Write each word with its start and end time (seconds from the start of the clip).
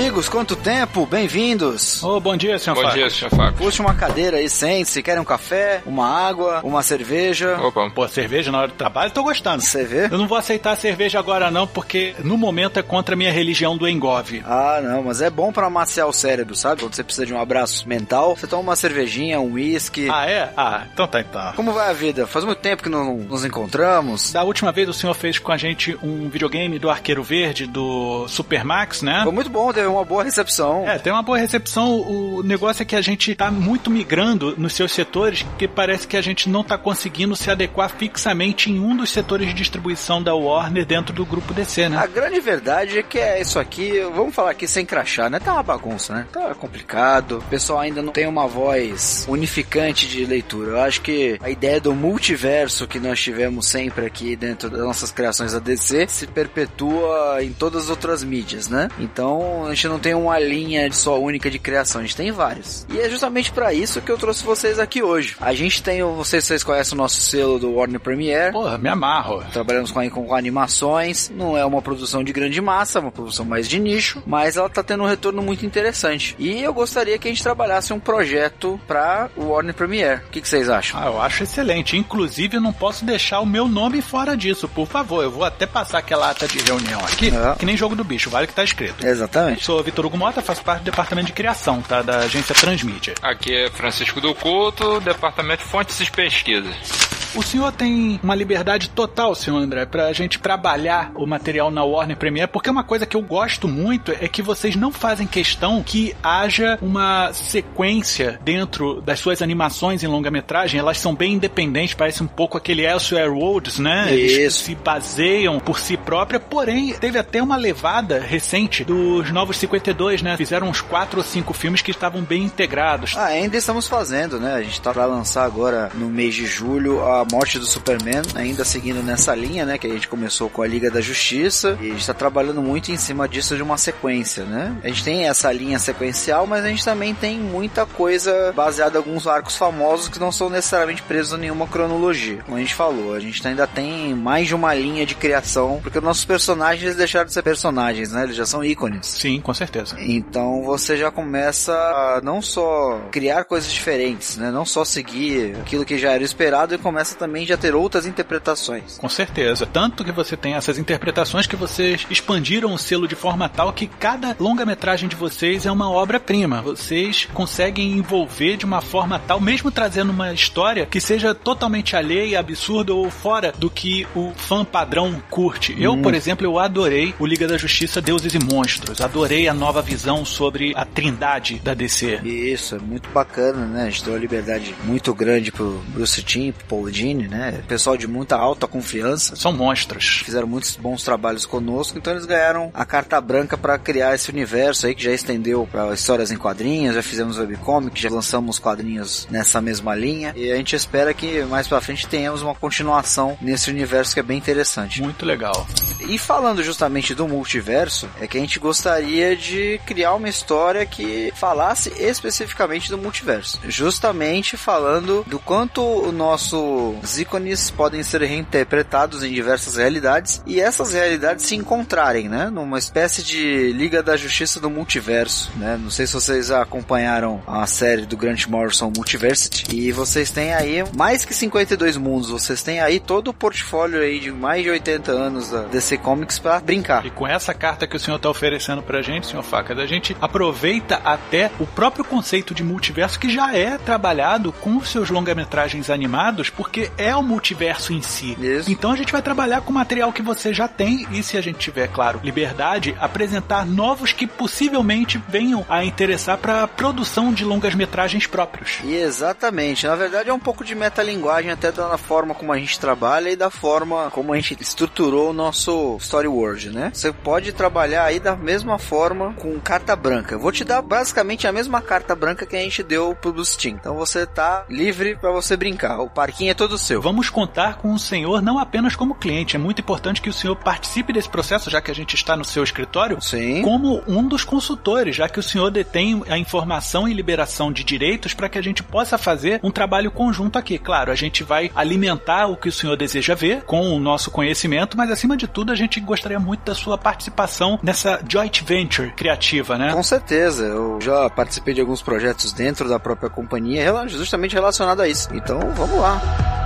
Amigos, 0.00 0.30
quanto 0.30 0.56
tempo? 0.56 1.04
Bem-vindos. 1.04 2.02
Oh, 2.02 2.18
bom 2.18 2.34
dia, 2.34 2.58
senhor 2.58 2.74
Bom 2.74 2.82
Fábio. 2.84 2.96
dia, 3.02 3.10
senhor 3.10 3.30
Fábio. 3.30 3.58
Puxe 3.58 3.82
uma 3.82 3.92
cadeira 3.92 4.38
aí, 4.38 4.48
sente-se. 4.48 5.02
Querem 5.02 5.20
um 5.20 5.26
café, 5.26 5.82
uma 5.84 6.08
água, 6.08 6.62
uma 6.64 6.82
cerveja? 6.82 7.58
Opa, 7.60 7.90
Pô, 7.90 8.08
cerveja 8.08 8.50
na 8.50 8.60
hora 8.60 8.68
do 8.68 8.74
trabalho, 8.74 9.10
tô 9.10 9.22
gostando. 9.22 9.62
Você 9.62 9.84
vê? 9.84 10.06
Eu 10.06 10.16
não 10.16 10.26
vou 10.26 10.38
aceitar 10.38 10.74
cerveja 10.74 11.18
agora 11.18 11.50
não, 11.50 11.66
porque 11.66 12.14
no 12.24 12.38
momento 12.38 12.78
é 12.78 12.82
contra 12.82 13.14
a 13.14 13.16
minha 13.18 13.30
religião 13.30 13.76
do 13.76 13.86
engove. 13.86 14.42
Ah, 14.46 14.80
não, 14.82 15.02
mas 15.02 15.20
é 15.20 15.28
bom 15.28 15.52
pra 15.52 15.66
amaciar 15.66 16.08
o 16.08 16.14
cérebro, 16.14 16.56
sabe? 16.56 16.80
Quando 16.80 16.94
você 16.94 17.04
precisa 17.04 17.26
de 17.26 17.34
um 17.34 17.40
abraço 17.40 17.86
mental, 17.86 18.34
você 18.34 18.46
toma 18.46 18.62
uma 18.62 18.76
cervejinha, 18.76 19.38
um 19.38 19.52
whisky. 19.52 20.08
Ah, 20.08 20.24
é? 20.24 20.50
Ah, 20.56 20.84
então 20.90 21.06
tá, 21.06 21.20
então. 21.20 21.52
Como 21.54 21.74
vai 21.74 21.90
a 21.90 21.92
vida? 21.92 22.26
Faz 22.26 22.46
muito 22.46 22.60
tempo 22.60 22.82
que 22.82 22.88
não 22.88 23.18
nos 23.18 23.44
encontramos. 23.44 24.32
Da 24.32 24.44
última 24.44 24.72
vez 24.72 24.88
o 24.88 24.94
senhor 24.94 25.12
fez 25.12 25.38
com 25.38 25.52
a 25.52 25.58
gente 25.58 25.94
um 26.02 26.30
videogame 26.30 26.78
do 26.78 26.88
Arqueiro 26.88 27.22
Verde, 27.22 27.66
do 27.66 28.26
Supermax, 28.28 29.02
né? 29.02 29.20
Foi 29.24 29.32
muito 29.32 29.50
bom, 29.50 29.70
teve 29.74 29.89
uma 29.90 30.04
boa 30.04 30.24
recepção. 30.24 30.88
É, 30.88 30.98
tem 30.98 31.12
uma 31.12 31.22
boa 31.22 31.38
recepção. 31.38 32.00
O 32.00 32.42
negócio 32.42 32.82
é 32.82 32.86
que 32.86 32.96
a 32.96 33.00
gente 33.00 33.34
tá 33.34 33.50
muito 33.50 33.90
migrando 33.90 34.54
nos 34.56 34.74
seus 34.74 34.92
setores, 34.92 35.42
porque 35.42 35.68
parece 35.68 36.06
que 36.06 36.16
a 36.16 36.22
gente 36.22 36.48
não 36.48 36.62
tá 36.62 36.78
conseguindo 36.78 37.36
se 37.36 37.50
adequar 37.50 37.90
fixamente 37.90 38.70
em 38.70 38.78
um 38.80 38.96
dos 38.96 39.10
setores 39.10 39.48
de 39.48 39.54
distribuição 39.54 40.22
da 40.22 40.34
Warner 40.34 40.84
dentro 40.84 41.14
do 41.14 41.24
grupo 41.24 41.52
DC, 41.52 41.88
né? 41.88 41.96
A 41.98 42.06
grande 42.06 42.40
verdade 42.40 42.98
é 42.98 43.02
que 43.02 43.18
é 43.18 43.40
isso 43.40 43.58
aqui, 43.58 44.00
vamos 44.14 44.34
falar 44.34 44.50
aqui 44.50 44.66
sem 44.66 44.84
crachar, 44.84 45.30
né? 45.30 45.38
Tá 45.38 45.52
uma 45.52 45.62
bagunça, 45.62 46.14
né? 46.14 46.26
Tá 46.32 46.54
complicado. 46.54 47.38
O 47.38 47.42
pessoal 47.42 47.80
ainda 47.80 48.02
não 48.02 48.12
tem 48.12 48.26
uma 48.26 48.46
voz 48.46 49.26
unificante 49.28 50.08
de 50.08 50.24
leitura. 50.24 50.70
Eu 50.70 50.80
acho 50.80 51.00
que 51.00 51.38
a 51.42 51.50
ideia 51.50 51.80
do 51.80 51.94
multiverso 51.94 52.86
que 52.86 52.98
nós 52.98 53.20
tivemos 53.20 53.66
sempre 53.66 54.06
aqui 54.06 54.36
dentro 54.36 54.70
das 54.70 54.80
nossas 54.80 55.10
criações 55.10 55.52
da 55.52 55.58
DC 55.58 56.06
se 56.08 56.26
perpetua 56.26 57.38
em 57.42 57.52
todas 57.52 57.84
as 57.84 57.90
outras 57.90 58.22
mídias, 58.24 58.68
né? 58.68 58.88
Então 58.98 59.69
a 59.70 59.74
gente 59.74 59.88
não 59.88 59.98
tem 59.98 60.14
uma 60.14 60.38
linha 60.38 60.90
só 60.92 61.18
única 61.20 61.50
de 61.50 61.58
criação, 61.58 62.00
a 62.00 62.04
gente 62.04 62.16
tem 62.16 62.30
vários. 62.30 62.86
E 62.90 62.98
é 62.98 63.08
justamente 63.08 63.50
para 63.52 63.72
isso 63.72 64.00
que 64.00 64.10
eu 64.10 64.18
trouxe 64.18 64.44
vocês 64.44 64.78
aqui 64.78 65.02
hoje. 65.02 65.36
A 65.40 65.54
gente 65.54 65.82
tem, 65.82 66.00
não 66.00 66.24
sei 66.24 66.40
se 66.40 66.48
vocês 66.48 66.64
conhecem 66.64 66.94
o 66.94 67.00
nosso 67.00 67.20
selo 67.20 67.58
do 67.58 67.72
Warner 67.74 68.00
Premiere. 68.00 68.52
Porra, 68.52 68.78
me 68.78 68.88
amarro. 68.88 69.42
Trabalhamos 69.52 69.90
com, 69.90 70.08
com, 70.10 70.24
com 70.26 70.34
animações, 70.34 71.30
não 71.34 71.56
é 71.56 71.64
uma 71.64 71.82
produção 71.82 72.22
de 72.22 72.32
grande 72.32 72.60
massa, 72.60 72.98
é 72.98 73.02
uma 73.02 73.10
produção 73.12 73.44
mais 73.44 73.68
de 73.68 73.78
nicho, 73.78 74.22
mas 74.26 74.56
ela 74.56 74.68
tá 74.68 74.82
tendo 74.82 75.02
um 75.02 75.06
retorno 75.06 75.42
muito 75.42 75.64
interessante. 75.66 76.34
E 76.38 76.62
eu 76.62 76.72
gostaria 76.72 77.18
que 77.18 77.28
a 77.28 77.30
gente 77.30 77.42
trabalhasse 77.42 77.92
um 77.92 78.00
projeto 78.00 78.80
para 78.86 79.28
o 79.36 79.46
Warner 79.48 79.74
Premiere. 79.74 80.20
O 80.26 80.30
que, 80.30 80.40
que 80.40 80.48
vocês 80.48 80.68
acham? 80.68 81.00
Ah, 81.00 81.06
eu 81.06 81.20
acho 81.20 81.42
excelente. 81.42 81.96
Inclusive, 81.96 82.56
eu 82.56 82.60
não 82.60 82.72
posso 82.72 83.04
deixar 83.04 83.40
o 83.40 83.46
meu 83.46 83.66
nome 83.68 84.00
fora 84.02 84.36
disso, 84.36 84.68
por 84.68 84.86
favor. 84.86 85.22
Eu 85.22 85.30
vou 85.30 85.44
até 85.44 85.66
passar 85.66 85.98
aquela 85.98 86.30
ata 86.30 86.46
de 86.46 86.58
reunião 86.58 87.00
aqui, 87.00 87.28
É. 87.28 87.54
que 87.56 87.66
nem 87.66 87.76
jogo 87.76 87.94
do 87.96 88.04
bicho, 88.04 88.30
vale 88.30 88.46
que 88.46 88.54
tá 88.54 88.64
escrito. 88.64 89.06
Exatamente. 89.06 89.59
Sou 89.60 89.82
Vitor 89.82 90.06
Hugo 90.06 90.16
Mota, 90.16 90.40
faço 90.40 90.62
parte 90.62 90.80
do 90.80 90.84
departamento 90.84 91.26
de 91.26 91.32
criação, 91.34 91.82
tá? 91.82 92.00
Da 92.00 92.20
agência 92.20 92.54
Transmídia. 92.54 93.14
aqui 93.20 93.54
é 93.54 93.70
Francisco 93.70 94.20
do 94.20 94.34
Couto, 94.34 95.00
Departamento 95.00 95.62
de 95.62 95.68
Fontes 95.68 96.00
e 96.00 96.10
Pesquisas. 96.10 97.09
O 97.34 97.42
senhor 97.42 97.70
tem 97.72 98.18
uma 98.22 98.34
liberdade 98.34 98.90
total, 98.90 99.34
senhor 99.34 99.58
André, 99.58 99.86
pra 99.86 100.12
gente 100.12 100.38
trabalhar 100.38 101.12
o 101.14 101.26
material 101.26 101.70
na 101.70 101.84
Warner 101.84 102.16
Premiere, 102.16 102.50
porque 102.50 102.68
uma 102.68 102.82
coisa 102.82 103.06
que 103.06 103.16
eu 103.16 103.22
gosto 103.22 103.68
muito 103.68 104.12
é 104.12 104.26
que 104.26 104.42
vocês 104.42 104.74
não 104.74 104.90
fazem 104.90 105.26
questão 105.26 105.82
que 105.82 106.14
haja 106.22 106.78
uma 106.82 107.32
sequência 107.32 108.38
dentro 108.42 109.00
das 109.00 109.20
suas 109.20 109.42
animações 109.42 110.02
em 110.02 110.08
longa-metragem, 110.08 110.80
elas 110.80 110.98
são 110.98 111.14
bem 111.14 111.34
independentes, 111.34 111.94
parece 111.94 112.22
um 112.22 112.26
pouco 112.26 112.58
aquele 112.58 112.84
Elsewhere 112.84 113.28
Worlds, 113.28 113.78
né? 113.78 114.12
Eles 114.12 114.32
Isso. 114.32 114.64
se 114.64 114.74
baseiam 114.74 115.60
por 115.60 115.78
si 115.78 115.96
própria, 115.96 116.40
porém, 116.40 116.92
teve 116.94 117.18
até 117.18 117.42
uma 117.42 117.56
levada 117.56 118.18
recente 118.18 118.84
dos 118.84 119.30
Novos 119.30 119.56
52, 119.58 120.22
né? 120.22 120.36
Fizeram 120.36 120.68
uns 120.68 120.80
quatro 120.80 121.18
ou 121.18 121.24
cinco 121.24 121.52
filmes 121.52 121.80
que 121.80 121.90
estavam 121.90 122.22
bem 122.22 122.42
integrados. 122.42 123.14
Ah, 123.16 123.26
ainda 123.26 123.56
estamos 123.56 123.86
fazendo, 123.86 124.40
né? 124.40 124.54
A 124.54 124.62
gente 124.62 124.80
tá 124.80 124.92
pra 124.92 125.06
lançar 125.06 125.44
agora 125.44 125.90
no 125.94 126.08
mês 126.08 126.34
de 126.34 126.46
julho 126.46 127.04
a 127.04 127.19
morte 127.24 127.58
do 127.58 127.66
Superman, 127.66 128.22
ainda 128.34 128.64
seguindo 128.64 129.02
nessa 129.02 129.34
linha, 129.34 129.64
né? 129.64 129.78
Que 129.78 129.86
a 129.86 129.90
gente 129.90 130.08
começou 130.08 130.48
com 130.48 130.62
a 130.62 130.66
Liga 130.66 130.90
da 130.90 131.00
Justiça 131.00 131.78
e 131.80 131.90
a 131.90 131.94
gente 131.94 132.06
tá 132.06 132.14
trabalhando 132.14 132.62
muito 132.62 132.90
em 132.90 132.96
cima 132.96 133.28
disso 133.28 133.56
de 133.56 133.62
uma 133.62 133.78
sequência, 133.78 134.44
né? 134.44 134.76
A 134.82 134.88
gente 134.88 135.04
tem 135.04 135.28
essa 135.28 135.50
linha 135.52 135.78
sequencial, 135.78 136.46
mas 136.46 136.64
a 136.64 136.68
gente 136.68 136.84
também 136.84 137.14
tem 137.14 137.38
muita 137.38 137.86
coisa 137.86 138.52
baseada 138.52 138.96
em 138.96 138.98
alguns 138.98 139.26
arcos 139.26 139.56
famosos 139.56 140.08
que 140.08 140.18
não 140.18 140.32
são 140.32 140.50
necessariamente 140.50 141.02
presos 141.02 141.34
a 141.34 141.38
nenhuma 141.38 141.66
cronologia. 141.66 142.42
Como 142.44 142.56
a 142.56 142.60
gente 142.60 142.74
falou, 142.74 143.14
a 143.14 143.20
gente 143.20 143.46
ainda 143.46 143.66
tem 143.66 144.14
mais 144.14 144.48
de 144.48 144.54
uma 144.54 144.74
linha 144.74 145.04
de 145.06 145.14
criação, 145.14 145.80
porque 145.82 145.98
os 145.98 146.04
nossos 146.04 146.24
personagens 146.24 146.82
eles 146.82 146.96
deixaram 146.96 147.26
de 147.26 147.32
ser 147.32 147.42
personagens, 147.42 148.12
né? 148.12 148.24
Eles 148.24 148.36
já 148.36 148.46
são 148.46 148.64
ícones. 148.64 149.06
Sim, 149.06 149.40
com 149.40 149.54
certeza. 149.54 149.96
Então 149.98 150.62
você 150.62 150.96
já 150.96 151.10
começa 151.10 151.72
a 151.72 152.20
não 152.22 152.40
só 152.42 153.00
criar 153.10 153.44
coisas 153.44 153.70
diferentes, 153.70 154.36
né? 154.36 154.50
Não 154.50 154.64
só 154.64 154.84
seguir 154.84 155.56
aquilo 155.60 155.84
que 155.84 155.98
já 155.98 156.12
era 156.12 156.22
esperado 156.22 156.74
e 156.74 156.78
começa 156.78 157.09
também 157.16 157.46
já 157.46 157.56
ter 157.56 157.74
outras 157.74 158.06
interpretações. 158.06 158.98
Com 158.98 159.08
certeza. 159.08 159.66
Tanto 159.66 160.04
que 160.04 160.12
você 160.12 160.36
tem 160.36 160.54
essas 160.54 160.78
interpretações 160.78 161.46
que 161.46 161.56
vocês 161.56 162.06
expandiram 162.10 162.72
o 162.72 162.78
selo 162.78 163.08
de 163.08 163.14
forma 163.14 163.48
tal 163.48 163.72
que 163.72 163.86
cada 163.86 164.36
longa-metragem 164.38 165.08
de 165.08 165.16
vocês 165.16 165.66
é 165.66 165.72
uma 165.72 165.90
obra-prima. 165.90 166.62
Vocês 166.62 167.28
conseguem 167.32 167.92
envolver 167.92 168.56
de 168.56 168.64
uma 168.64 168.80
forma 168.80 169.18
tal, 169.18 169.40
mesmo 169.40 169.70
trazendo 169.70 170.10
uma 170.10 170.32
história 170.32 170.86
que 170.86 171.00
seja 171.00 171.34
totalmente 171.34 171.96
alheia, 171.96 172.40
absurda 172.40 172.94
ou 172.94 173.10
fora 173.10 173.52
do 173.56 173.70
que 173.70 174.06
o 174.14 174.32
fã 174.36 174.64
padrão 174.64 175.22
curte. 175.30 175.76
Eu, 175.78 175.96
por 175.98 176.14
exemplo, 176.14 176.46
eu 176.46 176.58
adorei 176.58 177.14
o 177.18 177.26
Liga 177.26 177.46
da 177.46 177.58
Justiça 177.58 178.00
Deuses 178.00 178.34
e 178.34 178.38
Monstros. 178.38 179.00
Adorei 179.00 179.48
a 179.48 179.54
nova 179.54 179.82
visão 179.82 180.24
sobre 180.24 180.72
a 180.76 180.84
trindade 180.84 181.58
da 181.58 181.74
DC. 181.74 182.20
Isso, 182.24 182.76
é 182.76 182.78
muito 182.78 183.08
bacana, 183.10 183.66
né? 183.66 183.82
A 183.82 183.90
gente 183.90 184.04
deu 184.04 184.14
uma 184.14 184.18
liberdade 184.18 184.74
muito 184.84 185.14
grande 185.14 185.52
pro 185.52 185.80
Bruce 185.88 186.22
Timm, 186.22 186.52
pro 186.52 186.66
Paul 186.66 186.90
Né? 187.28 187.62
Pessoal 187.66 187.96
de 187.96 188.06
muita 188.06 188.36
alta 188.36 188.66
confiança. 188.66 189.36
São 189.36 189.52
monstros. 189.52 190.22
Fizeram 190.24 190.46
muitos 190.46 190.76
bons 190.76 191.02
trabalhos 191.02 191.46
conosco, 191.46 191.98
então 191.98 192.12
eles 192.12 192.26
ganharam 192.26 192.70
a 192.74 192.84
carta 192.84 193.20
branca 193.20 193.56
para 193.56 193.78
criar 193.78 194.14
esse 194.14 194.30
universo 194.30 194.86
aí 194.86 194.94
que 194.94 195.02
já 195.02 195.12
estendeu 195.12 195.68
para 195.70 195.92
histórias 195.94 196.30
em 196.30 196.36
quadrinhos, 196.36 196.94
já 196.94 197.02
fizemos 197.02 197.38
webcomic, 197.38 198.00
já 198.00 198.10
lançamos 198.10 198.58
quadrinhos 198.58 199.26
nessa 199.30 199.60
mesma 199.60 199.94
linha 199.94 200.32
e 200.36 200.50
a 200.50 200.56
gente 200.56 200.76
espera 200.76 201.12
que 201.14 201.42
mais 201.44 201.66
pra 201.66 201.80
frente 201.80 202.06
tenhamos 202.06 202.42
uma 202.42 202.54
continuação 202.54 203.36
nesse 203.40 203.70
universo 203.70 204.14
que 204.14 204.20
é 204.20 204.22
bem 204.22 204.38
interessante. 204.38 205.02
Muito 205.02 205.24
legal. 205.24 205.66
E 206.08 206.18
falando 206.18 206.62
justamente 206.62 207.14
do 207.14 207.28
multiverso, 207.28 208.08
é 208.20 208.26
que 208.26 208.36
a 208.36 208.40
gente 208.40 208.58
gostaria 208.58 209.36
de 209.36 209.80
criar 209.86 210.14
uma 210.14 210.28
história 210.28 210.84
que 210.86 211.32
falasse 211.36 211.92
especificamente 211.98 212.90
do 212.90 212.98
multiverso. 212.98 213.60
Justamente 213.68 214.56
falando 214.56 215.24
do 215.26 215.38
quanto 215.38 215.82
o 215.82 216.10
nosso 216.12 216.89
os 217.02 217.18
ícones 217.18 217.70
podem 217.70 218.02
ser 218.02 218.22
reinterpretados 218.22 219.22
em 219.22 219.32
diversas 219.32 219.76
realidades 219.76 220.42
e 220.46 220.60
essas 220.60 220.92
realidades 220.92 221.44
se 221.46 221.54
encontrarem, 221.54 222.28
né? 222.28 222.50
Numa 222.50 222.78
espécie 222.78 223.22
de 223.22 223.72
Liga 223.72 224.02
da 224.02 224.16
Justiça 224.16 224.60
do 224.60 224.70
Multiverso, 224.70 225.50
né? 225.56 225.78
Não 225.80 225.90
sei 225.90 226.06
se 226.06 226.14
vocês 226.14 226.50
acompanharam 226.50 227.42
a 227.46 227.66
série 227.66 228.06
do 228.06 228.16
Grant 228.16 228.46
Morrison 228.46 228.92
Multiversity 228.96 229.64
e 229.74 229.92
vocês 229.92 230.30
têm 230.30 230.52
aí 230.52 230.84
mais 230.96 231.24
que 231.24 231.34
52 231.34 231.96
mundos, 231.96 232.30
vocês 232.30 232.62
têm 232.62 232.80
aí 232.80 233.00
todo 233.00 233.28
o 233.28 233.34
portfólio 233.34 234.00
aí 234.00 234.20
de 234.20 234.30
mais 234.30 234.62
de 234.62 234.70
80 234.70 235.12
anos 235.12 235.50
da 235.50 235.62
DC 235.62 235.98
Comics 235.98 236.38
para 236.38 236.60
brincar. 236.60 237.04
E 237.04 237.10
com 237.10 237.26
essa 237.26 237.54
carta 237.54 237.86
que 237.86 237.96
o 237.96 238.00
senhor 238.00 238.16
está 238.16 238.28
oferecendo 238.28 238.82
pra 238.82 239.02
gente, 239.02 239.26
senhor 239.26 239.42
Facas, 239.42 239.78
a 239.78 239.86
gente 239.86 240.16
aproveita 240.20 241.00
até 241.04 241.50
o 241.58 241.66
próprio 241.66 242.04
conceito 242.04 242.54
de 242.54 242.62
multiverso 242.62 243.18
que 243.18 243.28
já 243.28 243.54
é 243.54 243.78
trabalhado 243.78 244.52
com 244.52 244.76
os 244.76 244.90
seus 244.90 245.10
longa-metragens 245.10 245.90
animados, 245.90 246.50
porque 246.50 246.79
é 246.96 247.14
o 247.16 247.22
multiverso 247.22 247.92
em 247.92 248.02
si. 248.02 248.36
Isso. 248.40 248.70
Então 248.70 248.92
a 248.92 248.96
gente 248.96 249.12
vai 249.12 249.22
trabalhar 249.22 249.60
com 249.62 249.70
o 249.70 249.74
material 249.74 250.12
que 250.12 250.22
você 250.22 250.52
já 250.54 250.68
tem 250.68 251.06
e, 251.10 251.22
se 251.22 251.36
a 251.36 251.40
gente 251.40 251.58
tiver, 251.58 251.88
claro, 251.88 252.20
liberdade, 252.22 252.96
apresentar 253.00 253.66
novos 253.66 254.12
que 254.12 254.26
possivelmente 254.26 255.20
venham 255.28 255.64
a 255.68 255.84
interessar 255.84 256.38
para 256.38 256.62
a 256.62 256.68
produção 256.68 257.32
de 257.32 257.44
longas-metragens 257.44 258.26
próprios. 258.26 258.78
E 258.84 258.94
exatamente. 258.94 259.86
Na 259.86 259.96
verdade 259.96 260.30
é 260.30 260.32
um 260.32 260.38
pouco 260.38 260.64
de 260.64 260.74
metalinguagem 260.74 261.50
até 261.50 261.72
da 261.72 261.98
forma 261.98 262.34
como 262.34 262.52
a 262.52 262.58
gente 262.58 262.78
trabalha 262.78 263.30
e 263.30 263.36
da 263.36 263.50
forma 263.50 264.10
como 264.10 264.32
a 264.32 264.36
gente 264.36 264.56
estruturou 264.60 265.30
o 265.30 265.32
nosso 265.32 265.96
story 266.00 266.28
world, 266.28 266.70
né? 266.70 266.90
Você 266.92 267.12
pode 267.12 267.52
trabalhar 267.52 268.04
aí 268.04 268.20
da 268.20 268.36
mesma 268.36 268.78
forma 268.78 269.32
com 269.34 269.58
carta 269.60 269.94
branca. 269.96 270.34
Eu 270.34 270.40
vou 270.40 270.52
te 270.52 270.64
dar 270.64 270.82
basicamente 270.82 271.46
a 271.46 271.52
mesma 271.52 271.80
carta 271.80 272.14
branca 272.14 272.46
que 272.46 272.56
a 272.56 272.60
gente 272.60 272.82
deu 272.82 273.14
pro 273.14 273.44
Steam. 273.44 273.76
Então 273.78 273.94
você 273.94 274.26
tá 274.26 274.64
livre 274.68 275.16
para 275.16 275.30
você 275.30 275.56
brincar. 275.56 276.00
O 276.00 276.10
parquinho 276.10 276.50
é 276.50 276.54
todo 276.54 276.69
seu. 276.78 277.00
Vamos 277.00 277.30
contar 277.30 277.76
com 277.76 277.92
o 277.92 277.98
senhor 277.98 278.42
não 278.42 278.58
apenas 278.58 278.96
como 278.96 279.14
cliente. 279.14 279.56
É 279.56 279.58
muito 279.58 279.80
importante 279.80 280.20
que 280.20 280.28
o 280.28 280.32
senhor 280.32 280.56
participe 280.56 281.12
desse 281.12 281.28
processo, 281.28 281.70
já 281.70 281.80
que 281.80 281.90
a 281.90 281.94
gente 281.94 282.14
está 282.14 282.36
no 282.36 282.44
seu 282.44 282.62
escritório, 282.62 283.20
Sim. 283.20 283.62
como 283.62 284.02
um 284.06 284.26
dos 284.26 284.44
consultores, 284.44 285.16
já 285.16 285.28
que 285.28 285.38
o 285.38 285.42
senhor 285.42 285.70
detém 285.70 286.22
a 286.28 286.38
informação 286.38 287.08
e 287.08 287.14
liberação 287.14 287.72
de 287.72 287.84
direitos 287.84 288.34
para 288.34 288.48
que 288.48 288.58
a 288.58 288.62
gente 288.62 288.82
possa 288.82 289.18
fazer 289.18 289.60
um 289.62 289.70
trabalho 289.70 290.10
conjunto 290.10 290.58
aqui. 290.58 290.78
Claro, 290.78 291.12
a 291.12 291.14
gente 291.14 291.42
vai 291.42 291.70
alimentar 291.74 292.46
o 292.46 292.56
que 292.56 292.68
o 292.68 292.72
senhor 292.72 292.96
deseja 292.96 293.34
ver 293.34 293.62
com 293.62 293.94
o 293.94 293.98
nosso 293.98 294.30
conhecimento, 294.30 294.96
mas 294.96 295.10
acima 295.10 295.36
de 295.36 295.46
tudo 295.46 295.72
a 295.72 295.74
gente 295.74 296.00
gostaria 296.00 296.38
muito 296.38 296.64
da 296.64 296.74
sua 296.74 296.96
participação 296.96 297.78
nessa 297.82 298.20
joint 298.28 298.62
venture 298.62 299.10
criativa, 299.12 299.76
né? 299.76 299.92
Com 299.92 300.02
certeza, 300.02 300.64
eu 300.64 300.98
já 301.00 301.28
participei 301.30 301.74
de 301.74 301.80
alguns 301.80 302.02
projetos 302.02 302.52
dentro 302.52 302.88
da 302.88 302.98
própria 302.98 303.30
companhia 303.30 303.80
justamente 304.08 304.54
relacionado 304.54 305.00
a 305.00 305.08
isso. 305.08 305.28
Então 305.34 305.58
vamos 305.74 305.98
lá. 305.98 306.59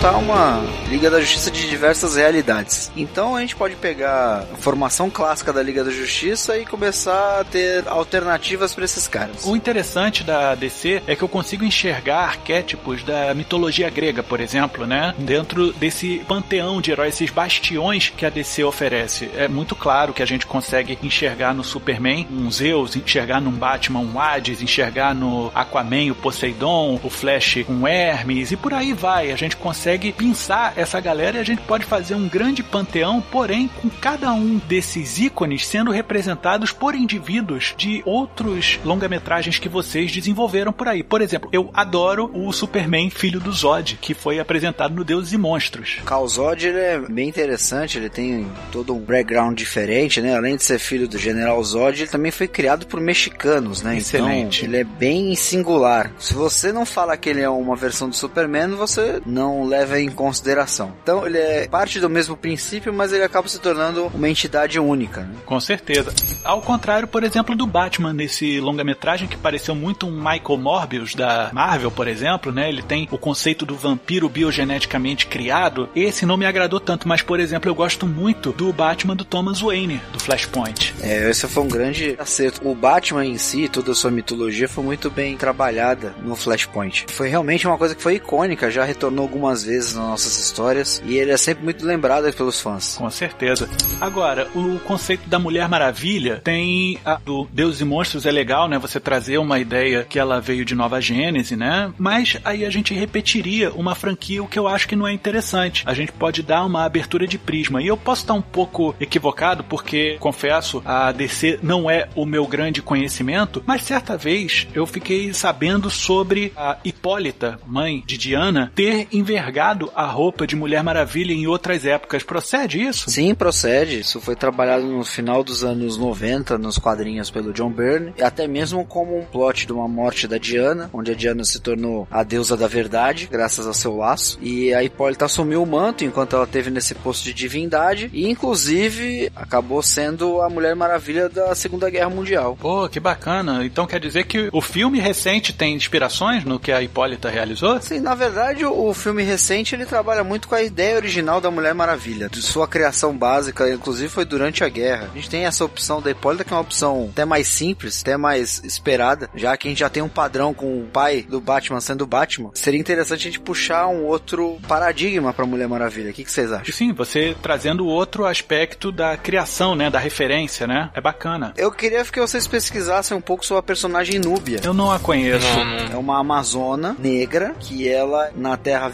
Montar 0.00 0.16
uma 0.16 0.64
Liga 0.88 1.10
da 1.10 1.20
Justiça 1.20 1.50
de 1.50 1.68
diversas 1.68 2.16
realidades. 2.16 2.90
Então 2.96 3.36
a 3.36 3.40
gente 3.42 3.54
pode 3.54 3.76
pegar 3.76 4.46
a 4.50 4.56
formação 4.56 5.10
clássica 5.10 5.52
da 5.52 5.62
Liga 5.62 5.84
da 5.84 5.90
Justiça 5.90 6.56
e 6.56 6.64
começar 6.64 7.40
a 7.40 7.44
ter 7.44 7.86
alternativas 7.86 8.74
para 8.74 8.86
esses 8.86 9.06
caras. 9.06 9.44
O 9.44 9.54
interessante 9.54 10.24
da 10.24 10.54
DC 10.54 11.02
é 11.06 11.14
que 11.14 11.22
eu 11.22 11.28
consigo 11.28 11.66
enxergar 11.66 12.20
arquétipos 12.20 13.02
da 13.02 13.34
mitologia 13.34 13.90
grega, 13.90 14.22
por 14.22 14.40
exemplo, 14.40 14.86
né? 14.86 15.14
Dentro 15.18 15.70
desse 15.74 16.20
panteão 16.26 16.80
de 16.80 16.92
heróis, 16.92 17.16
esses 17.16 17.28
bastiões 17.28 18.08
que 18.08 18.24
a 18.24 18.30
DC 18.30 18.64
oferece. 18.64 19.30
É 19.36 19.48
muito 19.48 19.76
claro 19.76 20.14
que 20.14 20.22
a 20.22 20.26
gente 20.26 20.46
consegue 20.46 20.98
enxergar 21.02 21.52
no 21.52 21.62
Superman 21.62 22.26
um 22.30 22.50
Zeus, 22.50 22.96
enxergar 22.96 23.38
num 23.42 23.52
Batman 23.52 24.00
um 24.00 24.18
Hades, 24.18 24.62
enxergar 24.62 25.14
no 25.14 25.52
Aquaman 25.54 26.10
o 26.10 26.14
Poseidon, 26.14 26.98
o 27.04 27.10
Flash 27.10 27.58
um 27.68 27.86
Hermes 27.86 28.50
e 28.50 28.56
por 28.56 28.72
aí 28.72 28.94
vai. 28.94 29.30
A 29.30 29.36
gente 29.36 29.56
consegue 29.56 29.89
pensar 29.98 30.74
essa 30.76 31.00
galera 31.00 31.38
e 31.38 31.40
a 31.40 31.44
gente 31.44 31.62
pode 31.62 31.84
fazer 31.84 32.14
um 32.14 32.28
grande 32.28 32.62
panteão, 32.62 33.20
porém 33.20 33.68
com 33.80 33.88
cada 33.88 34.32
um 34.32 34.58
desses 34.58 35.18
ícones 35.18 35.66
sendo 35.66 35.90
representados 35.90 36.72
por 36.72 36.94
indivíduos 36.94 37.74
de 37.76 38.02
outros 38.04 38.78
longa-metragens 38.84 39.58
que 39.58 39.68
vocês 39.68 40.12
desenvolveram 40.12 40.72
por 40.72 40.88
aí. 40.88 41.02
Por 41.02 41.20
exemplo, 41.20 41.48
eu 41.52 41.70
adoro 41.74 42.30
o 42.34 42.52
Superman 42.52 43.10
Filho 43.10 43.40
do 43.40 43.52
Zod, 43.52 43.98
que 44.00 44.14
foi 44.14 44.38
apresentado 44.38 44.94
no 44.94 45.04
Deuses 45.04 45.32
e 45.32 45.38
Monstros. 45.38 45.98
O 46.02 46.04
Calzod 46.04 46.66
ele 46.66 46.78
é 46.78 46.98
bem 46.98 47.28
interessante, 47.28 47.98
ele 47.98 48.08
tem 48.08 48.46
todo 48.70 48.94
um 48.94 49.00
background 49.00 49.56
diferente, 49.56 50.20
né? 50.20 50.36
Além 50.36 50.56
de 50.56 50.64
ser 50.64 50.78
filho 50.78 51.08
do 51.08 51.18
General 51.18 51.62
Zod, 51.62 52.02
ele 52.02 52.10
também 52.10 52.30
foi 52.30 52.48
criado 52.48 52.86
por 52.86 53.00
mexicanos, 53.00 53.82
né? 53.82 53.96
Excelente. 53.96 54.64
Então, 54.64 54.74
ele 54.74 54.80
é 54.80 54.84
bem 54.84 55.34
singular. 55.34 56.12
Se 56.18 56.34
você 56.34 56.72
não 56.72 56.84
fala 56.84 57.16
que 57.16 57.28
ele 57.28 57.40
é 57.40 57.48
uma 57.48 57.76
versão 57.76 58.08
do 58.08 58.16
Superman, 58.16 58.70
você 58.70 59.20
não 59.24 59.64
leva 59.64 59.79
em 60.00 60.10
consideração. 60.10 60.92
Então, 61.02 61.26
ele 61.26 61.38
é 61.38 61.68
parte 61.68 62.00
do 62.00 62.08
mesmo 62.08 62.36
princípio, 62.36 62.92
mas 62.92 63.12
ele 63.12 63.24
acaba 63.24 63.48
se 63.48 63.58
tornando 63.60 64.06
uma 64.06 64.28
entidade 64.28 64.78
única. 64.78 65.22
Né? 65.22 65.34
Com 65.46 65.60
certeza. 65.60 66.12
Ao 66.44 66.60
contrário, 66.60 67.06
por 67.06 67.24
exemplo, 67.24 67.54
do 67.54 67.66
Batman 67.66 68.12
nesse 68.12 68.60
longa-metragem 68.60 69.28
que 69.28 69.36
pareceu 69.36 69.74
muito 69.74 70.06
um 70.06 70.16
Michael 70.16 70.58
Morbius 70.58 71.14
da 71.14 71.50
Marvel, 71.52 71.90
por 71.90 72.08
exemplo, 72.08 72.52
né? 72.52 72.68
Ele 72.68 72.82
tem 72.82 73.08
o 73.10 73.18
conceito 73.18 73.66
do 73.66 73.74
vampiro 73.74 74.28
biogeneticamente 74.28 75.26
criado. 75.26 75.88
Esse 75.94 76.26
não 76.26 76.36
me 76.36 76.46
agradou 76.46 76.80
tanto, 76.80 77.08
mas 77.08 77.22
por 77.22 77.40
exemplo, 77.40 77.70
eu 77.70 77.74
gosto 77.74 78.06
muito 78.06 78.52
do 78.52 78.72
Batman 78.72 79.16
do 79.16 79.24
Thomas 79.24 79.60
Wayne, 79.60 80.00
do 80.12 80.20
Flashpoint. 80.20 80.94
É, 81.00 81.30
esse 81.30 81.46
foi 81.46 81.62
um 81.62 81.68
grande 81.68 82.16
acerto. 82.18 82.68
O 82.68 82.74
Batman 82.74 83.24
em 83.24 83.38
si, 83.38 83.68
toda 83.68 83.92
a 83.92 83.94
sua 83.94 84.10
mitologia 84.10 84.68
foi 84.68 84.84
muito 84.84 85.10
bem 85.10 85.36
trabalhada 85.36 86.14
no 86.22 86.36
Flashpoint. 86.36 87.06
Foi 87.10 87.28
realmente 87.28 87.66
uma 87.66 87.78
coisa 87.78 87.94
que 87.94 88.02
foi 88.02 88.14
icônica, 88.14 88.70
já 88.70 88.84
retornou 88.84 89.22
algumas 89.22 89.64
vezes 89.64 89.69
nas 89.76 89.94
nossas 89.94 90.38
histórias 90.38 91.02
e 91.04 91.16
ele 91.16 91.30
é 91.30 91.36
sempre 91.36 91.64
muito 91.64 91.84
lembrado 91.84 92.32
pelos 92.32 92.60
fãs. 92.60 92.96
Com 92.96 93.10
certeza. 93.10 93.68
Agora, 94.00 94.48
o 94.54 94.78
conceito 94.80 95.28
da 95.28 95.38
Mulher 95.38 95.68
Maravilha 95.68 96.40
tem 96.42 96.98
a 97.04 97.14
do 97.14 97.48
Deus 97.52 97.80
e 97.80 97.84
Monstros 97.84 98.26
é 98.26 98.30
legal, 98.30 98.68
né? 98.68 98.78
Você 98.78 98.98
trazer 98.98 99.38
uma 99.38 99.58
ideia 99.58 100.04
que 100.04 100.18
ela 100.18 100.40
veio 100.40 100.64
de 100.64 100.74
Nova 100.74 101.00
Gênese, 101.00 101.56
né? 101.56 101.92
Mas 101.98 102.38
aí 102.44 102.64
a 102.64 102.70
gente 102.70 102.94
repetiria 102.94 103.72
uma 103.72 103.94
franquia, 103.94 104.42
o 104.42 104.48
que 104.48 104.58
eu 104.58 104.66
acho 104.66 104.88
que 104.88 104.96
não 104.96 105.06
é 105.06 105.12
interessante. 105.12 105.82
A 105.86 105.94
gente 105.94 106.12
pode 106.12 106.42
dar 106.42 106.64
uma 106.64 106.84
abertura 106.84 107.26
de 107.26 107.38
prisma. 107.38 107.82
E 107.82 107.86
eu 107.86 107.96
posso 107.96 108.22
estar 108.22 108.34
um 108.34 108.42
pouco 108.42 108.94
equivocado, 109.00 109.64
porque, 109.64 110.16
confesso, 110.18 110.82
a 110.84 111.12
DC 111.12 111.60
não 111.62 111.90
é 111.90 112.08
o 112.14 112.26
meu 112.26 112.46
grande 112.46 112.82
conhecimento, 112.82 113.62
mas 113.66 113.82
certa 113.82 114.16
vez 114.16 114.66
eu 114.74 114.86
fiquei 114.86 115.32
sabendo 115.32 115.90
sobre 115.90 116.52
a 116.56 116.78
Hipólita, 116.84 117.58
mãe 117.66 118.02
de 118.06 118.16
Diana, 118.16 118.72
ter 118.74 119.08
envergado 119.12 119.59
a 119.60 120.06
roupa 120.06 120.46
de 120.46 120.56
Mulher 120.56 120.82
Maravilha 120.82 121.32
em 121.32 121.46
outras 121.46 121.86
épocas. 121.86 122.22
Procede 122.22 122.80
isso? 122.82 123.10
Sim, 123.10 123.34
procede. 123.34 124.00
Isso 124.00 124.20
foi 124.20 124.36
trabalhado 124.36 124.86
no 124.86 125.04
final 125.04 125.42
dos 125.42 125.64
anos 125.64 125.96
90 125.96 126.58
nos 126.58 126.78
quadrinhos 126.78 127.30
pelo 127.30 127.52
John 127.52 127.70
Byrne, 127.70 128.12
e 128.18 128.22
até 128.22 128.46
mesmo 128.46 128.84
como 128.84 129.18
um 129.18 129.24
plot 129.24 129.66
de 129.66 129.72
uma 129.72 129.88
morte 129.88 130.26
da 130.26 130.38
Diana, 130.38 130.90
onde 130.92 131.12
a 131.12 131.14
Diana 131.14 131.44
se 131.44 131.60
tornou 131.60 132.06
a 132.10 132.22
deusa 132.22 132.56
da 132.56 132.66
verdade, 132.66 133.28
graças 133.30 133.66
ao 133.66 133.74
seu 133.74 133.96
laço, 133.96 134.38
e 134.40 134.74
a 134.74 134.82
Hipólita 134.82 135.24
assumiu 135.24 135.62
o 135.62 135.66
manto 135.66 136.04
enquanto 136.04 136.36
ela 136.36 136.46
teve 136.46 136.70
nesse 136.70 136.94
posto 136.94 137.24
de 137.24 137.32
divindade, 137.32 138.10
e 138.12 138.28
inclusive 138.28 139.30
acabou 139.34 139.82
sendo 139.82 140.40
a 140.42 140.50
Mulher 140.50 140.74
Maravilha 140.74 141.28
da 141.28 141.54
Segunda 141.54 141.88
Guerra 141.88 142.10
Mundial. 142.10 142.56
Pô, 142.60 142.88
que 142.88 143.00
bacana. 143.00 143.64
Então 143.64 143.86
quer 143.86 144.00
dizer 144.00 144.24
que 144.24 144.48
o 144.52 144.60
filme 144.60 144.98
recente 144.98 145.52
tem 145.52 145.74
inspirações 145.74 146.44
no 146.44 146.58
que 146.58 146.72
a 146.72 146.82
Hipólita 146.82 147.30
realizou? 147.30 147.80
Sim, 147.80 148.00
na 148.00 148.14
verdade, 148.14 148.64
o 148.64 148.90
o 148.90 148.94
filme 148.94 149.22
recente 149.22 149.49
ele 149.58 149.86
trabalha 149.86 150.22
muito 150.22 150.48
com 150.48 150.54
a 150.54 150.62
ideia 150.62 150.96
original 150.96 151.40
da 151.40 151.50
Mulher 151.50 151.74
Maravilha, 151.74 152.28
de 152.28 152.42
sua 152.42 152.68
criação 152.68 153.16
básica, 153.16 153.68
inclusive 153.68 154.08
foi 154.08 154.24
durante 154.24 154.62
a 154.62 154.68
guerra. 154.68 155.08
A 155.12 155.16
gente 155.16 155.30
tem 155.30 155.44
essa 155.44 155.64
opção 155.64 156.00
da 156.00 156.10
Hipólita, 156.10 156.44
que 156.44 156.52
é 156.52 156.56
uma 156.56 156.62
opção 156.62 157.08
até 157.12 157.24
mais 157.24 157.48
simples, 157.48 158.00
até 158.02 158.16
mais 158.16 158.62
esperada, 158.64 159.28
já 159.34 159.56
que 159.56 159.68
a 159.68 159.70
gente 159.70 159.80
já 159.80 159.90
tem 159.90 160.02
um 160.02 160.08
padrão 160.08 160.54
com 160.54 160.80
o 160.80 160.86
pai 160.86 161.22
do 161.22 161.40
Batman 161.40 161.80
sendo 161.80 162.02
o 162.02 162.06
Batman. 162.06 162.50
Seria 162.54 162.80
interessante 162.80 163.20
a 163.20 163.30
gente 163.30 163.40
puxar 163.40 163.88
um 163.88 164.04
outro 164.04 164.58
paradigma 164.68 165.32
pra 165.32 165.46
Mulher 165.46 165.68
Maravilha. 165.68 166.10
O 166.10 166.14
que, 166.14 166.24
que 166.24 166.32
vocês 166.32 166.52
acham? 166.52 166.72
sim, 166.72 166.92
você 166.92 167.36
trazendo 167.42 167.86
outro 167.86 168.24
aspecto 168.24 168.90
da 168.90 169.16
criação, 169.16 169.74
né? 169.74 169.90
Da 169.90 169.98
referência, 169.98 170.66
né? 170.66 170.90
É 170.94 171.00
bacana. 171.00 171.52
Eu 171.56 171.70
queria 171.70 172.04
que 172.04 172.20
vocês 172.20 172.46
pesquisassem 172.46 173.16
um 173.16 173.20
pouco 173.20 173.44
sobre 173.44 173.60
a 173.60 173.62
personagem 173.62 174.18
Núbia. 174.18 174.60
Eu 174.62 174.72
não 174.72 174.90
a 174.90 174.98
conheço. 174.98 175.46
É 175.92 175.96
uma 175.96 176.18
amazona 176.18 176.96
negra 176.98 177.54
que 177.60 177.88
ela, 177.88 178.30
na 178.34 178.56
Terra 178.56 178.88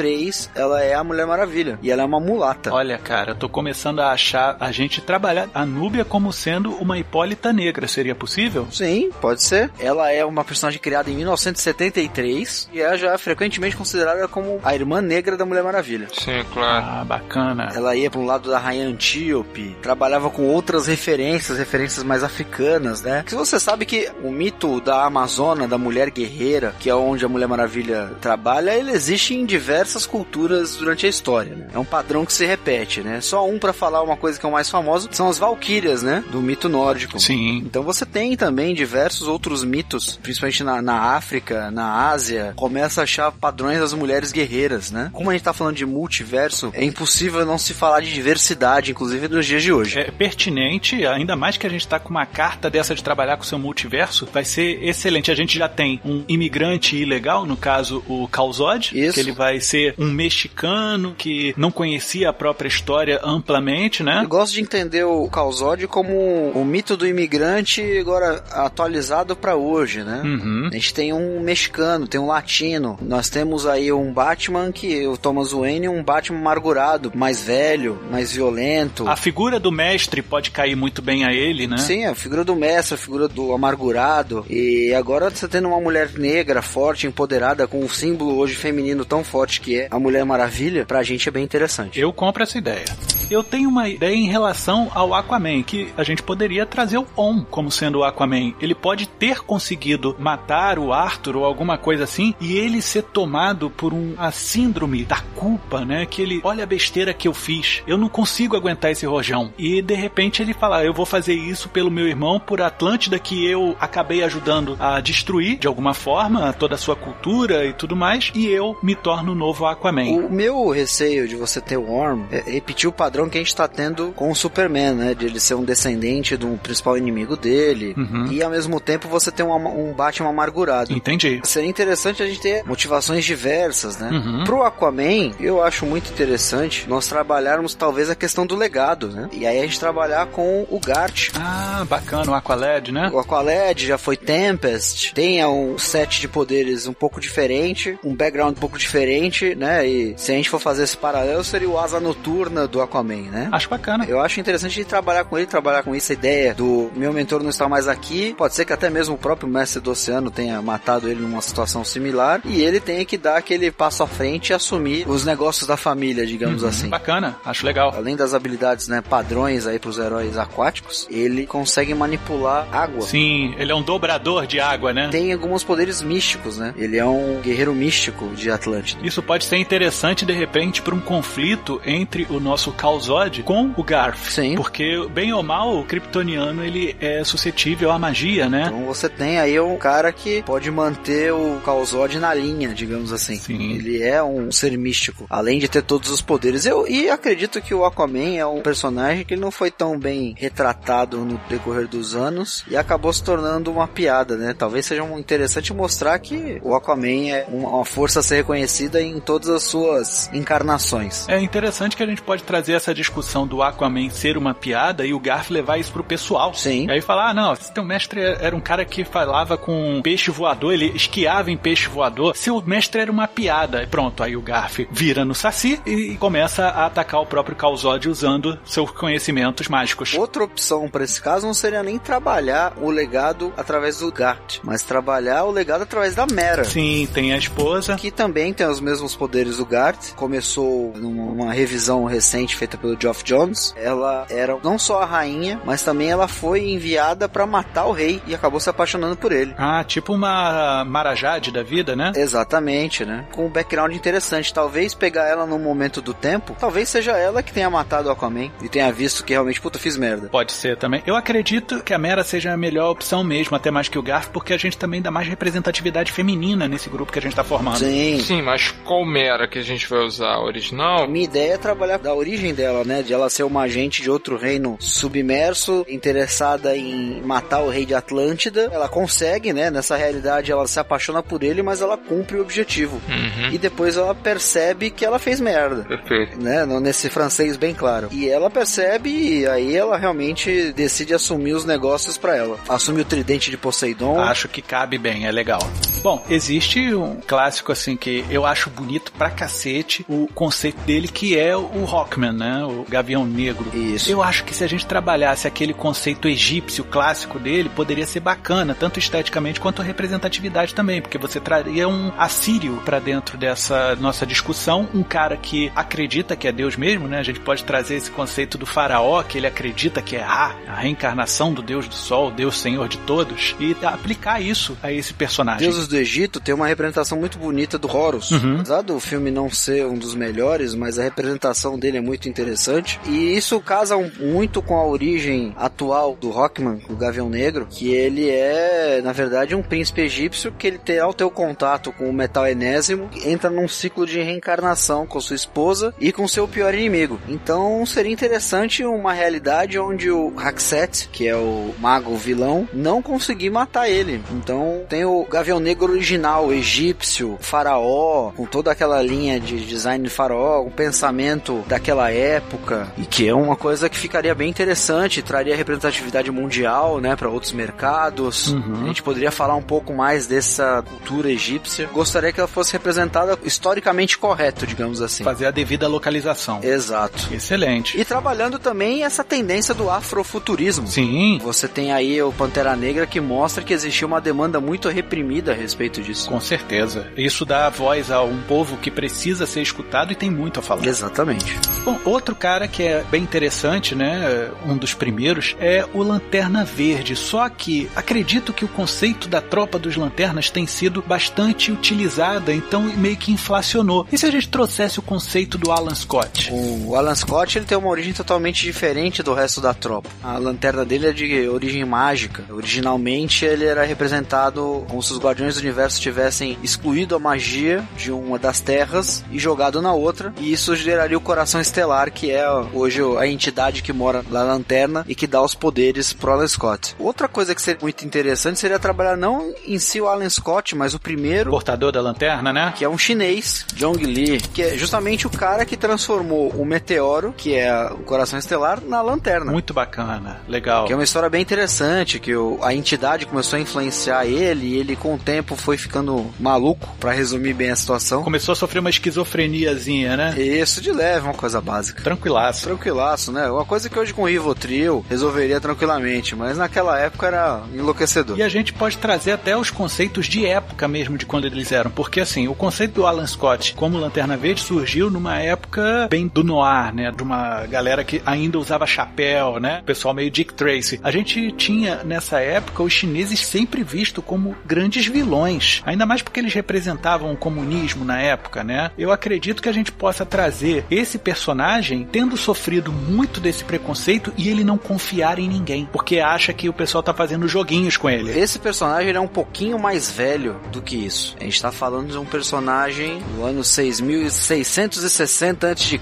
3, 0.00 0.50
ela 0.54 0.82
é 0.82 0.94
a 0.94 1.04
Mulher 1.04 1.26
Maravilha. 1.26 1.78
E 1.82 1.90
ela 1.90 2.00
é 2.00 2.04
uma 2.06 2.18
mulata. 2.18 2.72
Olha, 2.72 2.96
cara, 2.96 3.32
eu 3.32 3.34
tô 3.34 3.50
começando 3.50 4.00
a 4.00 4.12
achar 4.12 4.56
a 4.58 4.72
gente 4.72 5.02
trabalhar 5.02 5.50
a 5.52 5.66
Núbia 5.66 6.06
como 6.06 6.32
sendo 6.32 6.72
uma 6.76 6.98
Hipólita 6.98 7.52
negra. 7.52 7.86
Seria 7.86 8.14
possível? 8.14 8.66
Sim, 8.72 9.10
pode 9.20 9.42
ser. 9.42 9.70
Ela 9.78 10.10
é 10.10 10.24
uma 10.24 10.42
personagem 10.42 10.80
criada 10.80 11.10
em 11.10 11.16
1973 11.16 12.70
e 12.72 12.80
é 12.80 12.96
já 12.96 13.18
frequentemente 13.18 13.76
considerada 13.76 14.26
como 14.26 14.58
a 14.64 14.74
irmã 14.74 15.02
negra 15.02 15.36
da 15.36 15.44
Mulher 15.44 15.62
Maravilha. 15.64 16.08
Sim, 16.14 16.46
claro. 16.50 16.86
Ah, 16.88 17.04
bacana. 17.04 17.68
Ela 17.74 17.94
ia 17.94 18.10
para 18.10 18.20
um 18.20 18.24
lado 18.24 18.48
da 18.48 18.58
rainha 18.58 18.88
Antíope, 18.88 19.76
trabalhava 19.82 20.30
com 20.30 20.44
outras 20.44 20.86
referências, 20.86 21.58
referências 21.58 22.02
mais 22.02 22.24
africanas, 22.24 23.02
né? 23.02 23.22
Se 23.26 23.34
você 23.34 23.60
sabe 23.60 23.84
que 23.84 24.10
o 24.24 24.32
mito 24.32 24.80
da 24.80 25.04
Amazona, 25.04 25.68
da 25.68 25.76
mulher 25.76 26.08
guerreira, 26.08 26.74
que 26.80 26.88
é 26.88 26.94
onde 26.94 27.22
a 27.22 27.28
Mulher 27.28 27.48
Maravilha 27.48 28.12
trabalha, 28.18 28.74
ele 28.74 28.92
existe 28.92 29.34
em 29.34 29.44
diversas 29.90 30.06
culturas 30.06 30.76
durante 30.76 31.06
a 31.06 31.08
história, 31.08 31.56
né? 31.56 31.66
É 31.74 31.78
um 31.78 31.84
padrão 31.84 32.24
que 32.24 32.32
se 32.32 32.46
repete, 32.46 33.00
né? 33.00 33.20
Só 33.20 33.48
um 33.48 33.58
para 33.58 33.72
falar 33.72 34.02
uma 34.02 34.16
coisa 34.16 34.38
que 34.38 34.46
é 34.46 34.48
o 34.48 34.52
mais 34.52 34.70
famoso 34.70 35.08
são 35.10 35.28
as 35.28 35.38
valquírias, 35.38 36.02
né? 36.02 36.22
Do 36.30 36.40
mito 36.40 36.68
nórdico. 36.68 37.18
Sim. 37.18 37.58
Então 37.58 37.82
você 37.82 38.06
tem 38.06 38.36
também 38.36 38.74
diversos 38.74 39.26
outros 39.26 39.64
mitos, 39.64 40.18
principalmente 40.22 40.62
na, 40.62 40.80
na 40.80 41.14
África, 41.16 41.70
na 41.70 42.08
Ásia, 42.08 42.52
começa 42.54 43.00
a 43.00 43.04
achar 43.04 43.32
padrões 43.32 43.80
das 43.80 43.92
mulheres 43.92 44.30
guerreiras, 44.30 44.90
né? 44.90 45.10
Como 45.12 45.30
a 45.30 45.32
gente 45.32 45.42
tá 45.42 45.52
falando 45.52 45.76
de 45.76 45.86
multiverso, 45.86 46.70
é 46.72 46.84
impossível 46.84 47.44
não 47.44 47.58
se 47.58 47.74
falar 47.74 48.00
de 48.00 48.12
diversidade, 48.12 48.92
inclusive 48.92 49.26
nos 49.28 49.46
dias 49.46 49.62
de 49.62 49.72
hoje. 49.72 49.98
É 49.98 50.10
pertinente, 50.10 51.04
ainda 51.06 51.34
mais 51.34 51.56
que 51.56 51.66
a 51.66 51.70
gente 51.70 51.86
tá 51.88 51.98
com 51.98 52.10
uma 52.10 52.26
carta 52.26 52.70
dessa 52.70 52.94
de 52.94 53.02
trabalhar 53.02 53.36
com 53.36 53.42
o 53.42 53.46
seu 53.46 53.58
multiverso, 53.58 54.28
vai 54.32 54.44
ser 54.44 54.84
excelente. 54.84 55.30
A 55.30 55.34
gente 55.34 55.58
já 55.58 55.68
tem 55.68 56.00
um 56.04 56.24
imigrante 56.28 56.96
ilegal, 56.96 57.44
no 57.44 57.56
caso 57.56 58.04
o 58.06 58.28
Calzod, 58.28 58.92
Isso. 58.94 59.14
que 59.14 59.20
ele 59.20 59.32
vai 59.32 59.58
ser 59.60 59.79
um 59.98 60.10
mexicano 60.10 61.14
que 61.16 61.54
não 61.56 61.70
conhecia 61.70 62.30
a 62.30 62.32
própria 62.32 62.68
história 62.68 63.20
amplamente, 63.22 64.02
né? 64.02 64.20
Eu 64.22 64.28
gosto 64.28 64.54
de 64.54 64.60
entender 64.60 65.04
o 65.04 65.28
Calzode 65.28 65.86
como 65.86 66.50
o 66.54 66.64
mito 66.64 66.96
do 66.96 67.06
imigrante 67.06 67.82
agora 67.98 68.42
atualizado 68.50 69.36
para 69.36 69.56
hoje, 69.56 70.02
né? 70.02 70.22
Uhum. 70.24 70.68
A 70.68 70.74
gente 70.74 70.94
tem 70.94 71.12
um 71.12 71.40
mexicano, 71.40 72.06
tem 72.06 72.20
um 72.20 72.26
latino. 72.26 72.98
Nós 73.00 73.28
temos 73.28 73.66
aí 73.66 73.92
um 73.92 74.12
Batman 74.12 74.72
que 74.72 75.06
o 75.06 75.16
Thomas 75.16 75.52
Wayne, 75.52 75.88
um 75.88 76.02
Batman 76.02 76.38
amargurado, 76.38 77.12
mais 77.14 77.42
velho, 77.42 77.98
mais 78.10 78.32
violento. 78.32 79.08
A 79.08 79.16
figura 79.16 79.58
do 79.58 79.70
mestre 79.70 80.22
pode 80.22 80.50
cair 80.50 80.76
muito 80.76 81.02
bem 81.02 81.24
a 81.24 81.32
ele, 81.32 81.66
né? 81.66 81.78
Sim, 81.78 82.04
a 82.04 82.14
figura 82.14 82.44
do 82.44 82.54
mestre, 82.56 82.94
a 82.94 82.98
figura 82.98 83.28
do 83.28 83.52
amargurado. 83.52 84.44
E 84.48 84.92
agora 84.94 85.30
você 85.30 85.48
tendo 85.48 85.68
uma 85.68 85.80
mulher 85.80 86.12
negra, 86.14 86.62
forte, 86.62 87.06
empoderada, 87.06 87.66
com 87.66 87.80
um 87.80 87.88
símbolo 87.88 88.36
hoje 88.36 88.54
feminino 88.54 89.04
tão 89.04 89.22
forte 89.22 89.59
que 89.60 89.78
é 89.78 89.88
a 89.90 89.98
Mulher 89.98 90.24
Maravilha, 90.24 90.84
pra 90.84 91.02
gente 91.02 91.28
é 91.28 91.32
bem 91.32 91.44
interessante. 91.44 92.00
Eu 92.00 92.12
compro 92.12 92.42
essa 92.42 92.58
ideia. 92.58 92.84
Eu 93.30 93.44
tenho 93.44 93.68
uma 93.68 93.88
ideia 93.88 94.16
em 94.16 94.26
relação 94.26 94.90
ao 94.92 95.14
Aquaman, 95.14 95.62
que 95.62 95.92
a 95.96 96.02
gente 96.02 96.20
poderia 96.20 96.66
trazer 96.66 96.98
o 96.98 97.06
On 97.16 97.44
como 97.44 97.70
sendo 97.70 98.00
o 98.00 98.04
Aquaman. 98.04 98.52
Ele 98.60 98.74
pode 98.74 99.06
ter 99.06 99.40
conseguido 99.42 100.16
matar 100.18 100.80
o 100.80 100.92
Arthur 100.92 101.36
ou 101.36 101.44
alguma 101.44 101.78
coisa 101.78 102.02
assim, 102.02 102.34
e 102.40 102.56
ele 102.56 102.82
ser 102.82 103.04
tomado 103.04 103.70
por 103.70 103.92
uma 103.92 104.32
síndrome 104.32 105.04
da 105.04 105.20
culpa, 105.36 105.84
né? 105.84 106.06
Que 106.06 106.22
ele, 106.22 106.40
olha 106.42 106.64
a 106.64 106.66
besteira 106.66 107.14
que 107.14 107.28
eu 107.28 107.34
fiz, 107.34 107.84
eu 107.86 107.96
não 107.96 108.08
consigo 108.08 108.56
aguentar 108.56 108.90
esse 108.90 109.06
rojão. 109.06 109.52
E 109.56 109.80
de 109.80 109.94
repente 109.94 110.42
ele 110.42 110.52
fala, 110.52 110.84
eu 110.84 110.92
vou 110.92 111.06
fazer 111.06 111.34
isso 111.34 111.68
pelo 111.68 111.90
meu 111.90 112.08
irmão, 112.08 112.40
por 112.40 112.60
Atlântida, 112.60 113.18
que 113.18 113.46
eu 113.46 113.76
acabei 113.78 114.24
ajudando 114.24 114.76
a 114.80 115.00
destruir 115.00 115.56
de 115.56 115.68
alguma 115.68 115.94
forma 115.94 116.52
toda 116.52 116.74
a 116.74 116.78
sua 116.78 116.96
cultura 116.96 117.64
e 117.64 117.72
tudo 117.72 117.94
mais, 117.94 118.32
e 118.34 118.46
eu 118.46 118.76
me 118.82 118.96
torno 118.96 119.32
o 119.32 119.36
novo 119.50 119.66
Aquaman. 119.66 120.04
O 120.04 120.30
meu 120.30 120.68
receio 120.70 121.26
de 121.26 121.34
você 121.34 121.60
ter 121.60 121.76
o 121.76 121.82
Worm 121.82 122.24
é 122.30 122.50
repetir 122.50 122.88
o 122.88 122.92
padrão 122.92 123.28
que 123.28 123.36
a 123.36 123.40
gente 123.40 123.54
tá 123.54 123.66
tendo 123.66 124.12
com 124.12 124.30
o 124.30 124.34
Superman, 124.34 124.94
né? 124.94 125.14
De 125.14 125.26
ele 125.26 125.40
ser 125.40 125.54
um 125.54 125.64
descendente 125.64 126.36
do 126.36 126.56
principal 126.58 126.96
inimigo 126.96 127.36
dele. 127.36 127.94
Uhum. 127.96 128.28
E 128.30 128.42
ao 128.42 128.50
mesmo 128.50 128.80
tempo 128.80 129.08
você 129.08 129.30
ter 129.30 129.42
um, 129.42 129.52
um 129.90 129.92
Batman 129.92 130.30
amargurado. 130.30 130.92
Entendi. 130.92 131.40
Seria 131.44 131.68
interessante 131.68 132.22
a 132.22 132.26
gente 132.26 132.40
ter 132.40 132.64
motivações 132.64 133.24
diversas, 133.24 133.98
né? 133.98 134.10
Uhum. 134.10 134.44
Pro 134.44 134.62
Aquaman, 134.62 135.32
eu 135.40 135.62
acho 135.62 135.84
muito 135.84 136.10
interessante 136.10 136.88
nós 136.88 137.08
trabalharmos 137.08 137.74
talvez 137.74 138.08
a 138.08 138.14
questão 138.14 138.46
do 138.46 138.54
legado, 138.54 139.08
né? 139.08 139.28
E 139.32 139.46
aí 139.46 139.58
a 139.58 139.62
gente 139.62 139.80
trabalhar 139.80 140.26
com 140.26 140.66
o 140.70 140.78
Gart. 140.78 141.30
Ah, 141.36 141.84
bacana, 141.88 142.30
o 142.30 142.34
Aqualed, 142.34 142.92
né? 142.92 143.10
O 143.12 143.18
Aqualed 143.18 143.86
já 143.86 143.98
foi 143.98 144.16
Tempest, 144.16 145.12
tem 145.14 145.44
um 145.44 145.76
set 145.78 146.20
de 146.20 146.28
poderes 146.28 146.86
um 146.86 146.92
pouco 146.92 147.20
diferente, 147.20 147.98
um 148.04 148.14
background 148.14 148.56
um 148.56 148.60
pouco 148.60 148.78
diferente, 148.78 149.39
né? 149.54 149.86
E 149.86 150.14
se 150.16 150.32
a 150.32 150.34
gente 150.34 150.50
for 150.50 150.60
fazer 150.60 150.84
esse 150.84 150.96
paralelo, 150.96 151.42
seria 151.44 151.68
o 151.68 151.78
Asa 151.78 152.00
Noturna 152.00 152.66
do 152.66 152.80
Aquaman, 152.80 153.30
né? 153.30 153.48
Acho 153.52 153.68
bacana. 153.68 154.04
Eu 154.06 154.20
acho 154.20 154.40
interessante 154.40 154.74
de 154.74 154.84
trabalhar 154.84 155.24
com 155.24 155.36
ele, 155.36 155.46
trabalhar 155.46 155.82
com 155.82 155.94
essa 155.94 156.12
ideia 156.12 156.54
do 156.54 156.90
meu 156.94 157.12
mentor 157.12 157.42
não 157.42 157.50
está 157.50 157.68
mais 157.68 157.88
aqui. 157.88 158.34
Pode 158.36 158.54
ser 158.54 158.64
que 158.64 158.72
até 158.72 158.90
mesmo 158.90 159.14
o 159.14 159.18
próprio 159.18 159.48
mestre 159.48 159.80
do 159.80 159.90
oceano 159.90 160.30
tenha 160.30 160.60
matado 160.62 161.08
ele 161.08 161.20
numa 161.20 161.40
situação 161.40 161.84
similar 161.84 162.40
e 162.44 162.62
ele 162.62 162.80
tenha 162.80 163.04
que 163.04 163.16
dar 163.16 163.36
aquele 163.36 163.70
passo 163.70 164.02
à 164.02 164.06
frente 164.06 164.50
e 164.50 164.52
assumir 164.52 165.08
os 165.08 165.24
negócios 165.24 165.66
da 165.66 165.76
família, 165.76 166.26
digamos 166.26 166.64
assim. 166.64 166.88
Bacana, 166.88 167.36
acho 167.44 167.64
legal. 167.64 167.92
Além 167.94 168.16
das 168.16 168.34
habilidades, 168.34 168.88
né, 168.88 169.00
padrões 169.00 169.66
aí 169.66 169.78
pros 169.78 169.98
heróis 169.98 170.36
aquáticos, 170.36 171.06
ele 171.10 171.46
consegue 171.46 171.94
manipular 171.94 172.66
água. 172.72 173.02
Sim, 173.02 173.54
ele 173.58 173.72
é 173.72 173.74
um 173.74 173.82
dobrador 173.82 174.46
de 174.46 174.60
água, 174.60 174.92
né? 174.92 175.08
Tem 175.10 175.32
alguns 175.32 175.62
poderes 175.62 176.02
místicos, 176.02 176.56
né? 176.56 176.74
Ele 176.76 176.96
é 176.96 177.04
um 177.04 177.40
guerreiro 177.40 177.74
místico 177.74 178.28
de 178.28 178.50
Atlântida. 178.50 179.06
Isso 179.06 179.22
pode 179.30 179.44
ser 179.44 179.58
interessante 179.58 180.26
de 180.26 180.32
repente 180.32 180.82
para 180.82 180.92
um 180.92 181.00
conflito 181.00 181.80
entre 181.86 182.26
o 182.28 182.40
nosso 182.40 182.72
Calzod 182.72 183.44
com 183.44 183.72
o 183.76 183.84
Garf. 183.84 184.32
Sim. 184.32 184.56
Porque, 184.56 185.06
bem 185.14 185.32
ou 185.32 185.40
mal, 185.40 185.78
o 185.78 185.84
Kryptoniano 185.84 186.64
ele 186.64 186.96
é 187.00 187.22
suscetível 187.22 187.92
à 187.92 187.98
magia, 187.98 188.48
né? 188.48 188.64
Então 188.66 188.86
você 188.86 189.08
tem 189.08 189.38
aí 189.38 189.60
um 189.60 189.76
cara 189.76 190.12
que 190.12 190.42
pode 190.42 190.68
manter 190.68 191.32
o 191.32 191.60
Calzod 191.64 192.18
na 192.18 192.34
linha, 192.34 192.70
digamos 192.74 193.12
assim. 193.12 193.36
Sim. 193.36 193.74
Ele 193.74 194.02
é 194.02 194.20
um 194.20 194.50
ser 194.50 194.76
místico, 194.76 195.26
além 195.30 195.60
de 195.60 195.68
ter 195.68 195.82
todos 195.82 196.10
os 196.10 196.20
poderes. 196.20 196.66
Eu 196.66 196.88
e 196.88 197.08
acredito 197.08 197.62
que 197.62 197.72
o 197.72 197.84
Aquaman 197.84 198.36
é 198.36 198.44
um 198.44 198.60
personagem 198.60 199.24
que 199.24 199.34
ele 199.34 199.40
não 199.40 199.52
foi 199.52 199.70
tão 199.70 199.96
bem 199.96 200.34
retratado 200.36 201.18
no 201.18 201.40
decorrer 201.48 201.86
dos 201.86 202.16
anos 202.16 202.64
e 202.68 202.76
acabou 202.76 203.12
se 203.12 203.22
tornando 203.22 203.70
uma 203.70 203.86
piada, 203.86 204.36
né? 204.36 204.56
Talvez 204.58 204.86
seja 204.86 205.04
um 205.04 205.20
interessante 205.20 205.72
mostrar 205.72 206.18
que 206.18 206.60
o 206.64 206.74
Aquaman 206.74 207.30
é 207.30 207.46
uma 207.48 207.70
uma 207.70 207.84
força 207.84 208.18
a 208.18 208.22
ser 208.24 208.36
reconhecida 208.36 209.00
em 209.00 209.19
todas 209.20 209.48
as 209.48 209.62
suas 209.64 210.30
encarnações. 210.32 211.28
É 211.28 211.40
interessante 211.40 211.96
que 211.96 212.02
a 212.02 212.06
gente 212.06 212.22
pode 212.22 212.42
trazer 212.42 212.72
essa 212.72 212.94
discussão 212.94 213.46
do 213.46 213.62
Aquaman 213.62 214.10
ser 214.10 214.36
uma 214.36 214.54
piada 214.54 215.06
e 215.06 215.12
o 215.14 215.20
Garf 215.20 215.50
levar 215.50 215.78
isso 215.78 215.92
pro 215.92 216.04
pessoal. 216.04 216.54
Sim. 216.54 216.86
E 216.86 216.92
aí 216.92 217.00
falar, 217.00 217.30
ah, 217.30 217.34
não, 217.34 217.54
se 217.54 217.72
teu 217.72 217.84
mestre 217.84 218.20
era 218.20 218.54
um 218.54 218.60
cara 218.60 218.84
que 218.84 219.04
falava 219.04 219.56
com 219.56 220.00
peixe 220.02 220.30
voador, 220.30 220.72
ele 220.72 220.92
esquiava 220.94 221.50
em 221.50 221.56
peixe 221.56 221.88
voador, 221.88 222.36
seu 222.36 222.60
mestre 222.62 223.00
era 223.00 223.12
uma 223.12 223.28
piada. 223.28 223.82
E 223.82 223.86
pronto, 223.86 224.22
aí 224.22 224.36
o 224.36 224.42
Garf 224.42 224.80
vira 224.90 225.24
no 225.24 225.34
Saci 225.34 225.80
e 225.86 226.16
começa 226.16 226.66
a 226.66 226.86
atacar 226.86 227.20
o 227.20 227.26
próprio 227.26 227.56
Calzod 227.56 228.08
usando 228.08 228.58
seus 228.64 228.90
conhecimentos 228.90 229.68
mágicos. 229.68 230.14
Outra 230.14 230.44
opção 230.44 230.88
para 230.88 231.04
esse 231.04 231.20
caso 231.20 231.46
não 231.46 231.54
seria 231.54 231.82
nem 231.82 231.98
trabalhar 231.98 232.74
o 232.80 232.90
legado 232.90 233.52
através 233.56 233.98
do 233.98 234.10
Gart, 234.12 234.58
mas 234.62 234.82
trabalhar 234.82 235.44
o 235.44 235.50
legado 235.50 235.82
através 235.82 236.14
da 236.14 236.26
Mera. 236.26 236.64
Sim, 236.64 237.08
tem 237.12 237.32
a 237.32 237.38
esposa. 237.38 237.96
que 237.96 238.10
também 238.10 238.52
tem 238.52 238.66
os 238.66 238.80
mesmos 238.80 239.09
poderes 239.14 239.58
do 239.58 239.66
Gart. 239.66 240.12
Começou 240.14 240.92
numa 240.96 241.52
revisão 241.52 242.04
recente 242.04 242.56
feita 242.56 242.76
pelo 242.76 243.00
Geoff 243.00 243.22
Jones. 243.24 243.74
Ela 243.76 244.26
era 244.30 244.58
não 244.62 244.78
só 244.78 245.02
a 245.02 245.06
rainha, 245.06 245.60
mas 245.64 245.82
também 245.82 246.10
ela 246.10 246.28
foi 246.28 246.70
enviada 246.70 247.28
para 247.28 247.46
matar 247.46 247.86
o 247.86 247.92
rei 247.92 248.22
e 248.26 248.34
acabou 248.34 248.60
se 248.60 248.70
apaixonando 248.70 249.16
por 249.16 249.32
ele. 249.32 249.54
Ah, 249.58 249.82
tipo 249.84 250.12
uma 250.12 250.84
Marajade 250.84 251.50
da 251.50 251.62
vida, 251.62 251.94
né? 251.94 252.12
Exatamente, 252.16 253.04
né? 253.04 253.26
Com 253.32 253.46
um 253.46 253.50
background 253.50 253.94
interessante. 253.94 254.52
Talvez 254.52 254.94
pegar 254.94 255.26
ela 255.28 255.46
num 255.46 255.58
momento 255.58 256.00
do 256.00 256.14
tempo, 256.14 256.56
talvez 256.58 256.88
seja 256.88 257.12
ela 257.12 257.42
que 257.42 257.52
tenha 257.52 257.70
matado 257.70 258.08
o 258.08 258.12
Aquaman 258.12 258.50
e 258.62 258.68
tenha 258.68 258.92
visto 258.92 259.24
que 259.24 259.32
realmente, 259.32 259.60
puta, 259.60 259.78
fiz 259.78 259.96
merda. 259.96 260.28
Pode 260.28 260.52
ser 260.52 260.76
também. 260.76 261.02
Eu 261.06 261.16
acredito 261.16 261.82
que 261.82 261.94
a 261.94 261.98
Mera 261.98 262.22
seja 262.24 262.52
a 262.52 262.56
melhor 262.56 262.90
opção 262.90 263.22
mesmo, 263.22 263.56
até 263.56 263.70
mais 263.70 263.88
que 263.88 263.98
o 263.98 264.02
Garf, 264.02 264.28
porque 264.30 264.52
a 264.52 264.58
gente 264.58 264.76
também 264.76 265.02
dá 265.02 265.10
mais 265.10 265.28
representatividade 265.28 266.12
feminina 266.12 266.68
nesse 266.68 266.88
grupo 266.88 267.12
que 267.12 267.18
a 267.18 267.22
gente 267.22 267.34
tá 267.34 267.44
formando. 267.44 267.78
Sim. 267.78 268.20
Sim, 268.20 268.42
mas 268.42 268.70
qual 268.84 268.99
mera 269.04 269.48
que 269.48 269.58
a 269.58 269.62
gente 269.62 269.88
vai 269.88 270.00
usar? 270.00 270.34
A 270.34 270.44
original? 270.44 271.08
minha 271.08 271.24
ideia 271.24 271.54
é 271.54 271.58
trabalhar 271.58 271.98
da 271.98 272.14
origem 272.14 272.54
dela, 272.54 272.84
né? 272.84 273.02
De 273.02 273.12
ela 273.12 273.28
ser 273.28 273.42
uma 273.42 273.62
agente 273.62 274.02
de 274.02 274.10
outro 274.10 274.36
reino 274.36 274.76
submerso, 274.80 275.84
interessada 275.88 276.76
em 276.76 277.20
matar 277.22 277.62
o 277.62 277.68
rei 277.68 277.84
de 277.84 277.94
Atlântida. 277.94 278.68
Ela 278.72 278.88
consegue, 278.88 279.52
né? 279.52 279.70
Nessa 279.70 279.96
realidade 279.96 280.52
ela 280.52 280.66
se 280.66 280.78
apaixona 280.78 281.22
por 281.22 281.42
ele, 281.42 281.62
mas 281.62 281.80
ela 281.80 281.96
cumpre 281.96 282.36
o 282.36 282.42
objetivo. 282.42 283.00
Uhum. 283.08 283.50
E 283.52 283.58
depois 283.58 283.96
ela 283.96 284.14
percebe 284.14 284.90
que 284.90 285.04
ela 285.04 285.18
fez 285.18 285.40
merda. 285.40 285.82
Perfeito. 285.84 286.40
Né, 286.40 286.64
nesse 286.80 287.08
francês 287.08 287.56
bem 287.56 287.74
claro. 287.74 288.08
E 288.10 288.28
ela 288.28 288.50
percebe 288.50 289.10
e 289.10 289.46
aí 289.46 289.76
ela 289.76 289.96
realmente 289.96 290.72
decide 290.72 291.14
assumir 291.14 291.54
os 291.54 291.64
negócios 291.64 292.16
pra 292.16 292.36
ela. 292.36 292.58
Assume 292.68 293.02
o 293.02 293.04
tridente 293.04 293.50
de 293.50 293.56
Poseidon. 293.56 294.20
Acho 294.20 294.48
que 294.48 294.62
cabe 294.62 294.98
bem, 294.98 295.26
é 295.26 295.32
legal. 295.32 295.60
Bom, 296.02 296.24
existe 296.30 296.94
um 296.94 297.20
clássico 297.26 297.72
assim 297.72 297.96
que 297.96 298.24
eu 298.30 298.46
acho 298.46 298.70
bonito 298.70 298.89
pra 298.98 299.30
cacete 299.30 300.04
o 300.08 300.26
conceito 300.34 300.80
dele 300.80 301.06
que 301.06 301.38
é 301.38 301.56
o 301.56 301.84
Rockman, 301.84 302.32
né? 302.32 302.64
O 302.64 302.84
Gavião 302.88 303.24
Negro. 303.24 303.70
Isso. 303.76 304.10
Eu 304.10 304.22
acho 304.22 304.44
que 304.44 304.54
se 304.54 304.64
a 304.64 304.66
gente 304.66 304.86
trabalhasse 304.86 305.46
aquele 305.46 305.72
conceito 305.72 306.26
egípcio 306.26 306.82
clássico 306.84 307.38
dele, 307.38 307.68
poderia 307.68 308.06
ser 308.06 308.20
bacana, 308.20 308.74
tanto 308.74 308.98
esteticamente 308.98 309.60
quanto 309.60 309.82
representatividade 309.82 310.74
também, 310.74 311.00
porque 311.00 311.18
você 311.18 311.38
traria 311.38 311.88
um 311.88 312.10
assírio 312.18 312.80
pra 312.84 312.98
dentro 312.98 313.36
dessa 313.36 313.94
nossa 313.96 314.26
discussão, 314.26 314.88
um 314.94 315.02
cara 315.02 315.36
que 315.36 315.70
acredita 315.76 316.34
que 316.34 316.48
é 316.48 316.52
Deus 316.52 316.76
mesmo, 316.76 317.06
né? 317.06 317.18
A 317.18 317.22
gente 317.22 317.40
pode 317.40 317.64
trazer 317.64 317.96
esse 317.96 318.10
conceito 318.10 318.56
do 318.56 318.66
faraó, 318.66 319.22
que 319.22 319.38
ele 319.38 319.46
acredita 319.46 320.00
que 320.02 320.16
é 320.16 320.20
Ra, 320.20 320.54
a 320.66 320.74
reencarnação 320.76 321.52
do 321.52 321.62
Deus 321.62 321.86
do 321.86 321.94
Sol, 321.94 322.30
Deus 322.30 322.58
Senhor 322.58 322.88
de 322.88 322.98
todos, 322.98 323.54
e 323.60 323.76
aplicar 323.84 324.40
isso 324.40 324.76
a 324.82 324.92
esse 324.92 325.12
personagem. 325.12 325.60
Deuses 325.60 325.86
do 325.86 325.96
Egito 325.96 326.40
tem 326.40 326.54
uma 326.54 326.66
representação 326.66 327.18
muito 327.18 327.38
bonita 327.38 327.78
do 327.78 327.94
Horus. 327.94 328.30
Uhum. 328.30 328.62
Apesar 328.70 328.82
do 328.82 329.00
filme 329.00 329.32
não 329.32 329.50
ser 329.50 329.84
um 329.84 329.98
dos 329.98 330.14
melhores, 330.14 330.76
mas 330.76 330.96
a 330.96 331.02
representação 331.02 331.76
dele 331.76 331.98
é 331.98 332.00
muito 332.00 332.28
interessante. 332.28 333.00
E 333.04 333.36
isso 333.36 333.60
casa 333.60 333.96
muito 334.20 334.62
com 334.62 334.76
a 334.76 334.86
origem 334.86 335.52
atual 335.56 336.14
do 336.14 336.30
Rockman, 336.30 336.80
o 336.88 336.94
Gavião 336.94 337.28
Negro, 337.28 337.66
que 337.68 337.92
ele 337.92 338.30
é, 338.30 339.00
na 339.02 339.12
verdade, 339.12 339.56
um 339.56 339.62
príncipe 339.62 340.02
egípcio 340.02 340.52
que 340.52 340.68
ele 340.68 340.78
tem 340.78 341.00
ao 341.00 341.10
o 341.10 341.30
contato 341.30 341.90
com 341.90 342.08
o 342.08 342.12
metal 342.12 342.46
enésimo, 342.46 343.10
entra 343.24 343.50
num 343.50 343.66
ciclo 343.66 344.06
de 344.06 344.22
reencarnação 344.22 345.04
com 345.04 345.20
sua 345.20 345.34
esposa 345.34 345.92
e 345.98 346.12
com 346.12 346.28
seu 346.28 346.46
pior 346.46 346.72
inimigo. 346.72 347.20
Então 347.28 347.84
seria 347.84 348.12
interessante 348.12 348.84
uma 348.84 349.12
realidade 349.12 349.80
onde 349.80 350.12
o 350.12 350.32
Haxet, 350.38 351.08
que 351.08 351.26
é 351.26 351.34
o 351.34 351.74
mago 351.80 352.14
vilão, 352.14 352.68
não 352.72 353.02
conseguir 353.02 353.50
matar 353.50 353.90
ele. 353.90 354.22
Então 354.30 354.84
tem 354.88 355.04
o 355.04 355.24
Gavião 355.24 355.58
Negro 355.58 355.92
original, 355.92 356.52
egípcio, 356.52 357.36
faraó, 357.40 358.30
com 358.30 358.46
toda 358.60 358.72
aquela 358.72 359.00
linha 359.00 359.40
de 359.40 359.64
design 359.64 360.04
de 360.04 360.10
faraó, 360.10 360.60
o 360.60 360.70
pensamento 360.70 361.64
daquela 361.66 362.10
época, 362.10 362.92
e 362.98 363.06
que 363.06 363.26
é 363.26 363.34
uma 363.34 363.56
coisa 363.56 363.88
que 363.88 363.96
ficaria 363.96 364.34
bem 364.34 364.50
interessante, 364.50 365.22
traria 365.22 365.56
representatividade 365.56 366.30
mundial, 366.30 367.00
né, 367.00 367.16
para 367.16 367.30
outros 367.30 367.52
mercados. 367.52 368.48
Uhum. 368.48 368.82
A 368.82 368.86
gente 368.88 369.02
poderia 369.02 369.30
falar 369.30 369.56
um 369.56 369.62
pouco 369.62 369.94
mais 369.94 370.26
dessa 370.26 370.82
cultura 370.86 371.30
egípcia. 371.30 371.88
Gostaria 371.90 372.34
que 372.34 372.38
ela 372.38 372.46
fosse 372.46 372.74
representada 372.74 373.38
historicamente 373.42 374.18
correto, 374.18 374.66
digamos 374.66 375.00
assim. 375.00 375.24
Fazer 375.24 375.46
a 375.46 375.50
devida 375.50 375.88
localização. 375.88 376.60
Exato. 376.62 377.32
Excelente. 377.32 377.98
E 377.98 378.04
trabalhando 378.04 378.58
também 378.58 379.04
essa 379.04 379.24
tendência 379.24 379.72
do 379.72 379.88
afrofuturismo. 379.88 380.86
Sim, 380.86 381.38
Você 381.42 381.66
tem 381.66 381.92
aí 381.92 382.22
o 382.22 382.30
Pantera 382.30 382.76
Negra 382.76 383.06
que 383.06 383.22
mostra 383.22 383.64
que 383.64 383.72
existia 383.72 384.06
uma 384.06 384.20
demanda 384.20 384.60
muito 384.60 384.90
reprimida 384.90 385.52
a 385.52 385.54
respeito 385.54 386.02
disso. 386.02 386.28
com 386.28 386.40
certeza. 386.40 387.06
Isso 387.16 387.46
dá 387.46 387.70
voz 387.70 388.10
a 388.10 388.22
um 388.22 388.38
povo 388.50 388.76
que 388.76 388.90
precisa 388.90 389.46
ser 389.46 389.62
escutado 389.62 390.10
e 390.10 390.16
tem 390.16 390.28
muito 390.28 390.58
a 390.58 390.62
falar. 390.62 390.84
Exatamente. 390.84 391.56
Bom, 391.84 391.96
outro 392.04 392.34
cara 392.34 392.66
que 392.66 392.82
é 392.82 393.04
bem 393.08 393.22
interessante, 393.22 393.94
né? 393.94 394.50
Um 394.66 394.76
dos 394.76 394.92
primeiros 394.92 395.54
é 395.60 395.86
o 395.94 396.02
Lanterna 396.02 396.64
Verde. 396.64 397.14
Só 397.14 397.48
que 397.48 397.88
acredito 397.94 398.52
que 398.52 398.64
o 398.64 398.68
conceito 398.68 399.28
da 399.28 399.40
tropa 399.40 399.78
dos 399.78 399.94
lanternas 399.94 400.50
tem 400.50 400.66
sido 400.66 401.00
bastante 401.00 401.70
utilizada, 401.70 402.52
então 402.52 402.82
meio 402.82 403.16
que 403.16 403.30
inflacionou. 403.30 404.04
E 404.10 404.18
se 404.18 404.26
a 404.26 404.32
gente 404.32 404.48
trouxesse 404.48 404.98
o 404.98 405.02
conceito 405.02 405.56
do 405.56 405.70
Alan 405.70 405.94
Scott? 405.94 406.50
O 406.52 406.96
Alan 406.96 407.14
Scott 407.14 407.56
ele 407.56 407.66
tem 407.66 407.78
uma 407.78 407.88
origem 407.88 408.12
totalmente 408.12 408.64
diferente 408.64 409.22
do 409.22 409.32
resto 409.32 409.60
da 409.60 409.72
tropa. 409.72 410.10
A 410.24 410.38
lanterna 410.38 410.84
dele 410.84 411.06
é 411.06 411.12
de 411.12 411.48
origem 411.48 411.84
mágica. 411.84 412.44
Originalmente 412.50 413.44
ele 413.44 413.64
era 413.64 413.84
representado 413.84 414.84
como 414.88 415.00
se 415.00 415.12
os 415.12 415.20
Guardiões 415.20 415.54
do 415.54 415.60
Universo 415.60 416.00
tivessem 416.00 416.58
excluído 416.64 417.14
a 417.14 417.18
magia 417.20 417.84
de 417.96 418.10
uma 418.10 418.39
das 418.40 418.60
terras 418.60 419.24
e 419.30 419.38
jogado 419.38 419.80
na 419.82 419.92
outra. 419.92 420.32
E 420.38 420.52
isso 420.52 420.74
geraria 420.76 421.16
o 421.16 421.20
Coração 421.20 421.60
Estelar, 421.60 422.10
que 422.12 422.30
é 422.30 422.48
hoje 422.72 423.00
a 423.18 423.26
entidade 423.26 423.82
que 423.82 423.92
mora 423.92 424.24
na 424.30 424.42
lanterna 424.42 425.04
e 425.08 425.14
que 425.14 425.26
dá 425.26 425.42
os 425.42 425.54
poderes 425.54 426.12
pro 426.12 426.32
Alan 426.32 426.46
Scott. 426.48 426.94
Outra 426.98 427.28
coisa 427.28 427.54
que 427.54 427.62
seria 427.62 427.80
muito 427.82 428.04
interessante 428.04 428.58
seria 428.58 428.78
trabalhar 428.78 429.16
não 429.16 429.52
em 429.66 429.78
si 429.78 430.00
o 430.00 430.08
Alan 430.08 430.28
Scott, 430.28 430.74
mas 430.74 430.94
o 430.94 430.98
primeiro 431.00 431.50
Portador 431.50 431.92
da 431.92 432.00
lanterna, 432.00 432.52
né? 432.52 432.72
que 432.76 432.84
é 432.84 432.88
um 432.88 432.98
chinês, 432.98 433.64
Jong 433.74 434.04
Lee, 434.04 434.40
que 434.40 434.62
é 434.62 434.76
justamente 434.76 435.26
o 435.26 435.30
cara 435.30 435.64
que 435.64 435.76
transformou 435.76 436.48
o 436.50 436.64
meteoro, 436.64 437.34
que 437.36 437.54
é 437.54 437.86
o 437.92 437.98
coração 437.98 438.38
estelar, 438.38 438.80
na 438.82 439.02
lanterna. 439.02 439.50
Muito 439.52 439.74
bacana, 439.74 440.40
legal. 440.48 440.86
Que 440.86 440.92
é 440.92 440.96
uma 440.96 441.04
história 441.04 441.28
bem 441.28 441.42
interessante, 441.42 442.18
que 442.18 442.34
o- 442.34 442.58
a 442.62 442.74
entidade 442.74 443.26
começou 443.26 443.56
a 443.58 443.60
influenciar 443.60 444.26
ele 444.26 444.66
e 444.66 444.76
ele 444.78 444.96
com 444.96 445.14
o 445.14 445.18
tempo 445.18 445.56
foi 445.56 445.76
ficando 445.76 446.26
maluco, 446.38 446.88
pra 446.98 447.12
resumir 447.12 447.52
bem 447.54 447.70
a 447.70 447.76
situação. 447.76 448.22
Começou 448.30 448.52
a 448.52 448.54
sofrer 448.54 448.78
uma 448.78 448.90
esquizofreniazinha, 448.90 450.16
né? 450.16 450.40
Isso 450.40 450.80
de 450.80 450.92
leve, 450.92 451.24
uma 451.24 451.34
coisa 451.34 451.60
básica. 451.60 452.00
Tranquilaço. 452.00 452.62
Tranquilaço, 452.62 453.32
né? 453.32 453.50
Uma 453.50 453.64
coisa 453.64 453.90
que 453.90 453.98
hoje 453.98 454.14
com 454.14 454.22
o 454.22 454.26
Rivotril 454.26 455.04
resolveria 455.08 455.60
tranquilamente, 455.60 456.36
mas 456.36 456.56
naquela 456.56 456.96
época 456.96 457.26
era 457.26 457.62
enlouquecedor. 457.74 458.38
E 458.38 458.42
a 458.44 458.48
gente 458.48 458.72
pode 458.72 458.98
trazer 458.98 459.32
até 459.32 459.56
os 459.56 459.68
conceitos 459.68 460.26
de 460.26 460.46
época 460.46 460.86
mesmo 460.86 461.18
de 461.18 461.26
quando 461.26 461.46
eles 461.46 461.72
eram, 461.72 461.90
porque 461.90 462.20
assim, 462.20 462.46
o 462.46 462.54
conceito 462.54 462.92
do 462.92 463.04
Alan 463.04 463.26
Scott 463.26 463.74
como 463.74 463.98
Lanterna 463.98 464.36
Verde 464.36 464.60
surgiu 464.60 465.10
numa 465.10 465.36
época 465.40 466.06
bem 466.08 466.28
do 466.28 466.44
noir, 466.44 466.94
né, 466.94 467.10
de 467.10 467.24
uma 467.24 467.66
galera 467.66 468.04
que 468.04 468.22
ainda 468.24 468.60
usava 468.60 468.86
chapéu, 468.86 469.58
né, 469.58 469.82
pessoal 469.84 470.14
meio 470.14 470.30
Dick 470.30 470.54
Tracy. 470.54 471.00
A 471.02 471.10
gente 471.10 471.50
tinha 471.50 472.04
nessa 472.04 472.38
época 472.38 472.84
os 472.84 472.92
chineses 472.92 473.44
sempre 473.44 473.82
visto 473.82 474.22
como 474.22 474.54
grandes 474.64 475.04
vilões, 475.06 475.82
ainda 475.84 476.06
mais 476.06 476.22
porque 476.22 476.38
eles 476.38 476.54
representavam 476.54 477.32
o 477.32 477.36
comunismo 477.36 478.04
na 478.04 478.19
época, 478.20 478.64
né? 478.64 478.90
Eu 478.98 479.12
acredito 479.12 479.62
que 479.62 479.68
a 479.68 479.72
gente 479.72 479.92
possa 479.92 480.24
trazer 480.26 480.84
esse 480.90 481.18
personagem 481.18 482.06
tendo 482.10 482.36
sofrido 482.36 482.92
muito 482.92 483.40
desse 483.40 483.64
preconceito 483.64 484.32
e 484.36 484.48
ele 484.48 484.64
não 484.64 484.76
confiar 484.78 485.38
em 485.38 485.48
ninguém, 485.48 485.88
porque 485.90 486.18
acha 486.18 486.52
que 486.52 486.68
o 486.68 486.72
pessoal 486.72 487.02
tá 487.02 487.12
fazendo 487.14 487.48
joguinhos 487.48 487.96
com 487.96 488.08
ele. 488.08 488.38
Esse 488.38 488.58
personagem 488.58 489.14
é 489.14 489.20
um 489.20 489.28
pouquinho 489.28 489.78
mais 489.78 490.10
velho 490.10 490.56
do 490.72 490.80
que 490.82 490.96
isso. 490.96 491.36
A 491.40 491.44
gente 491.44 491.60
tá 491.60 491.72
falando 491.72 492.10
de 492.10 492.18
um 492.18 492.24
personagem 492.24 493.20
do 493.34 493.44
ano 493.44 493.62
6660 493.64 495.70
a.C., 495.70 495.98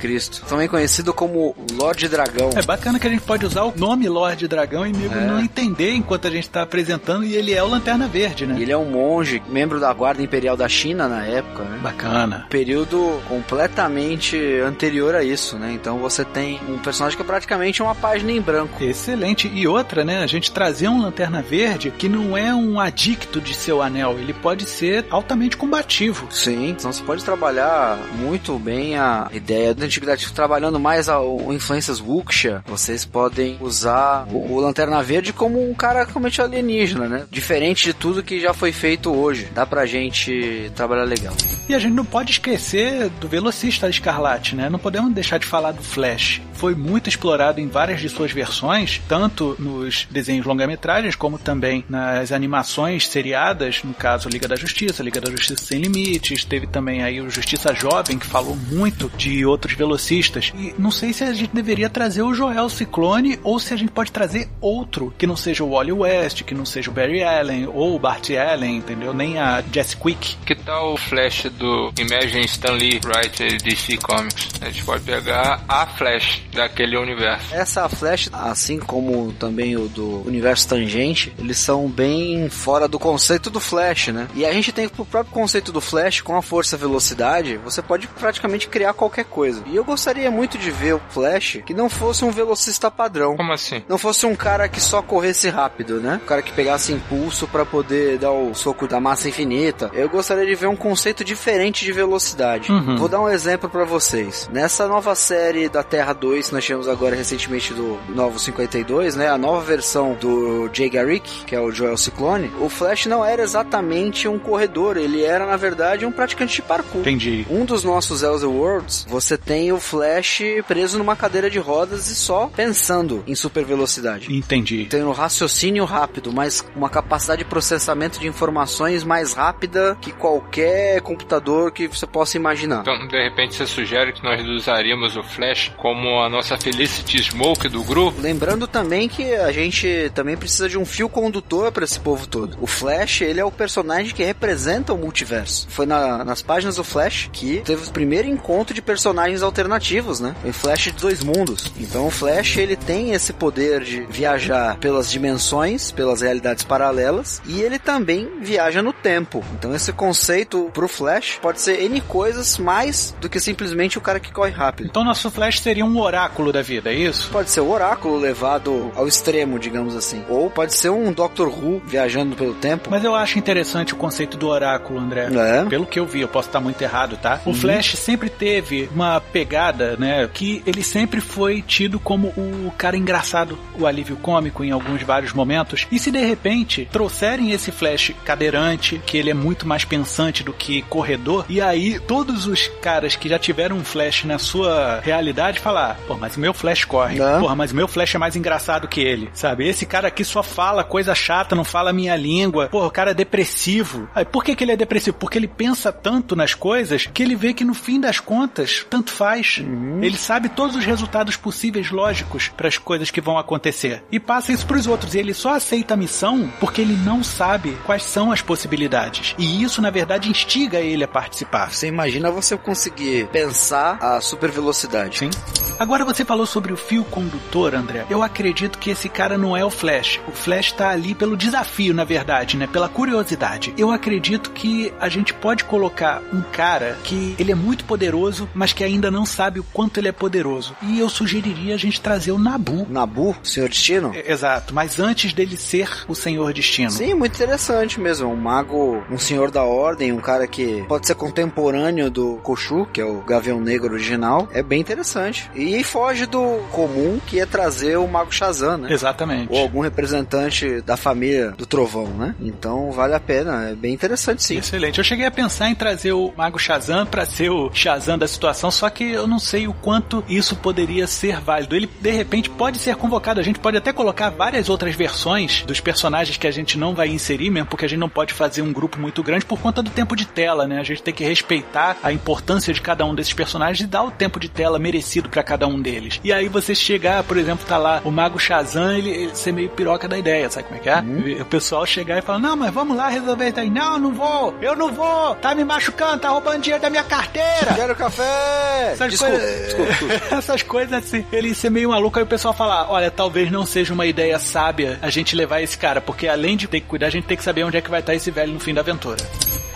também 0.49 0.69
conhecido 0.69 1.13
como 1.13 1.55
Lorde 1.73 2.09
Dragão. 2.09 2.51
É 2.55 2.63
bacana 2.63 2.99
que 2.99 3.07
a 3.07 3.11
gente 3.11 3.23
pode 3.23 3.45
usar 3.47 3.63
o 3.63 3.73
nome 3.77 4.09
Lorde 4.09 4.47
Dragão 4.49 4.87
e 4.87 4.93
nego 4.93 5.15
É. 5.15 5.27
não 5.27 5.41
entender 5.41 5.93
enquanto 5.95 6.27
a 6.27 6.31
gente 6.31 6.49
tá 6.49 6.63
apresentando 6.63 7.25
e 7.25 7.35
ele 7.35 7.55
é 7.55 7.63
o 7.63 7.69
Lanterna 7.69 8.07
Verde, 8.07 8.47
né? 8.47 8.57
Ele 8.61 8.73
é 8.73 8.77
um 8.77 8.91
monge, 8.91 9.43
membro 9.49 9.81
da 9.81 9.93
Guarda 9.93 10.23
Imperial 10.23 10.57
da 10.57 10.69
China 10.69 11.09
na 11.09 11.25
época, 11.25 11.63
né? 11.65 11.79
Bacana. 11.83 12.08
Período 12.49 13.21
completamente 13.29 14.37
anterior 14.61 15.15
a 15.15 15.23
isso, 15.23 15.59
né? 15.59 15.73
Então 15.73 15.99
você 15.99 16.25
tem 16.25 16.61
um 16.69 16.79
personagem 16.79 17.17
que 17.17 17.23
é 17.23 17.27
praticamente 17.27 17.83
uma 17.83 17.95
página 17.95 18.33
em 18.33 18.41
branco. 18.41 18.83
Excelente. 18.83 19.51
E 19.53 19.67
outra, 19.67 20.05
né? 20.05 20.23
A 20.23 20.27
gente 20.27 20.51
trazer 20.51 20.89
um 20.89 21.01
Lanterna 21.01 21.43
Verde 21.43 21.91
que 21.91 22.09
não 22.09 22.37
é 22.37 22.55
um 22.55 22.81
adicto 22.81 23.41
de 23.41 23.55
seu 23.55 23.83
anel. 23.83 24.17
Ele 24.19 24.33
pode 24.33 24.65
ser 24.65 25.07
altamente 25.11 25.57
combativo. 25.57 26.27
Sim, 26.31 26.71
então 26.71 26.93
você 26.93 27.03
pode 27.03 27.25
trabalhar 27.25 27.99
muito 28.15 28.59
bem 28.59 28.97
a 28.97 29.29
ideia 29.33 29.75
da 29.75 29.85
antiguidade, 29.85 30.33
trabalhando 30.33 30.79
mais 30.79 31.09
a, 31.09 31.21
o 31.21 31.53
influências 31.53 32.01
Wuxia. 32.01 32.63
Vocês 32.67 33.05
podem 33.05 33.59
usar 33.61 34.27
o, 34.31 34.53
o 34.53 34.61
Lanterna 34.61 35.03
Verde 35.03 35.33
como 35.33 35.69
um 35.69 35.75
cara 35.75 36.05
realmente 36.05 36.41
alienígena, 36.41 37.09
né? 37.09 37.27
Diferente 37.31 37.85
de 37.85 37.95
tudo 37.95 38.23
que 38.23 38.41
já 38.41 38.55
foi 38.55 38.73
feito 38.73 39.15
hoje. 39.15 39.49
Dá 39.55 39.67
pra 39.67 39.87
gente 39.87 40.71
trabalhar 40.75 41.05
legal. 41.05 41.35
E 41.69 41.75
a 41.75 41.79
gente 41.79 41.93
não 41.93 42.05
pode 42.05 42.33
esquecer 42.33 43.11
do 43.21 43.29
Velocista 43.29 43.91
Escarlate, 43.91 44.57
né? 44.57 44.71
Não 44.71 44.79
podemos 44.79 45.13
deixar 45.13 45.39
de 45.39 45.47
falar 45.47 45.73
do 45.73 45.83
Flash. 45.83 46.41
Foi 46.59 46.75
muito 46.75 47.09
explorado 47.09 47.61
em 47.61 47.69
várias 47.69 48.01
de 48.01 48.09
suas 48.09 48.33
versões, 48.33 49.01
tanto 49.09 49.55
nos 49.61 50.09
desenhos 50.11 50.45
longa-metragens, 50.45 51.15
como 51.15 51.39
também 51.39 51.85
nas 51.89 52.33
animações 52.33 53.07
seriadas, 53.07 53.85
no 53.85 53.95
caso 53.95 54.29
Liga 54.29 54.49
da 54.49 54.57
Justiça, 54.57 55.01
Liga 55.01 55.21
da 55.21 55.31
Justiça 55.31 55.65
Sem 55.65 55.81
Limites, 55.81 56.45
teve 56.45 56.67
também 56.67 57.05
aí 57.05 57.21
o 57.21 57.31
Justiça 57.31 57.73
Jovem, 57.73 58.19
que 58.19 58.27
falou 58.27 58.57
muito 58.57 59.09
de 59.17 59.47
outros 59.47 59.75
velocistas. 59.75 60.53
E 60.57 60.75
não 60.77 60.91
sei 60.91 61.13
se 61.13 61.23
a 61.23 61.33
gente 61.33 61.55
deveria 61.55 61.89
trazer 61.89 62.23
o 62.23 62.35
Joel 62.35 62.69
Ciclone 62.69 63.39
ou 63.45 63.61
se 63.61 63.73
a 63.73 63.77
gente 63.77 63.93
pode 63.93 64.11
trazer 64.11 64.49
outro, 64.61 65.15
que 65.17 65.29
não 65.29 65.37
seja 65.37 65.63
o 65.63 65.71
Wally 65.71 65.93
West, 65.93 66.43
que 66.43 66.55
não 66.55 66.67
seja 66.67 66.91
o 66.91 66.93
Barry 66.93 67.23
Allen 67.23 67.69
ou 67.69 67.95
o 67.95 68.01
Bart 68.01 68.31
Allen, 68.31 68.79
entendeu? 68.79 69.15
Nem 69.15 69.39
a 69.39 69.63
Jess 69.73 69.95
Quick. 69.95 70.35
Que 70.45 70.57
tal 70.57 70.95
o 70.95 70.97
Flash 70.97 71.45
do 71.57 71.93
Imagine 71.97 72.47
Stan 72.47 72.73
Lee 72.73 73.01
Writer 73.05 73.63
DC 73.63 73.97
Comics. 73.99 74.49
A 74.61 74.71
gente 74.71 74.85
pode 74.85 75.05
pegar 75.05 75.63
a 75.69 75.87
Flash 75.87 76.48
daquele 76.53 76.97
universo. 76.97 77.55
Essa 77.55 77.89
Flash, 77.89 78.29
assim 78.33 78.79
como 78.79 79.33
também 79.33 79.77
o 79.77 79.89
do 79.89 80.27
universo 80.27 80.69
tangente, 80.69 81.33
eles 81.39 81.59
são 81.59 81.89
bem 81.89 82.49
fora 82.49 82.89
do 82.89 82.99
conceito 82.99 83.51
do 83.51 83.61
Flash, 83.61 84.09
né? 84.09 84.29
E 84.35 84.45
a 84.45 84.53
gente 84.53 84.73
tem 84.73 84.87
o 84.87 85.05
próprio 85.05 85.33
conceito 85.33 85.73
do 85.73 85.81
Flash 85.81 86.21
com 86.21 86.37
a 86.37 86.43
força 86.43 86.77
e 86.77 86.79
velocidade, 86.79 87.57
você 87.59 87.83
pode 87.83 88.07
praticamente 88.07 88.69
criar 88.69 88.93
qualquer 88.93 89.25
coisa. 89.25 89.63
E 89.67 89.77
eu 89.77 89.85
gostaria 89.85 90.31
muito 90.31 90.59
de 90.59 90.71
ver 90.71 90.95
o 90.95 91.01
Flash 91.11 91.61
que 91.65 91.75
não 91.75 91.89
fosse 91.89 92.25
um 92.25 92.31
velocista 92.31 92.91
padrão. 92.91 93.37
Como 93.37 93.53
assim? 93.53 93.83
Não 93.89 93.99
fosse 93.99 94.27
um 94.27 94.35
cara 94.35 94.69
que 94.69 94.81
só 94.81 95.03
corresse 95.03 95.49
rápido, 95.49 96.01
né? 96.01 96.21
Um 96.23 96.27
cara 96.27 96.43
que 96.43 96.53
pegasse 96.53 96.93
impulso 96.93 97.47
para 97.47 97.65
poder 97.65 98.19
dar 98.19 98.33
o 98.33 98.55
soco 98.55 98.87
da 98.87 99.01
massa 99.01 99.29
infinita. 99.29 99.91
Eu 99.93 100.09
gostaria 100.09 100.47
de 100.47 100.55
ver 100.55 100.67
um 100.67 100.77
conceito 100.77 101.25
diferente 101.25 101.85
de 101.85 101.93
velocidade. 101.93 102.71
Uhum. 102.71 102.97
Vou 102.97 103.09
dar 103.09 103.21
um 103.21 103.29
exemplo 103.29 103.69
para 103.69 103.85
vocês. 103.85 104.49
Nessa 104.53 104.87
nova 104.87 105.15
série 105.15 105.69
da 105.69 105.83
Terra 105.83 106.13
2 106.13 106.38
que 106.47 106.55
nós 106.55 106.65
tivemos 106.65 106.87
agora 106.87 107.17
recentemente 107.17 107.75
do 107.75 107.99
Novo 108.09 108.39
52, 108.39 109.17
né? 109.17 109.29
A 109.29 109.37
nova 109.37 109.61
versão 109.65 110.15
do 110.15 110.71
Jay 110.73 110.89
Garrick, 110.89 111.45
que 111.45 111.55
é 111.55 111.61
o 111.61 111.73
Joel 111.73 111.97
Ciclone, 111.97 112.53
o 112.61 112.69
Flash 112.69 113.07
não 113.07 113.25
era 113.25 113.43
exatamente 113.43 114.29
um 114.29 114.39
corredor, 114.39 114.97
ele 114.97 115.25
era 115.25 115.45
na 115.47 115.57
verdade 115.57 116.07
um 116.07 116.13
praticante 116.13 116.57
de 116.57 116.63
parkour. 116.63 117.01
Entendi. 117.01 117.47
Um 117.51 117.65
dos 117.65 117.83
nossos 117.83 118.23
Elseworlds, 118.23 119.07
você 119.09 119.37
tem 119.37 119.73
o 119.73 119.81
Flash 119.81 120.43
preso 120.67 120.99
numa 120.99 121.17
cadeira 121.17 121.51
de 121.51 121.59
rodas 121.59 122.09
e 122.09 122.15
só 122.15 122.51
pensando 122.55 123.25
em 123.27 123.35
super 123.35 123.65
velocidade. 123.65 124.33
Entendi. 124.33 124.85
Tem 124.85 125.03
um 125.03 125.13
raciocínio 125.13 125.85
rápido, 125.85 126.33
mas 126.33 126.65
uma 126.77 126.89
capacidade 126.89 127.43
de 127.43 127.49
processamento 127.49 128.21
de 128.21 128.27
informações 128.27 129.03
mais 129.05 129.33
rápida 129.33 129.97
que 130.01 130.13
qualquer 130.13 131.01
computador 131.01 131.73
que 131.73 131.89
você 131.89 132.07
possa 132.07 132.37
imaginar. 132.37 132.81
Então, 132.83 133.07
de 133.07 133.23
repente, 133.23 133.55
você 133.55 133.67
sugere 133.67 134.13
que 134.13 134.23
nós 134.23 134.47
usaríamos 134.47 135.17
o 135.17 135.23
Flash 135.23 135.73
como 135.77 136.21
a 136.21 136.28
nossa 136.31 136.57
Felicity 136.59 137.23
Smoke 137.23 137.69
do 137.69 137.83
grupo? 137.83 138.21
Lembrando 138.21 138.67
também 138.67 139.09
que 139.09 139.35
a 139.35 139.53
gente 139.53 140.11
também 140.15 140.37
precisa 140.37 140.69
de 140.69 140.79
um 140.79 140.85
fio 140.85 141.09
condutor 141.09 141.71
para 141.73 141.85
esse 141.85 141.99
povo 141.99 142.27
todo. 142.27 142.57
O 142.61 142.67
Flash, 142.67 143.21
ele 143.23 143.41
é 143.41 143.45
o 143.45 143.51
personagem 143.51 144.15
que 144.15 144.25
representa 144.25 144.93
o 144.93 144.99
multiverso. 144.99 145.67
Foi 145.71 145.87
na- 145.87 146.25
nas 146.25 146.43
páginas 146.43 146.77
do 146.77 146.85
Flash 146.85 147.29
que 147.33 147.61
teve 147.65 147.87
o 147.87 147.91
primeiro 147.93 148.29
encontro 148.29 148.75
de 148.75 148.83
personagens 148.83 149.43
alternativos, 149.43 150.21
né? 150.21 150.35
Em 150.45 150.53
Flash 150.53 150.85
de 150.85 150.93
dois 150.93 151.23
mundos. 151.23 151.73
Então 151.79 152.07
o 152.07 152.11
Flash, 152.11 152.57
ele 152.57 152.77
tem 152.77 153.13
esse 153.13 153.33
poder 153.33 153.83
de 153.83 154.01
viajar 154.09 154.77
pelas 154.79 155.11
dimensões, 155.11 155.91
pelas 155.91 156.21
realidades 156.21 156.65
paralelas, 156.65 157.41
e 157.47 157.61
ele 157.61 157.79
também 157.79 158.29
viaja 158.41 158.83
no 158.83 158.93
tempo. 158.93 159.45
Então 159.55 159.75
esse 159.75 159.93
conceito 159.93 160.71
pro 160.73 160.89
Flash 160.89 161.39
pode 161.41 161.61
ser 161.61 161.81
N 161.83 162.01
coisas 162.01 162.59
mais 162.59 163.15
do 163.21 163.29
que 163.29 163.41
simplesmente 163.41 163.99
o 163.99 164.01
cara 164.01 164.21
que 164.21 164.33
corre 164.33 164.51
rápido. 164.51 164.89
Então 164.89 165.05
nosso 165.05 165.31
Flash 165.31 165.61
seria 165.61 165.85
um 165.85 165.99
oráculo 166.19 166.53
da 166.53 166.63
vida, 166.63 166.91
é 166.91 166.95
isso? 166.95 167.31
Pode 167.31 167.49
ser 167.49 167.61
o 167.61 167.71
oráculo 167.71 168.17
levado 168.17 168.91
ao 168.97 169.07
extremo, 169.07 169.57
digamos 169.59 169.95
assim. 169.95 170.25
Ou 170.29 170.51
pode 170.51 170.75
ser 170.75 170.91
um 170.91 171.13
Doctor 171.13 171.47
Who 171.47 171.81
viajando 171.87 172.35
pelo 172.35 172.55
tempo. 172.55 172.89
Mas 172.91 173.05
eu 173.05 173.15
acho 173.15 173.39
interessante 173.39 173.95
o 173.95 173.97
conceito 173.97 174.37
do 174.37 174.49
oráculo, 174.49 174.99
André. 174.99 175.29
É. 175.33 175.65
Pelo 175.65 175.87
que 175.87 176.01
eu 176.01 176.05
vi, 176.05 176.21
eu 176.21 176.29
posso 176.29 176.49
estar 176.49 176.61
muito 176.61 176.83
errado, 176.83 177.17
tá? 177.17 177.41
O 177.47 177.55
Flash 177.55 177.95
sempre 177.95 178.29
teve 178.29 178.91
uma 178.93 179.21
pegada, 179.21 179.97
né? 179.97 180.29
Que 180.33 180.61
ele 180.67 180.83
sempre 180.83 181.21
foi 181.21 181.63
tido 181.63 182.01
como 182.01 182.29
o 182.29 182.73
cara 182.77 182.97
engraçado, 182.97 183.57
o 183.79 183.87
alívio 183.87 184.17
cômico 184.17 184.65
em 184.65 184.73
alguns 184.73 185.03
vários 185.03 185.33
momentos. 185.33 185.87
E 185.91 186.01
se 186.01 186.11
de 186.11 186.19
repente 186.19 186.89
trouxerem 186.91 187.53
esse 187.53 187.71
Flash 187.71 188.13
cadeirante, 188.25 189.01
que 189.07 189.17
ele 189.17 189.31
é 189.31 189.35
muito 189.35 189.69
mais 189.69 189.85
pensante 189.85 190.43
do 190.43 190.53
que 190.53 190.83
corredor, 190.83 191.45
e 191.49 191.61
aí 191.61 192.01
todos 192.01 192.47
os 192.47 192.67
caras 192.83 193.15
que 193.15 193.29
já 193.29 193.39
tiveram 193.39 193.77
um 193.77 193.85
Flash 193.85 194.25
na 194.25 194.39
sua 194.39 195.01
realidade 195.01 195.61
falar, 195.61 195.99
pô, 196.09 196.17
mas 196.17 196.37
o 196.37 196.41
meu 196.41 196.55
Flash 196.55 196.87
corre. 196.87 197.21
É. 197.21 197.39
Porra, 197.39 197.55
mas 197.55 197.71
o 197.71 197.77
meu 197.77 197.87
Flash 197.87 198.15
é 198.15 198.19
mais 198.19 198.35
engraçado 198.35 198.89
que 198.89 199.01
ele, 199.01 199.29
sabe? 199.35 199.69
Esse 199.69 199.85
cara 199.85 200.09
aqui 200.09 200.25
só 200.25 200.43
fala 200.43 200.83
coisa 200.83 201.15
chata, 201.15 201.55
não 201.55 201.65
fala 201.65 201.91
a 201.91 201.93
minha 201.93 202.17
língua. 202.17 202.69
Porra, 202.69 202.87
o 202.87 202.91
cara 202.91 203.11
é 203.11 203.15
depressivo. 203.15 204.09
Aí, 204.15 204.25
por 204.25 204.43
que, 204.43 204.57
que 204.57 204.65
ele 204.65 204.73
é 204.73 204.77
depressivo? 204.77 205.19
Porque 205.19 205.39
ele 205.39 205.47
pensa 205.47 205.93
tanto 205.93 206.35
nas 206.35 206.55
coisas 206.55 207.07
que 207.07 207.23
ele 207.23 207.37
vê 207.37 207.53
que 207.53 207.65
no 207.65 207.75
fim 207.75 208.01
das 208.01 208.19
contas, 208.19 208.87
tanto 208.89 209.11
faz. 209.11 209.63
Ele 210.01 210.17
sabe 210.17 210.49
todos 210.49 210.75
os 210.77 210.85
resultados 210.85 211.37
possíveis 211.37 211.91
lógicos 211.91 212.49
para 212.49 212.69
as 212.69 212.79
coisas 212.79 213.11
que 213.11 213.21
vão 213.21 213.37
acontecer. 213.37 214.03
E 214.11 214.19
passa 214.19 214.53
isso 214.53 214.67
pros 214.67 214.87
outros. 214.87 215.15
E 215.15 215.19
ele 215.19 215.35
só 215.35 215.55
aceita 215.55 215.95
a 215.95 215.97
missão 215.97 216.51
porque 216.59 216.81
ele 216.81 216.97
não 216.97 217.23
sabe 217.23 217.77
quais 217.85 218.03
são 218.03 218.33
as 218.33 218.41
possibilidades. 218.41 219.35
E 219.37 219.63
isso, 219.63 219.83
na 219.83 219.91
verdade, 219.91 220.31
instiga 220.31 220.79
ele 220.79 221.05
a 221.05 221.09
participar. 221.09 221.73
Você 221.73 221.87
imagina 221.87 222.31
você 222.31 222.57
conseguir 222.57 223.29
pensar 223.29 223.99
a 224.01 224.21
super 224.21 224.51
velocidade. 224.51 225.19
Sim. 225.19 225.31
Agora 225.79 225.98
você 226.05 226.25
falou 226.25 226.47
sobre 226.47 226.73
o 226.73 226.77
fio 226.77 227.05
condutor, 227.05 227.75
André. 227.75 228.07
Eu 228.09 228.23
acredito 228.23 228.79
que 228.79 228.91
esse 228.91 229.09
cara 229.09 229.37
não 229.37 229.57
é 229.57 229.65
o 229.65 229.71
Flash. 229.71 230.21
O 230.27 230.33
Flash 230.33 230.73
tá 230.73 230.91
ali 230.91 231.15
pelo 231.15 231.37
desafio, 231.37 231.95
na 231.95 232.05
verdade, 232.05 232.57
né? 232.57 232.67
Pela 232.67 232.89
curiosidade. 232.89 233.75
Eu 233.77 233.91
acredito 233.91 234.51
que 234.51 234.93
a 235.01 235.09
gente 235.09 235.35
pode 235.35 235.65
colocar 235.65 236.23
um 236.33 236.41
cara 236.41 236.99
que 237.05 237.35
ele 237.39 237.53
é 237.53 237.55
muito 237.55 237.85
poderoso, 237.85 238.49
mas 238.55 238.73
que 238.73 238.85
ainda 238.85 239.11
não 239.11 239.27
sabe 239.27 239.61
o 239.61 239.65
quanto 239.65 239.99
ele 239.99 240.09
é 240.09 240.13
poderoso. 240.13 240.77
E 240.83 240.99
eu 240.99 241.09
sugeriria 241.09 241.75
a 241.75 241.79
gente 241.79 242.01
trazer 242.01 242.33
o 242.33 242.39
Nabu. 242.39 242.87
Nabu, 242.89 243.37
Senhor 243.43 243.69
Destino? 243.69 244.13
É, 244.15 244.33
Exato, 244.33 244.75
mas 244.75 245.01
antes 245.01 245.33
dele 245.33 245.57
ser 245.57 246.05
o 246.07 246.15
Senhor 246.15 246.53
Destino. 246.53 246.91
Sim, 246.91 247.15
muito 247.15 247.35
interessante 247.35 248.01
mesmo. 248.01 248.31
Um 248.31 248.37
mago, 248.37 249.03
um 249.11 249.19
senhor 249.19 249.51
da 249.51 249.65
ordem, 249.65 250.13
um 250.13 250.21
cara 250.21 250.47
que 250.47 250.85
pode 250.87 251.07
ser 251.07 251.15
contemporâneo 251.15 252.11
do 252.11 252.37
Khonshu, 252.43 252.87
que 252.93 253.01
é 253.01 253.05
o 253.05 253.21
Gavião 253.23 253.61
Negro 253.61 253.93
original. 253.95 254.49
É 254.53 254.63
bem 254.63 254.81
interessante. 254.81 255.51
E 255.55 255.75
foge 255.89 256.27
do 256.27 256.59
comum, 256.71 257.19
que 257.27 257.41
é 257.41 257.47
trazer 257.47 257.97
o 257.97 258.07
Mago 258.07 258.31
Shazam, 258.31 258.77
né? 258.77 258.93
Exatamente. 258.93 259.51
Ou 259.51 259.59
algum 259.59 259.81
representante 259.81 260.83
da 260.83 260.97
família 260.99 261.53
do 261.53 261.65
Trovão, 261.65 262.09
né? 262.09 262.35
Então 262.41 262.93
vale 262.93 263.15
a 263.15 263.21
pena, 263.21 263.71
é 263.71 263.75
bem 263.75 263.95
interessante 263.95 264.43
sim. 264.43 264.59
Excelente. 264.59 264.99
Eu 264.99 265.05
cheguei 265.05 265.25
a 265.25 265.31
pensar 265.31 265.71
em 265.71 265.75
trazer 265.75 266.13
o 266.13 266.33
Mago 266.37 266.59
Shazam 266.59 267.07
pra 267.07 267.25
ser 267.25 267.51
o 267.51 267.71
Shazam 267.73 268.19
da 268.19 268.29
situação, 268.29 268.71
só 268.71 268.91
que 268.91 269.05
eu 269.05 269.27
não 269.27 269.39
sei 269.39 269.67
o 269.67 269.73
quanto 269.73 270.23
isso 270.29 270.55
poderia 270.57 271.07
ser 271.07 271.41
válido. 271.41 271.75
Ele, 271.75 271.89
de 272.01 272.11
repente, 272.11 272.51
pode 272.51 272.79
ser 272.79 272.95
convocado. 272.97 273.41
A 273.41 273.43
gente 273.43 273.59
pode 273.59 273.79
até 273.79 273.93
colocar 273.93 274.29
várias 274.29 274.69
outras 274.69 274.95
versões 274.95 275.63
dos 275.63 275.81
personagens 275.81 276.37
que 276.37 276.47
a 276.47 276.51
gente 276.51 276.77
não 276.77 276.95
vai 276.95 277.09
inserir, 277.09 277.49
mesmo 277.49 277.69
porque 277.71 277.87
a 277.87 277.89
gente 277.89 277.99
não 277.99 278.11
pode 278.11 278.35
fazer 278.35 278.61
um 278.61 278.73
grupo 278.73 279.01
muito 279.01 279.23
grande 279.23 279.47
por 279.47 279.59
conta 279.59 279.83
do 279.83 279.91
tempo 279.91 280.15
de 280.15 280.27
tela, 280.27 280.67
né? 280.67 280.79
A 280.79 280.85
gente 280.85 281.03
tem 281.03 281.15
que 281.15 281.25
respeitar 281.25 281.97
a 282.03 282.13
importância 282.13 282.75
de 282.75 282.81
cada 282.83 283.07
um 283.07 283.15
desses 283.15 283.33
personagens 283.33 283.81
e 283.81 283.87
dar 283.87 284.03
o 284.03 284.11
tempo 284.11 284.39
de 284.39 284.49
tela 284.51 284.79
merecido 284.79 285.29
pra 285.29 285.43
cada 285.43 285.67
um 285.67 285.78
deles. 285.81 286.21
E 286.25 286.33
aí 286.33 286.49
você 286.49 286.75
chegar, 286.75 287.23
por 287.25 287.37
exemplo, 287.37 287.65
tá 287.67 287.77
lá 287.77 288.01
o 288.05 288.11
Mago 288.11 288.39
Shazam, 288.39 288.93
ele, 288.93 289.11
ele 289.11 289.35
ser 289.37 289.53
meio 289.53 289.69
piroca 289.69 290.07
da 290.09 290.19
ideia, 290.19 290.51
sabe 290.51 290.69
como 290.69 290.81
é 290.81 290.83
que 290.83 290.89
é? 290.89 291.43
O 291.43 291.45
pessoal 291.45 291.85
chegar 291.87 292.19
e 292.19 292.23
falar: 292.23 292.39
Não, 292.39 292.57
mas 292.57 292.73
vamos 292.73 292.97
lá 292.97 293.09
resolver 293.09 293.49
isso 293.49 293.61
aí. 293.61 293.71
Não, 293.71 293.99
não 293.99 294.13
vou, 294.15 294.55
eu 294.61 294.75
não 294.77 294.93
vou, 294.93 295.35
tá 295.37 295.55
me 295.55 295.65
machucando, 295.65 296.19
tá 296.21 296.29
roubando 296.31 296.63
dinheiro 296.63 296.83
da 296.83 296.91
minha 296.91 297.05
carteira. 297.05 297.75
Quero 297.75 297.95
café! 297.97 298.93
Essas 298.93 299.11
Desculpa, 299.11 299.33
coisas- 299.39 299.65
desculpa, 299.65 299.91
desculpa. 299.93 300.35
Essas 300.39 300.63
coisas 300.63 300.93
assim, 300.93 301.27
ele 301.33 301.55
ser 301.55 301.71
meio 301.71 301.89
maluco, 301.91 302.19
aí 302.19 302.25
o 302.25 302.27
pessoal 302.29 302.55
falar, 302.55 302.91
olha, 302.91 303.11
talvez 303.11 303.51
não 303.51 303.65
seja 303.67 303.93
uma 303.95 304.07
ideia 304.07 304.39
sábia 304.39 304.99
a 305.03 305.11
gente 305.11 305.35
levar 305.37 305.61
esse 305.61 305.77
cara, 305.77 306.01
porque 306.01 306.27
além 306.29 306.57
de 306.57 306.67
ter 306.69 306.81
que 306.81 306.87
cuidar, 306.87 307.07
a 307.07 307.11
gente 307.11 307.27
tem 307.27 307.37
que 307.37 307.45
saber 307.45 307.65
onde 307.65 307.77
é 307.77 307.81
que 307.81 307.91
vai 307.91 308.01
estar 308.01 308.15
esse 308.15 308.31
velho 308.31 308.53
no 308.53 308.61
fim 308.61 308.73
da 308.75 308.81
aventura. 308.81 309.17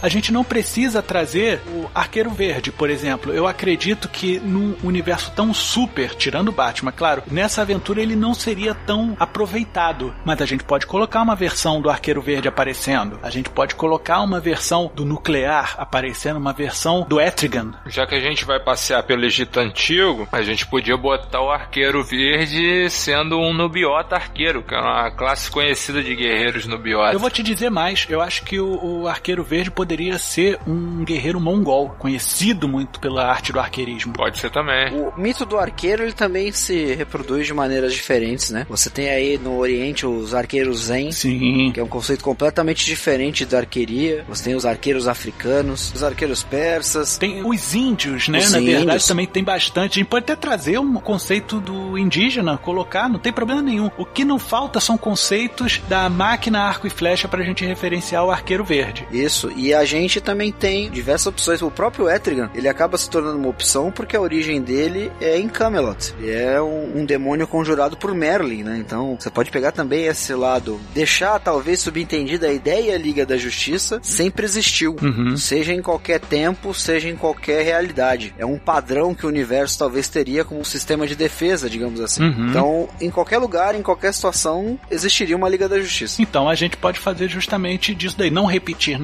A 0.03 0.09
gente 0.09 0.33
não 0.33 0.43
precisa 0.43 1.01
trazer 1.01 1.61
o 1.69 1.89
Arqueiro 1.95 2.31
Verde, 2.31 2.73
por 2.73 2.91
exemplo. 2.91 3.33
Eu 3.33 3.47
acredito 3.47 4.09
que 4.09 4.41
num 4.41 4.75
universo 4.83 5.31
tão 5.31 5.55
super, 5.55 6.13
tirando 6.17 6.49
o 6.49 6.53
Batman, 6.53 6.91
claro, 6.91 7.23
nessa 7.31 7.63
aventura 7.63 8.03
ele 8.03 8.17
não 8.17 8.35
seria 8.35 8.75
tão 8.75 9.17
aproveitado. 9.21 10.13
Mas 10.25 10.43
a 10.43 10.45
gente 10.45 10.65
pode 10.65 10.87
colocar 10.87 11.23
uma 11.23 11.37
versão 11.37 11.81
do 11.81 11.89
Arqueiro 11.89 12.21
Verde 12.21 12.49
aparecendo. 12.49 13.21
A 13.23 13.31
gente 13.31 13.49
pode 13.49 13.77
colocar 13.77 14.21
uma 14.23 14.41
versão 14.41 14.91
do 14.93 15.05
Nuclear 15.05 15.77
aparecendo, 15.79 16.37
uma 16.37 16.53
versão 16.53 17.07
do 17.09 17.21
Etrigan. 17.21 17.71
Já 17.87 18.05
que 18.05 18.17
a 18.17 18.21
gente 18.21 18.45
vai 18.45 18.59
passear 18.59 19.05
pelo 19.05 19.25
Egito 19.25 19.61
Antigo, 19.61 20.27
a 20.33 20.43
gente 20.43 20.67
podia 20.67 20.97
botar 20.97 21.41
o 21.41 21.51
Arqueiro 21.51 22.03
Verde 22.03 22.91
sendo 22.91 23.39
um 23.39 23.55
Nubiota 23.55 24.17
Arqueiro, 24.17 24.65
que 24.65 24.75
é 24.75 24.79
uma 24.79 25.13
classe 25.13 25.49
conhecida 25.49 26.03
de 26.03 26.17
guerreiros 26.17 26.67
Nubiota. 26.67 27.13
Eu 27.13 27.21
vou 27.21 27.31
te 27.31 27.41
dizer 27.41 27.71
mais, 27.71 28.05
eu 28.11 28.21
acho 28.21 28.43
que 28.43 28.59
o, 28.59 29.03
o 29.03 29.07
Arqueiro 29.07 29.45
Verde 29.45 29.71
poderia 29.71 29.92
ser 30.19 30.59
um 30.67 31.05
guerreiro 31.05 31.41
mongol, 31.41 31.91
conhecido 31.99 32.69
muito 32.69 33.01
pela 33.01 33.27
arte 33.27 33.53
do 33.53 33.61
arqueirismo. 33.61 34.13
Pode 34.13 34.39
ser 34.39 34.51
também. 34.51 34.93
O 34.95 35.13
mito 35.17 35.45
do 35.45 35.59
arqueiro 35.59 36.03
ele 36.03 36.13
também 36.13 36.51
se 36.53 36.95
reproduz 36.95 37.47
de 37.47 37.55
maneiras 37.55 37.93
diferentes, 37.93 38.51
né? 38.51 38.67
Você 38.69 38.91
tem 38.91 39.09
aí 39.09 39.39
no 39.39 39.57
Oriente 39.59 40.07
os 40.07 40.35
arqueiros 40.35 40.85
Zen, 40.85 41.13
Sim. 41.13 41.71
que 41.73 41.81
é 41.81 41.83
um 41.83 41.89
conceito 41.89 42.23
completamente 42.23 42.85
diferente 42.85 43.45
da 43.45 43.59
arqueria. 43.59 44.25
Você 44.29 44.45
tem 44.45 44.55
os 44.55 44.65
arqueiros 44.67 45.07
africanos, 45.09 45.93
os 45.95 46.03
arqueiros 46.03 46.43
persas. 46.43 47.19
Tem 47.19 47.45
os 47.45 47.75
índios, 47.75 48.29
né? 48.29 48.39
Os 48.39 48.53
Na 48.53 48.59
verdade, 48.59 48.85
índios. 48.85 49.07
também 49.07 49.27
tem 49.27 49.45
bastante. 49.45 49.93
A 49.93 50.03
gente 50.03 50.09
pode 50.09 50.25
até 50.25 50.37
trazer 50.37 50.79
um 50.79 50.95
conceito 50.95 51.61
do 51.61 51.99
indígena, 51.99 52.57
colocar, 52.59 53.09
não 53.09 53.19
tem 53.19 53.33
problema 53.33 53.63
nenhum. 53.63 53.91
O 53.99 54.05
que 54.05 54.25
não 54.25 54.39
falta 54.39 54.81
são 54.81 54.97
conceitos 54.97 55.81
da 55.89 56.09
máquina 56.09 56.61
arco 56.61 56.87
e 56.87 56.91
flecha 56.91 57.29
pra 57.29 57.43
gente 57.43 57.65
referenciar 57.65 58.25
o 58.25 58.31
arqueiro 58.31 58.65
verde. 58.65 59.07
Isso, 59.11 59.51
e 59.57 59.73
a 59.75 59.82
gente 59.85 60.21
também 60.21 60.51
tem 60.53 60.91
diversas 60.91 61.27
opções. 61.29 61.63
O 61.63 61.71
próprio 61.71 62.09
Etrigan, 62.09 62.51
ele 62.55 62.69
acaba 62.69 62.97
se 62.99 63.09
tornando 63.09 63.39
uma 63.39 63.49
opção 63.49 63.91
porque 63.91 64.17
a 64.17 64.21
origem 64.21 64.61
dele 64.61 65.11
é 65.21 65.39
em 65.39 65.49
Camelot. 65.49 66.15
Ele 66.19 66.31
é 66.33 66.61
um, 66.61 67.01
um 67.01 67.05
demônio 67.05 67.47
conjurado 67.47 67.97
por 67.97 68.15
Merlin, 68.15 68.63
né? 68.63 68.79
Então, 68.79 69.17
você 69.19 69.31
pode 69.31 69.51
pegar 69.51 69.73
também 69.73 70.07
esse 70.07 70.35
lado, 70.35 70.81
deixar 70.95 71.39
talvez 71.39 71.81
subentendida 71.81 72.47
a 72.49 72.53
ideia 72.53 72.97
Liga 72.97 73.25
da 73.27 73.37
Justiça 73.37 74.01
sempre 74.03 74.45
existiu, 74.45 74.97
Uhum. 75.03 75.37
seja 75.37 75.73
em 75.73 75.83
qualquer 75.83 76.21
tempo, 76.21 76.73
seja 76.75 77.09
em 77.09 77.17
qualquer 77.17 77.65
realidade. 77.65 78.35
É 78.39 78.47
um 78.47 78.59
padrão 78.59 79.15
que 79.15 79.25
o 79.27 79.29
universo 79.29 79.79
talvez 79.79 80.09
teria 80.09 80.45
como 80.45 80.61
um 80.61 80.65
sistema 80.65 81.07
de 81.07 81.17
defesa, 81.17 81.69
digamos 81.69 82.01
assim. 82.01 82.23
Uhum. 82.23 82.49
Então, 82.49 82.89
em 83.01 83.11
qualquer 83.11 83.39
lugar, 83.39 83.75
em 83.75 83.83
qualquer 83.83 84.13
situação, 84.13 84.79
existiria 84.91 85.37
uma 85.37 85.49
Liga 85.49 85.69
da 85.69 85.79
Justiça. 85.81 86.21
Então 86.23 86.49
a 86.49 86.55
gente 86.55 86.77
pode 86.77 86.99
fazer 86.99 87.29
justamente 87.29 87.95
disso 87.95 88.17
daí, 88.19 88.31
não 88.31 88.47
repetir 88.47 88.99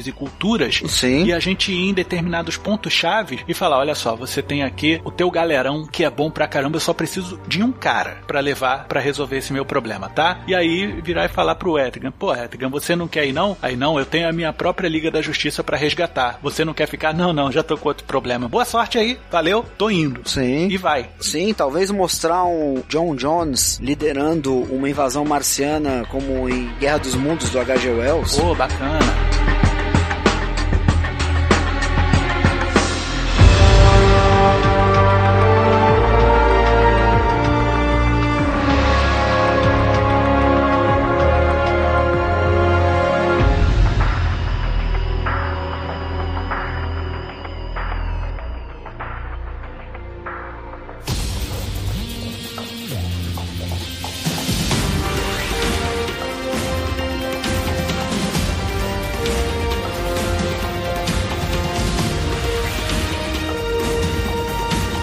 nacionalidades 0.00 0.06
e 0.06 0.12
culturas. 0.12 0.82
Sim. 0.88 1.24
E 1.24 1.32
a 1.32 1.38
gente 1.38 1.72
ir 1.72 1.90
em 1.90 1.94
determinados 1.94 2.56
pontos-chave 2.56 3.40
e 3.46 3.54
falar: 3.54 3.78
olha 3.78 3.94
só, 3.94 4.16
você 4.16 4.42
tem 4.42 4.62
aqui 4.62 5.00
o 5.04 5.10
teu 5.10 5.30
galerão 5.30 5.86
que 5.86 6.04
é 6.04 6.10
bom 6.10 6.30
pra 6.30 6.48
caramba, 6.48 6.76
eu 6.76 6.80
só 6.80 6.92
preciso 6.92 7.40
de 7.46 7.62
um 7.62 7.72
cara 7.72 8.18
pra 8.26 8.40
levar 8.40 8.86
pra 8.86 9.00
resolver 9.00 9.38
esse 9.38 9.52
meu 9.52 9.64
problema, 9.64 10.08
tá? 10.08 10.40
E 10.46 10.54
aí 10.54 10.86
virar 11.02 11.26
e 11.26 11.28
falar 11.28 11.54
pro 11.54 11.78
Edgar: 11.78 12.12
pô, 12.12 12.34
Edgar, 12.34 12.70
você 12.70 12.96
não 12.96 13.08
quer 13.08 13.26
ir 13.26 13.32
não? 13.32 13.56
Aí 13.60 13.76
não, 13.76 13.98
eu 13.98 14.06
tenho 14.06 14.28
a 14.28 14.32
minha 14.32 14.52
própria 14.52 14.88
Liga 14.88 15.10
da 15.10 15.22
Justiça 15.22 15.62
pra 15.62 15.76
resgatar. 15.76 16.38
Você 16.42 16.64
não 16.64 16.74
quer 16.74 16.86
ficar? 16.86 17.12
Não, 17.12 17.32
não, 17.32 17.52
já 17.52 17.62
tô 17.62 17.76
com 17.76 17.88
outro 17.88 18.04
problema. 18.04 18.48
Boa 18.48 18.64
sorte 18.64 18.98
aí, 18.98 19.18
valeu, 19.30 19.64
tô 19.76 19.90
indo. 19.90 20.22
Sim. 20.24 20.68
E 20.68 20.76
vai. 20.76 21.10
Sim, 21.20 21.52
talvez 21.52 21.90
mostrar 21.90 22.44
um 22.44 22.82
John 22.88 23.14
Jones 23.14 23.78
liderando 23.80 24.54
uma 24.72 24.88
invasão 24.88 25.24
marciana 25.24 26.04
como 26.10 26.48
em 26.48 26.70
Guerra 26.78 26.98
dos 26.98 27.14
Mundos 27.14 27.50
do 27.50 27.58
H.G. 27.58 27.90
Wells. 27.90 28.36
Pô, 28.36 28.54
bacana. 28.54 29.49